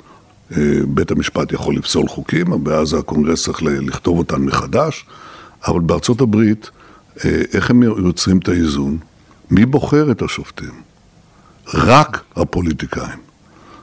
בית 0.87 1.11
המשפט 1.11 1.51
יכול 1.51 1.75
לפסול 1.75 2.07
חוקים, 2.07 2.67
ואז 2.67 2.93
הקונגרס 2.93 3.43
צריך 3.43 3.63
לכתוב 3.63 4.17
אותם 4.17 4.45
מחדש, 4.45 5.05
אבל 5.67 5.79
בארצות 5.79 6.21
הברית, 6.21 6.69
איך 7.25 7.69
הם 7.69 7.83
יוצרים 7.83 8.37
את 8.37 8.47
האיזון? 8.47 8.97
מי 9.51 9.65
בוחר 9.65 10.11
את 10.11 10.21
השופטים? 10.21 10.81
רק 11.73 12.21
הפוליטיקאים. 12.35 13.19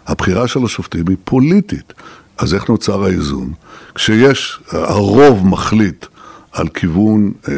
הבחירה 0.06 0.48
של 0.48 0.64
השופטים 0.64 1.04
היא 1.08 1.16
פוליטית. 1.24 1.92
אז 2.38 2.54
איך 2.54 2.68
נוצר 2.68 3.04
האיזון? 3.04 3.52
כשיש, 3.94 4.60
הרוב 4.70 5.46
מחליט 5.46 6.06
על 6.52 6.68
כיוון 6.68 7.32
אה, 7.48 7.54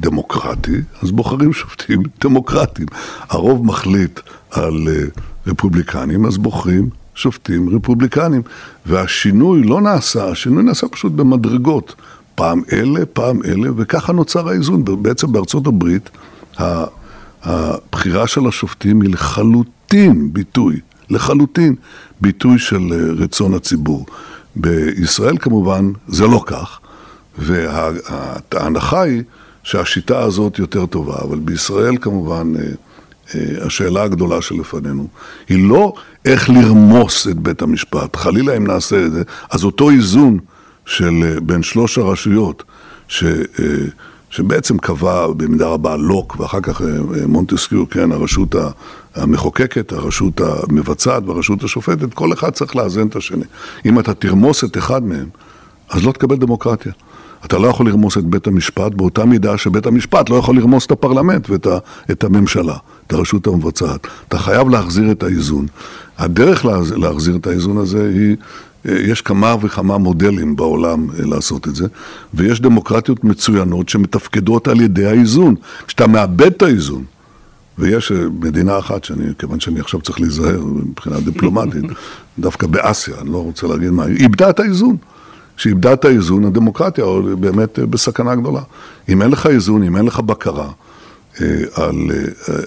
דמוקרטי, 0.00 0.80
אז 1.02 1.10
בוחרים 1.10 1.52
שופטים 1.52 2.02
דמוקרטיים. 2.20 2.88
הרוב 3.28 3.66
מחליט 3.66 4.20
על 4.50 4.88
אה, 4.88 5.02
רפובליקנים, 5.46 6.26
אז 6.26 6.38
בוחרים 6.38 6.88
שופטים 7.14 7.76
רפובליקנים. 7.76 8.42
והשינוי 8.86 9.62
לא 9.62 9.80
נעשה, 9.80 10.28
השינוי 10.28 10.62
נעשה 10.62 10.88
פשוט 10.88 11.12
במדרגות. 11.12 11.94
פעם 12.34 12.62
אלה, 12.72 13.06
פעם 13.06 13.40
אלה, 13.44 13.68
וככה 13.76 14.12
נוצר 14.12 14.48
האיזון. 14.48 14.84
בעצם 15.02 15.32
בארצות 15.32 15.66
הברית, 15.66 16.10
הבחירה 17.42 18.26
של 18.26 18.46
השופטים 18.48 19.00
היא 19.00 19.10
לחלוטין 19.10 20.32
ביטוי, 20.32 20.80
לחלוטין 21.10 21.74
ביטוי 22.20 22.58
של 22.58 22.92
אה, 22.92 23.24
רצון 23.24 23.54
הציבור. 23.54 24.06
בישראל 24.56 25.38
כמובן 25.38 25.92
זה 26.08 26.26
לא 26.26 26.42
כך, 26.46 26.80
וההנחה 27.38 29.02
היא 29.02 29.22
שהשיטה 29.62 30.20
הזאת 30.22 30.58
יותר 30.58 30.86
טובה, 30.86 31.16
אבל 31.24 31.38
בישראל 31.38 31.96
כמובן 32.00 32.52
אה, 32.56 32.62
אה, 33.34 33.66
השאלה 33.66 34.02
הגדולה 34.02 34.42
שלפנינו 34.42 35.08
היא 35.48 35.68
לא 35.68 35.92
איך 36.24 36.50
לרמוס 36.50 37.28
את 37.28 37.36
בית 37.36 37.62
המשפט, 37.62 38.16
חלילה 38.16 38.56
אם 38.56 38.66
נעשה 38.66 39.06
את 39.06 39.12
זה, 39.12 39.22
אז 39.50 39.64
אותו 39.64 39.90
איזון 39.90 40.38
של 40.86 41.38
בין 41.42 41.62
שלוש 41.62 41.98
הרשויות, 41.98 42.62
ש... 43.08 43.24
שבעצם 44.30 44.78
קבע 44.78 45.26
במידה 45.26 45.68
רבה 45.68 45.96
לוק, 45.96 46.40
ואחר 46.40 46.60
כך 46.60 46.82
מונטסקיו, 47.26 47.88
כן, 47.90 48.12
הרשות 48.12 48.54
המחוקקת, 49.14 49.92
הרשות 49.92 50.40
המבצעת 50.40 51.22
והרשות 51.26 51.64
השופטת, 51.64 52.14
כל 52.14 52.32
אחד 52.32 52.50
צריך 52.50 52.76
לאזן 52.76 53.06
את 53.06 53.16
השני. 53.16 53.44
אם 53.86 53.98
אתה 54.00 54.14
תרמוס 54.14 54.64
את 54.64 54.78
אחד 54.78 55.02
מהם, 55.02 55.28
אז 55.90 56.04
לא 56.04 56.12
תקבל 56.12 56.36
דמוקרטיה. 56.36 56.92
אתה 57.44 57.58
לא 57.58 57.68
יכול 57.68 57.88
לרמוס 57.88 58.18
את 58.18 58.24
בית 58.24 58.46
המשפט 58.46 58.94
באותה 58.94 59.24
מידה 59.24 59.58
שבית 59.58 59.86
המשפט 59.86 60.30
לא 60.30 60.36
יכול 60.36 60.56
לרמוס 60.56 60.86
את 60.86 60.90
הפרלמנט 60.90 61.50
ואת 61.50 61.66
את 62.10 62.24
הממשלה, 62.24 62.76
את 63.06 63.12
הרשות 63.12 63.46
המבצעת. 63.46 64.06
אתה 64.28 64.38
חייב 64.38 64.68
להחזיר 64.68 65.10
את 65.12 65.22
האיזון. 65.22 65.66
הדרך 66.18 66.64
להחזיר 66.96 67.36
את 67.36 67.46
האיזון 67.46 67.76
הזה 67.78 68.10
היא, 68.14 68.36
יש 68.84 69.22
כמה 69.22 69.56
וכמה 69.60 69.98
מודלים 69.98 70.56
בעולם 70.56 71.06
לעשות 71.18 71.68
את 71.68 71.74
זה, 71.74 71.86
ויש 72.34 72.60
דמוקרטיות 72.60 73.24
מצוינות 73.24 73.88
שמתפקדות 73.88 74.68
על 74.68 74.80
ידי 74.80 75.06
האיזון. 75.06 75.54
כשאתה 75.86 76.06
מאבד 76.06 76.46
את 76.46 76.62
האיזון, 76.62 77.04
ויש 77.78 78.12
אה, 78.12 78.16
מדינה 78.40 78.78
אחת 78.78 79.04
שאני, 79.04 79.24
כיוון 79.38 79.60
שאני 79.60 79.80
עכשיו 79.80 80.00
צריך 80.00 80.20
להיזהר 80.20 80.60
מבחינה 80.64 81.20
דיפלומטית, 81.20 81.84
דווקא 82.38 82.66
באסיה, 82.66 83.14
אני 83.20 83.32
לא 83.32 83.42
רוצה 83.42 83.66
להגיד 83.66 83.90
מה, 83.90 84.06
איבדה 84.06 84.50
את 84.50 84.60
האיזון. 84.60 84.96
כשאיבדה 85.60 85.92
את 85.92 86.04
האיזון, 86.04 86.44
הדמוקרטיה 86.44 87.04
באמת 87.40 87.78
אה, 87.78 87.86
בסכנה 87.86 88.34
גדולה. 88.34 88.60
אם 89.08 89.22
אין 89.22 89.30
לך 89.30 89.46
איזון, 89.46 89.82
אם 89.82 89.96
אין 89.96 90.06
לך 90.06 90.20
בקרה 90.20 90.70
אה, 91.40 91.46
על, 91.74 91.94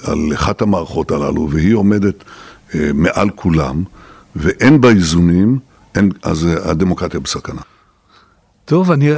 על 0.03 0.19
אחת 0.33 0.61
המערכות 0.61 1.11
הללו, 1.11 1.49
והיא 1.51 1.75
עומדת 1.75 2.23
מעל 2.93 3.29
כולם, 3.29 3.83
ואין 4.35 4.81
בה 4.81 4.89
איזונים, 4.89 5.59
אין, 5.95 6.11
אז 6.23 6.47
הדמוקרטיה 6.63 7.19
בסכנה. 7.19 7.61
טוב, 8.65 8.91
אני, 8.91 9.09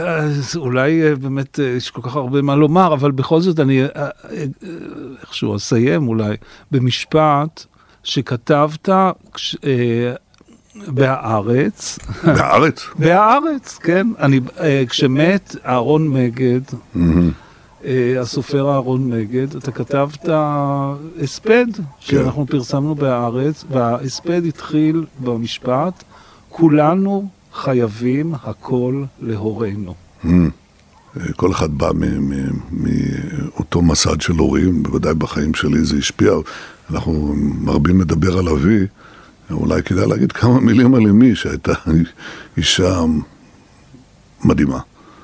אולי 0.56 1.04
אה, 1.04 1.16
באמת 1.16 1.60
אה, 1.60 1.66
יש 1.66 1.92
כל 1.92 2.02
כך 2.02 2.16
הרבה 2.16 2.42
מה 2.42 2.56
לומר, 2.56 2.94
אבל 2.94 3.12
בכל 3.12 3.42
זאת 3.42 3.60
אני 3.60 3.84
אה, 3.84 4.10
איכשהו 5.22 5.56
אסיים 5.56 6.08
אולי 6.08 6.36
במשפט 6.72 7.66
שכתבת 8.04 8.90
כש, 9.34 9.56
בהארץ. 10.88 12.00
בהארץ? 12.24 12.86
בהארץ, 13.00 13.78
כן. 13.78 14.08
אני, 14.20 14.40
כשמת 14.90 15.56
אהרון 15.66 16.08
מגד, 16.08 16.62
הסופר 18.20 18.72
אהרון 18.72 19.10
מגד, 19.10 19.56
אתה 19.56 19.72
כתבת 19.72 20.26
הספד, 21.22 21.66
כן. 21.76 21.84
שאנחנו 22.00 22.46
פרסמנו 22.46 22.96
בהארץ, 22.96 23.64
וההספד 23.72 24.46
התחיל 24.46 25.06
במשפט, 25.20 26.04
כולנו 26.50 27.28
חייבים 27.54 28.34
הכל 28.44 29.04
להורינו. 29.22 29.94
Mm. 30.24 30.28
כל 31.36 31.52
אחד 31.52 31.78
בא 31.78 31.92
מאותו 32.72 33.82
מסד 33.82 34.22
של 34.22 34.34
הורים, 34.34 34.84
בוודאי 34.84 35.14
בחיים 35.14 35.54
שלי 35.54 35.84
זה 35.84 35.98
השפיע. 35.98 36.34
אנחנו 36.92 37.34
מרבים 37.62 38.02
לדבר 38.02 38.38
על 38.38 38.50
אבי, 38.50 38.86
אולי 39.52 39.84
כדאי 39.84 40.08
להגיד 40.08 40.32
כמה 40.32 40.60
מילים 40.60 40.96
על 40.96 41.08
אמי, 41.08 41.36
שהייתה 41.36 41.74
אישה 42.58 43.02
מדהימה. 44.44 44.80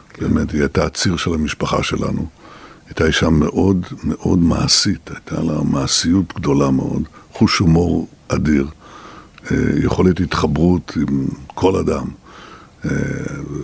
כן. 0.10 0.28
באמת, 0.28 0.52
היא 0.52 0.62
הייתה 0.62 0.86
הציר 0.86 1.18
של 1.18 1.34
המשפחה 1.34 1.84
שלנו. 1.84 2.28
הייתה 2.88 3.06
אישה 3.06 3.30
מאוד 3.30 3.86
מאוד 4.04 4.40
מעשית, 4.40 5.10
הייתה 5.10 5.44
לה 5.44 5.62
מעשיות 5.64 6.34
גדולה 6.36 6.72
מאוד, 6.72 7.04
חוש 7.34 7.58
הומור 7.58 8.08
אדיר, 8.28 8.68
אה, 9.52 9.58
יכולת 9.84 10.20
התחברות 10.20 10.98
עם 10.98 11.28
כל 11.48 11.76
אדם. 11.76 12.06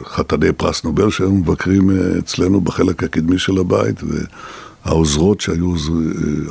חתני 0.05 0.51
פרס 0.51 0.83
נובל 0.83 1.09
שהיו 1.11 1.31
מבקרים 1.31 1.91
אה, 1.91 2.19
אצלנו 2.19 2.61
בחלק 2.61 3.03
הקדמי 3.03 3.39
של 3.39 3.57
הבית, 3.57 4.01
והעוזרות 4.85 5.41
שהיו, 5.41 5.75
אה, 5.75 5.79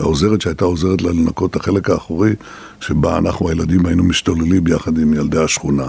העוזרת 0.01 0.41
שהייתה 0.41 0.65
עוזרת 0.65 1.03
לה 1.03 1.11
לנקות 1.11 1.51
את 1.51 1.57
החלק 1.57 1.91
האחורי, 1.91 2.35
שבה 2.81 3.19
אנחנו 3.19 3.49
הילדים 3.49 3.87
היינו 3.87 4.05
משתוללים 4.05 4.65
ביחד 4.65 4.99
עם 4.99 5.15
ילדי 5.15 5.39
השכונה. 5.39 5.89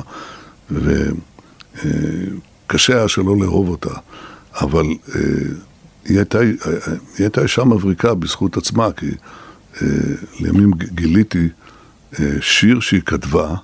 וקשה 0.71 2.93
אה, 2.93 2.99
היה 2.99 3.07
שלא 3.07 3.35
לאהוב 3.39 3.69
אותה, 3.69 3.93
אבל 4.61 4.85
היא 6.05 6.17
הייתה, 6.17 6.39
היא 6.39 6.55
הייתה 7.17 7.41
אישה 7.41 7.63
מבריקה 7.63 8.13
בזכות 8.13 8.57
עצמה, 8.57 8.91
כי 8.91 9.11
לימים 10.39 10.71
גיליתי 10.73 11.49
שיר 12.41 12.79
שהיא 12.79 13.01
כתבה 13.01 13.55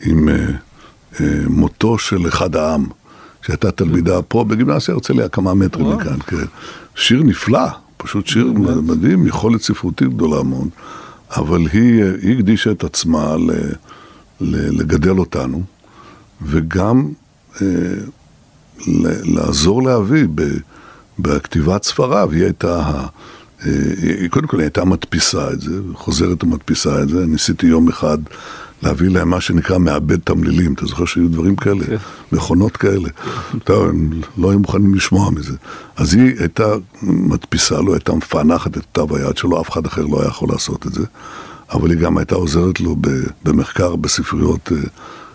עם... 0.00 0.28
מותו 1.48 1.98
של 1.98 2.28
אחד 2.28 2.56
העם, 2.56 2.86
שהייתה 3.42 3.70
תלמידה 3.70 4.22
פה 4.22 4.44
בגימנסיה 4.44 4.94
הרצליה, 4.94 5.28
כמה 5.28 5.54
מטרים 5.54 5.90
מכאן, 5.90 6.18
כן. 6.26 6.36
שיר 6.94 7.22
נפלא, 7.22 7.68
פשוט 7.98 8.26
שיר 8.26 8.52
מדהים, 8.82 9.26
יכולת 9.26 9.62
ספרותית 9.62 10.08
גדולה 10.08 10.42
מאוד, 10.42 10.68
אבל 11.30 11.66
היא, 11.72 12.04
היא 12.22 12.38
הקדישה 12.38 12.70
את 12.70 12.84
עצמה 12.84 13.36
ל, 13.36 13.50
ל, 14.40 14.80
לגדל 14.80 15.18
אותנו, 15.18 15.62
וגם 16.42 17.08
אה, 17.62 17.66
ל, 18.86 19.34
לעזור 19.34 19.82
לאבי 19.82 20.26
בכתיבת 21.18 21.82
ספריו. 21.82 22.28
היא 22.32 22.42
הייתה, 22.42 22.78
אה, 23.66 23.72
היא, 24.02 24.28
קודם 24.30 24.46
כל 24.46 24.56
היא 24.56 24.64
הייתה 24.64 24.84
מדפיסה 24.84 25.50
את 25.52 25.60
זה, 25.60 25.80
חוזרת 25.94 26.44
ומדפיסה 26.44 27.02
את 27.02 27.08
זה. 27.08 27.26
ניסיתי 27.26 27.66
יום 27.66 27.88
אחד 27.88 28.18
להביא 28.82 29.08
להם 29.08 29.30
מה 29.30 29.40
שנקרא 29.40 29.78
מעבד 29.78 30.18
תמלילים. 30.18 30.74
אתה 30.74 30.86
זוכר 30.86 31.04
שהיו 31.04 31.28
דברים 31.28 31.56
כאלה? 31.56 31.84
כן. 31.86 31.96
מכונות 32.32 32.76
כאלה. 32.76 33.08
טוב, 33.64 33.88
הם 33.88 34.10
לא 34.38 34.50
היו 34.50 34.58
מוכנים 34.58 34.94
לשמוע 34.94 35.30
מזה. 35.30 35.56
אז 35.96 36.14
היא 36.14 36.34
הייתה 36.38 36.74
מדפיסה 37.02 37.80
לו, 37.80 37.94
הייתה 37.94 38.14
מפענחת 38.14 38.76
את 38.76 38.82
כתב 38.92 39.12
היד 39.14 39.36
שלו, 39.36 39.60
אף 39.60 39.70
אחד 39.70 39.86
אחר 39.86 40.06
לא 40.06 40.20
היה 40.20 40.28
יכול 40.28 40.48
לעשות 40.52 40.86
את 40.86 40.92
זה. 40.92 41.04
אבל 41.70 41.90
היא 41.90 41.98
גם 41.98 42.18
הייתה 42.18 42.34
עוזרת 42.34 42.80
לו 42.80 42.96
במחקר 43.42 43.96
בספריות 43.96 44.72
אה, 44.72 44.76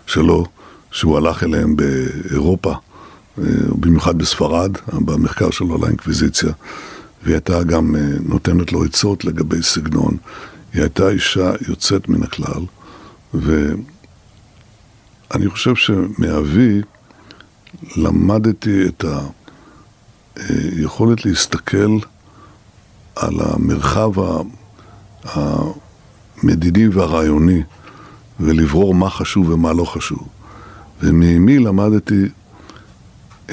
שלו, 0.06 0.46
שהוא 0.90 1.16
הלך 1.16 1.42
אליהם 1.42 1.76
באירופה, 1.76 2.72
אה, 3.38 3.44
במיוחד 3.80 4.18
בספרד, 4.18 4.70
במחקר 4.92 5.50
שלו 5.50 5.74
על 5.74 5.84
האינקוויזיציה. 5.84 6.52
והיא 7.22 7.34
הייתה 7.34 7.62
גם 7.62 7.96
אה, 7.96 8.00
נותנת 8.20 8.72
לו 8.72 8.84
עצות 8.84 9.24
לגבי 9.24 9.62
סגנון. 9.62 10.16
היא 10.72 10.82
הייתה 10.82 11.08
אישה 11.08 11.52
יוצאת 11.68 12.08
מן 12.08 12.22
הכלל. 12.22 12.62
ואני 13.34 13.90
חושב 15.48 15.74
שמאבי 15.74 16.80
למדתי 17.96 18.86
את 18.88 19.04
היכולת 20.36 21.24
להסתכל 21.24 21.98
על 23.16 23.34
המרחב 23.40 24.10
המדיני 25.24 26.88
והרעיוני 26.88 27.62
ולברור 28.40 28.94
מה 28.94 29.10
חשוב 29.10 29.48
ומה 29.48 29.72
לא 29.72 29.84
חשוב. 29.84 30.28
ומאמי 31.02 31.58
למדתי 31.58 32.24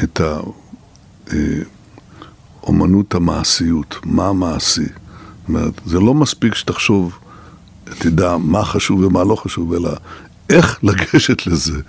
את 0.03 0.21
האומנות 2.61 3.15
המעשיות, 3.15 3.95
מה 4.05 4.33
מעשי. 4.33 4.83
זאת 4.83 4.93
אומרת, 5.49 5.81
זה 5.85 5.99
לא 5.99 6.13
מספיק 6.13 6.55
שתחשוב 6.55 7.19
תדע 7.99 8.37
מה 8.37 8.65
חשוב 8.65 9.03
ומה 9.03 9.23
לא 9.23 9.35
חשוב, 9.35 9.73
אלא 9.73 9.91
איך 10.49 10.79
לגשת 10.83 11.47
לזה, 11.47 11.79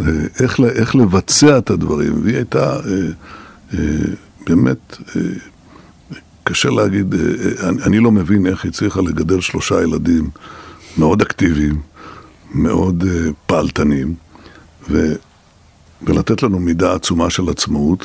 אה, 0.00 0.04
איך, 0.40 0.60
איך 0.60 0.96
לבצע 0.96 1.58
את 1.58 1.70
הדברים. 1.70 2.22
והיא 2.22 2.36
הייתה 2.36 2.76
אה, 2.76 2.80
אה, 3.74 3.78
באמת, 4.46 4.96
אה, 5.16 5.20
קשה 6.44 6.70
להגיד, 6.70 7.14
אה, 7.14 7.68
אני, 7.68 7.82
אני 7.82 7.98
לא 7.98 8.10
מבין 8.10 8.46
איך 8.46 8.64
היא 8.64 8.70
הצליחה 8.70 9.00
לגדל 9.00 9.40
שלושה 9.40 9.82
ילדים 9.82 10.30
מאוד 10.98 11.22
אקטיביים, 11.22 11.80
מאוד 12.54 13.04
אה, 13.08 13.30
פעלתנים, 13.46 14.14
ו, 14.90 15.14
ולתת 16.02 16.42
לנו 16.42 16.58
מידה 16.58 16.94
עצומה 16.94 17.30
של 17.30 17.48
עצמאות, 17.48 18.04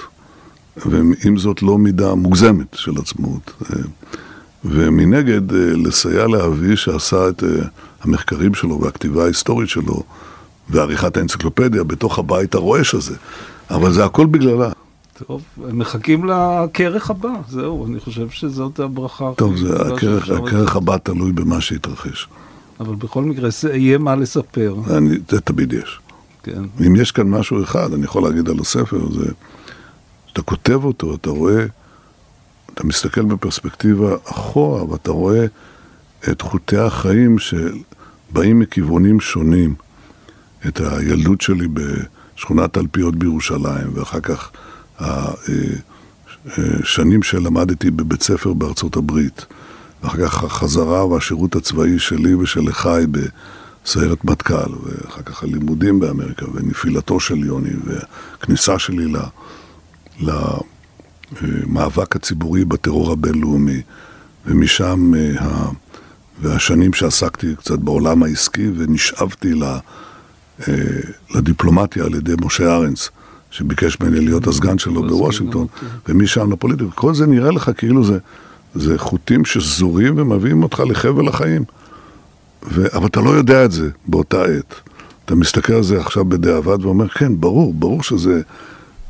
ועם 0.86 1.38
זאת 1.38 1.62
לא 1.62 1.78
מידה 1.78 2.16
מוגזמת 2.16 2.74
של 2.74 2.91
עצמאות. 2.98 3.64
ומנגד 4.66 5.53
אה, 5.53 5.59
לסייע 5.76 6.28
לאבי 6.28 6.78
שעשה 6.78 7.30
את 7.30 7.43
אה, 7.43 7.49
המחקרים 8.01 8.53
שלו 8.53 8.82
והכתיבה 8.82 9.24
ההיסטורית 9.24 9.70
שלו 9.70 10.03
ועריכת 10.70 11.18
האנציקלופדיה 11.18 11.84
בתוך 11.84 12.20
הבית 12.20 12.55
הרועש 12.55 12.95
הזה. 12.95 13.16
אבל 13.70 13.91
זה 13.91 14.05
הכל 14.05 14.26
בגללה. 14.26 14.70
טוב, 15.28 15.41
מחכים 15.57 16.30
לכרך 16.30 17.09
הבא, 17.09 17.30
זהו, 17.49 17.86
אני 17.88 17.99
חושב 17.99 18.30
שזאת 18.30 18.80
הברכה. 18.80 19.32
טוב, 19.36 19.57
זה 19.57 19.76
הכרך, 19.82 20.30
הכרך 20.30 20.76
הבא 20.76 20.97
תלוי 20.97 21.32
במה 21.32 21.61
שיתרחש. 21.61 22.28
אבל 22.80 22.95
בכל 22.95 23.24
מקרה, 23.24 23.49
יהיה 23.74 23.97
מה 23.97 24.16
לספר. 24.16 24.76
אני, 24.97 25.18
זה 25.30 25.41
תמיד 25.41 25.74
יש. 25.74 25.99
כן. 26.43 26.63
אם 26.88 26.95
יש 26.95 27.11
כאן 27.11 27.30
משהו 27.30 27.63
אחד, 27.63 27.93
אני 27.93 28.03
יכול 28.03 28.24
להגיד 28.24 28.49
על 28.49 28.59
הספר, 28.59 29.11
זה 29.11 29.26
שאתה 30.28 30.41
כותב 30.41 30.84
אותו, 30.84 31.16
אתה 31.16 31.30
רואה, 31.30 31.66
אתה 32.76 32.84
מסתכל 32.84 33.22
בפרספקטיבה 33.22 34.16
אחורה, 34.26 34.92
ואתה 34.92 35.12
רואה 35.12 35.46
את 36.32 36.42
חוטי 36.42 36.78
החיים 36.78 37.36
שבאים 37.40 38.60
מכיוונים 38.60 39.20
שונים. 39.20 39.76
את 40.68 40.80
הילדות 40.80 41.42
שלי 41.42 41.68
בשכונת 41.74 42.74
תלפיות 42.74 43.16
בירושלים, 43.16 43.88
ואחר 43.94 44.20
כך 44.20 44.52
השנים 46.48 47.24
שלמדתי 47.24 47.92
בבית 47.92 48.24
ספר 48.24 48.54
בארצות 48.54 48.96
הברית, 48.96 49.46
ואחר 50.04 50.28
כך 50.28 50.44
החזרה 50.44 51.06
והשירות 51.06 51.56
הצבאי 51.56 52.00
שלי 52.00 52.36
ושל 52.36 52.70
אחי 52.70 53.04
בסיירת 53.12 54.26
מטכ"ל, 54.26 54.74
ואחר 54.84 55.22
כך 55.22 55.44
הלימודים 55.44 56.00
באמריקה, 56.00 56.46
ונפילתו 56.54 57.20
של 57.20 57.38
יוני, 57.38 57.74
והכניסה 57.86 58.80
שלי 58.80 59.14
למאבק 61.42 62.16
הציבורי 62.16 62.66
בטרור 62.66 63.12
הבינלאומי, 63.12 63.82
ומשם, 64.46 65.12
והשנים 66.42 66.94
שעסקתי 66.94 67.56
קצת 67.56 67.80
בעולם 67.80 68.24
העסקי, 68.24 68.70
ונשאבתי 68.78 69.54
לדיפלומטיה 71.36 72.04
על 72.06 72.16
ידי 72.16 72.34
משה 72.42 72.76
ארנס. 72.76 73.10
שביקש 73.52 74.00
ממני 74.00 74.20
להיות 74.20 74.48
הסגן 74.48 74.78
שלו 74.78 75.08
בוושינגטון, 75.08 75.68
ומשם 76.10 76.52
לפוליטיקה. 76.52 76.92
כל 76.92 77.16
זה 77.16 77.28
נראה 77.28 77.52
לך 77.52 77.72
כאילו 77.78 78.04
זה, 78.04 78.18
זה 78.76 78.98
חוטים 78.98 79.46
שזורים 79.46 80.18
ומביאים 80.18 80.64
אותך 80.64 80.84
לחבל 80.90 81.28
החיים. 81.28 81.64
ו... 82.64 82.86
אבל 82.98 83.06
אתה 83.06 83.22
לא 83.22 83.30
יודע 83.30 83.66
את 83.66 83.72
זה 83.72 83.90
באותה 84.08 84.44
עת. 84.44 84.76
אתה 85.26 85.36
מסתכל 85.36 85.74
על 85.74 85.84
זה 85.84 86.00
עכשיו 86.00 86.26
בדיעבד 86.26 86.86
ואומר, 86.86 87.08
כן, 87.08 87.40
ברור, 87.40 87.74
ברור 87.74 88.04
שזה 88.04 88.42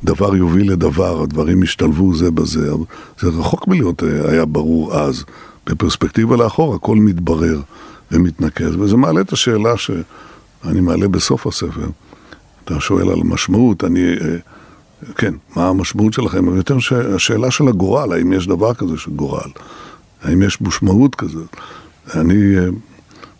דבר 0.05 0.35
יוביל 0.35 0.71
לדבר, 0.71 1.21
הדברים 1.21 1.63
ישתלבו 1.63 2.15
זה 2.15 2.31
בזה. 2.31 2.71
זה 3.19 3.27
רחוק 3.27 3.67
מלהיות 3.67 4.03
אה, 4.03 4.31
היה 4.31 4.45
ברור 4.45 4.95
אז. 4.95 5.23
בפרספקטיבה 5.69 6.37
לאחור 6.37 6.75
הכל 6.75 6.95
מתברר 6.95 7.61
ומתנקז, 8.11 8.75
וזה 8.75 8.97
מעלה 8.97 9.21
את 9.21 9.33
השאלה 9.33 9.77
שאני 9.77 10.81
מעלה 10.81 11.07
בסוף 11.07 11.47
הספר. 11.47 11.87
אתה 12.65 12.79
שואל 12.79 13.09
על 13.09 13.19
משמעות, 13.23 13.83
אני... 13.83 14.13
אה, 14.13 14.35
כן, 15.15 15.33
מה 15.55 15.67
המשמעות 15.67 16.13
שלכם? 16.13 16.47
אבל 16.47 16.57
יותר 16.57 16.77
השאלה 17.15 17.51
של 17.51 17.67
הגורל, 17.67 18.13
האם 18.13 18.33
יש 18.33 18.47
דבר 18.47 18.73
כזה 18.73 18.97
של 18.97 19.11
גורל? 19.11 19.49
האם 20.23 20.41
יש 20.41 20.61
משמעות 20.61 21.15
כזאת? 21.15 21.55
אני 22.15 22.57
אה, 22.57 22.65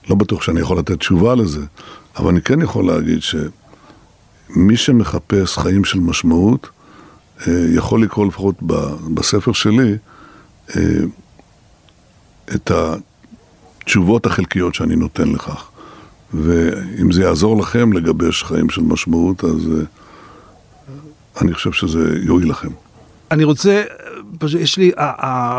לא 0.10 0.16
בטוח 0.16 0.42
שאני 0.42 0.60
יכול 0.60 0.78
לתת 0.78 1.00
תשובה 1.00 1.36
לזה, 1.36 1.62
אבל 2.18 2.30
אני 2.30 2.42
כן 2.42 2.62
יכול 2.62 2.86
להגיד 2.86 3.22
שמי 4.54 4.78
שמחפש 4.78 5.58
חיים 5.58 5.86
של 5.86 6.00
משמעות, 6.00 6.70
אה, 7.48 7.66
יכול 7.76 8.04
לקרוא 8.04 8.26
לפחות 8.26 8.56
בספר 9.14 9.54
שלי 9.54 9.98
את 12.56 12.72
התשובות 12.72 14.26
החלקיות 14.26 14.76
שאני 14.76 14.96
נותן 14.96 15.30
לכך. 15.30 15.70
ואם 16.34 17.12
זה 17.12 17.22
יעזור 17.22 17.58
לכם 17.58 17.94
לגבש 17.94 18.44
חיים 18.44 18.70
של 18.70 18.82
משמעות, 18.82 19.44
אז 19.44 19.52
uh, 19.52 21.42
אני 21.42 21.54
חושב 21.54 21.72
שזה 21.72 22.18
יועיל 22.24 22.50
לכם. 22.50 22.70
אני 23.32 23.44
רוצה, 23.44 23.84
יש 24.60 24.78
לי, 24.78 24.92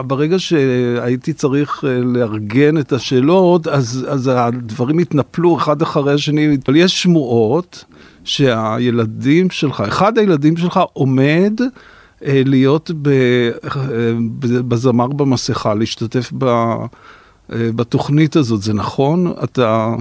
ברגע 0.07 0.39
שהייתי 0.39 1.33
צריך 1.33 1.85
אה, 1.85 1.99
לארגן 1.99 2.79
את 2.79 2.93
השאלות, 2.93 3.69
אז, 3.69 4.07
אז 4.09 4.31
הדברים 4.35 4.99
התנפלו 4.99 5.57
אחד 5.57 5.83
אחרי 5.83 6.15
השני, 6.15 6.57
אבל 6.67 6.77
יש 6.77 7.03
שמועות 7.03 7.85
שהילדים 8.27 9.51
שלך, 9.51 9.81
אחד 9.89 10.19
הילדים 10.19 10.57
שלך 10.57 10.81
עומד 10.93 11.61
אה, 12.25 12.43
להיות 12.45 12.91
בזמר 14.69 15.07
במסכה, 15.07 15.75
להשתתף 15.75 16.33
ב... 16.39 16.75
בתוכנית 17.51 18.37
הזאת, 18.37 18.63
זה 18.63 18.73
נכון? 18.73 19.33
אתה... 19.45 19.95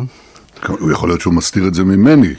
הוא 0.67 0.91
יכול 0.91 1.09
להיות 1.09 1.21
שהוא 1.21 1.33
מסתיר 1.33 1.67
את 1.67 1.73
זה 1.73 1.83
ממני. 1.83 2.33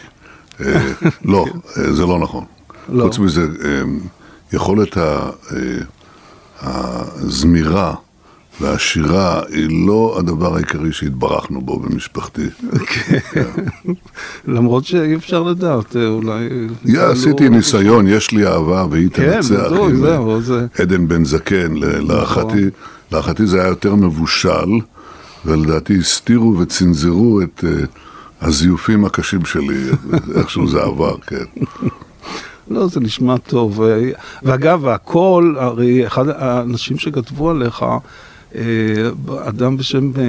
אה, 0.61 0.93
לא, 1.25 1.47
אה, 1.77 1.93
זה 1.93 2.07
לא 2.07 2.19
נכון. 2.19 2.45
לא. 2.89 3.05
חוץ 3.05 3.19
מזה, 3.19 3.47
אה, 3.65 3.83
יכולת 4.53 4.97
הזמירה 6.61 7.95
והשירה 8.61 9.43
היא 9.49 9.87
לא 9.87 10.17
הדבר 10.19 10.55
העיקרי 10.55 10.93
שהתברכנו 10.93 11.61
בו 11.61 11.79
במשפחתי. 11.79 12.47
כן. 12.87 13.19
למרות 14.55 14.85
שאי 14.85 15.15
אפשר 15.15 15.43
לדעת, 15.43 15.97
אולי... 15.97 16.49
עשיתי 16.99 17.49
ניסיון, 17.49 18.09
יש 18.09 18.31
לי 18.31 18.47
אהבה 18.47 18.87
והיא 18.91 19.11
כן, 19.11 19.33
תנצח. 19.33 19.49
כן, 19.49 19.97
זהו, 19.97 20.41
זה... 20.41 20.67
עדן 20.79 21.09
בן 21.09 21.25
זקן, 21.25 21.75
להערכתי 21.77 22.71
נכון. 23.11 23.47
זה 23.47 23.61
היה 23.61 23.69
יותר 23.69 23.95
מבושל, 23.95 24.71
ולדעתי 25.45 25.99
הסתירו 25.99 26.59
וצנזרו 26.59 27.41
את... 27.43 27.65
הזיופים 28.41 29.05
הקשים 29.05 29.45
שלי, 29.45 29.91
איכשהו 30.35 30.69
זה 30.69 30.83
עבר, 30.83 31.17
כן. 31.27 31.45
לא, 32.71 32.87
זה 32.87 33.01
נשמע 33.01 33.39
טוב. 33.39 33.81
ואגב, 34.43 34.87
הכל, 34.87 35.55
הרי 35.59 36.07
אחד 36.07 36.29
האנשים 36.29 36.99
שכתבו 36.99 37.51
עליך, 37.51 37.83
אה, 37.83 37.99
אדם 39.49 39.77
בשם 39.77 40.11
אה, 40.19 40.23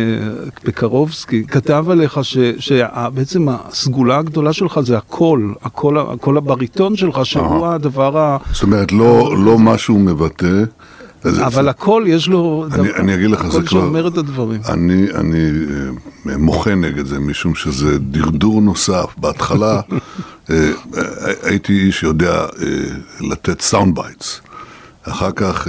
פקרובסקי, 0.64 1.44
כתב 1.48 1.86
עליך 1.90 2.20
שבעצם 2.60 3.48
הסגולה 3.50 4.18
הגדולה 4.18 4.54
שלך 4.54 4.80
זה 4.80 4.98
הקול, 4.98 5.56
הקול, 5.62 5.98
הקול 6.00 6.38
הבריטון 6.38 6.96
שלך, 6.96 7.26
שהוא 7.26 7.68
הדבר 7.68 8.18
ה... 8.18 8.38
זאת 8.54 8.64
אומרת, 8.64 8.92
לא, 8.92 9.36
לא 9.38 9.60
משהו 9.60 10.00
מבטא. 10.00 10.64
אבל 11.26 11.70
הכל 11.70 12.04
יש 12.08 12.28
לו 12.28 12.68
אני, 12.72 12.78
דבר, 12.78 12.96
אני 12.98 13.14
אגיד 13.14 13.30
לך, 13.32 13.48
זה 13.48 13.50
כבר... 13.50 13.66
שאומר 13.66 14.08
את 14.08 14.18
הדברים. 14.18 14.62
אני, 14.70 15.08
אני 15.16 15.50
אה, 16.30 16.38
מוחה 16.38 16.76
נגד 16.76 17.06
זה, 17.06 17.20
משום 17.20 17.56
שזה 17.56 18.00
דרדור 18.00 18.62
נוסף. 18.62 19.06
בהתחלה 19.18 19.82
אה, 20.50 20.72
הייתי 21.44 21.74
איש 21.74 22.00
שיודע 22.00 22.42
אה, 22.42 22.48
לתת 23.22 23.62
sound 23.62 23.96
bites. 23.96 24.42
אחר 25.10 25.32
כך, 25.32 25.68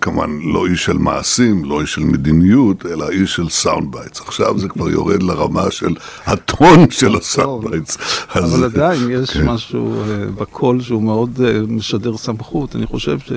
כמובן, 0.00 0.38
לא 0.52 0.66
איש 0.66 0.84
של 0.84 0.98
מעשים, 0.98 1.64
לא 1.64 1.80
איש 1.80 1.94
של 1.94 2.00
מדיניות, 2.00 2.86
אלא 2.86 3.08
איש 3.10 3.34
של 3.34 3.48
sound 3.48 3.92
bites. 3.92 4.20
עכשיו 4.20 4.58
זה 4.58 4.68
כבר 4.68 4.90
יורד 4.90 5.22
לרמה 5.22 5.70
של 5.70 5.94
הטון 6.26 6.90
של 6.90 7.16
ה 7.16 7.25
sound 7.25 7.70
bites. 7.70 7.98
אבל 8.34 8.64
עדיין 8.64 9.10
יש 9.10 9.30
כן. 9.30 9.48
משהו 9.48 10.02
בקול 10.38 10.80
שהוא 10.80 11.02
מאוד 11.02 11.40
משדר 11.68 12.16
סמכות. 12.16 12.76
אני 12.76 12.86
חושב 12.86 13.18
ש... 13.18 13.32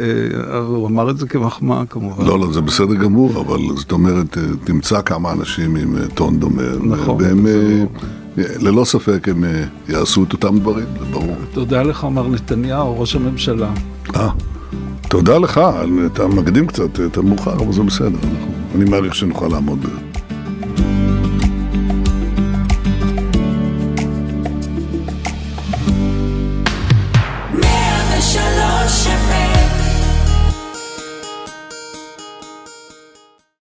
אה, 0.00 0.58
הוא 0.58 0.88
אמר 0.88 1.10
את 1.10 1.18
זה 1.18 1.26
כמחמאה 1.26 1.86
כמובן. 1.86 2.24
לא, 2.24 2.38
לא, 2.38 2.52
זה 2.52 2.60
בסדר 2.60 2.94
גמור, 2.94 3.40
אבל 3.40 3.76
זאת 3.76 3.92
אומרת, 3.92 4.38
אה, 4.38 4.42
תמצא 4.64 5.02
כמה 5.02 5.32
אנשים 5.32 5.76
עם 5.76 5.96
אה, 5.96 6.08
טון 6.14 6.38
דומה. 6.38 6.62
נכון. 6.80 7.22
והם, 7.22 7.46
ללא 8.36 8.84
ספק, 8.84 9.28
הם 9.28 9.44
יעשו 9.88 10.24
את 10.24 10.32
אותם 10.32 10.58
דברים, 10.58 10.86
זה 10.98 11.04
ברור. 11.04 11.36
תודה 11.52 11.82
לך, 11.82 12.04
מר 12.04 12.28
נתניהו, 12.28 13.00
ראש 13.00 13.16
הממשלה. 13.16 13.70
אה, 14.16 14.30
תודה 15.08 15.38
לך, 15.38 15.60
אתה 16.06 16.26
מקדים 16.28 16.66
קצת 16.66 17.00
את 17.00 17.16
המאוחר, 17.16 17.52
אבל 17.52 17.72
זה 17.72 17.82
בסדר. 17.82 18.18
אני 18.74 18.84
מעריך 18.84 19.14
שנוכל 19.14 19.48
לעמוד 19.48 19.80
בזה. 19.80 20.13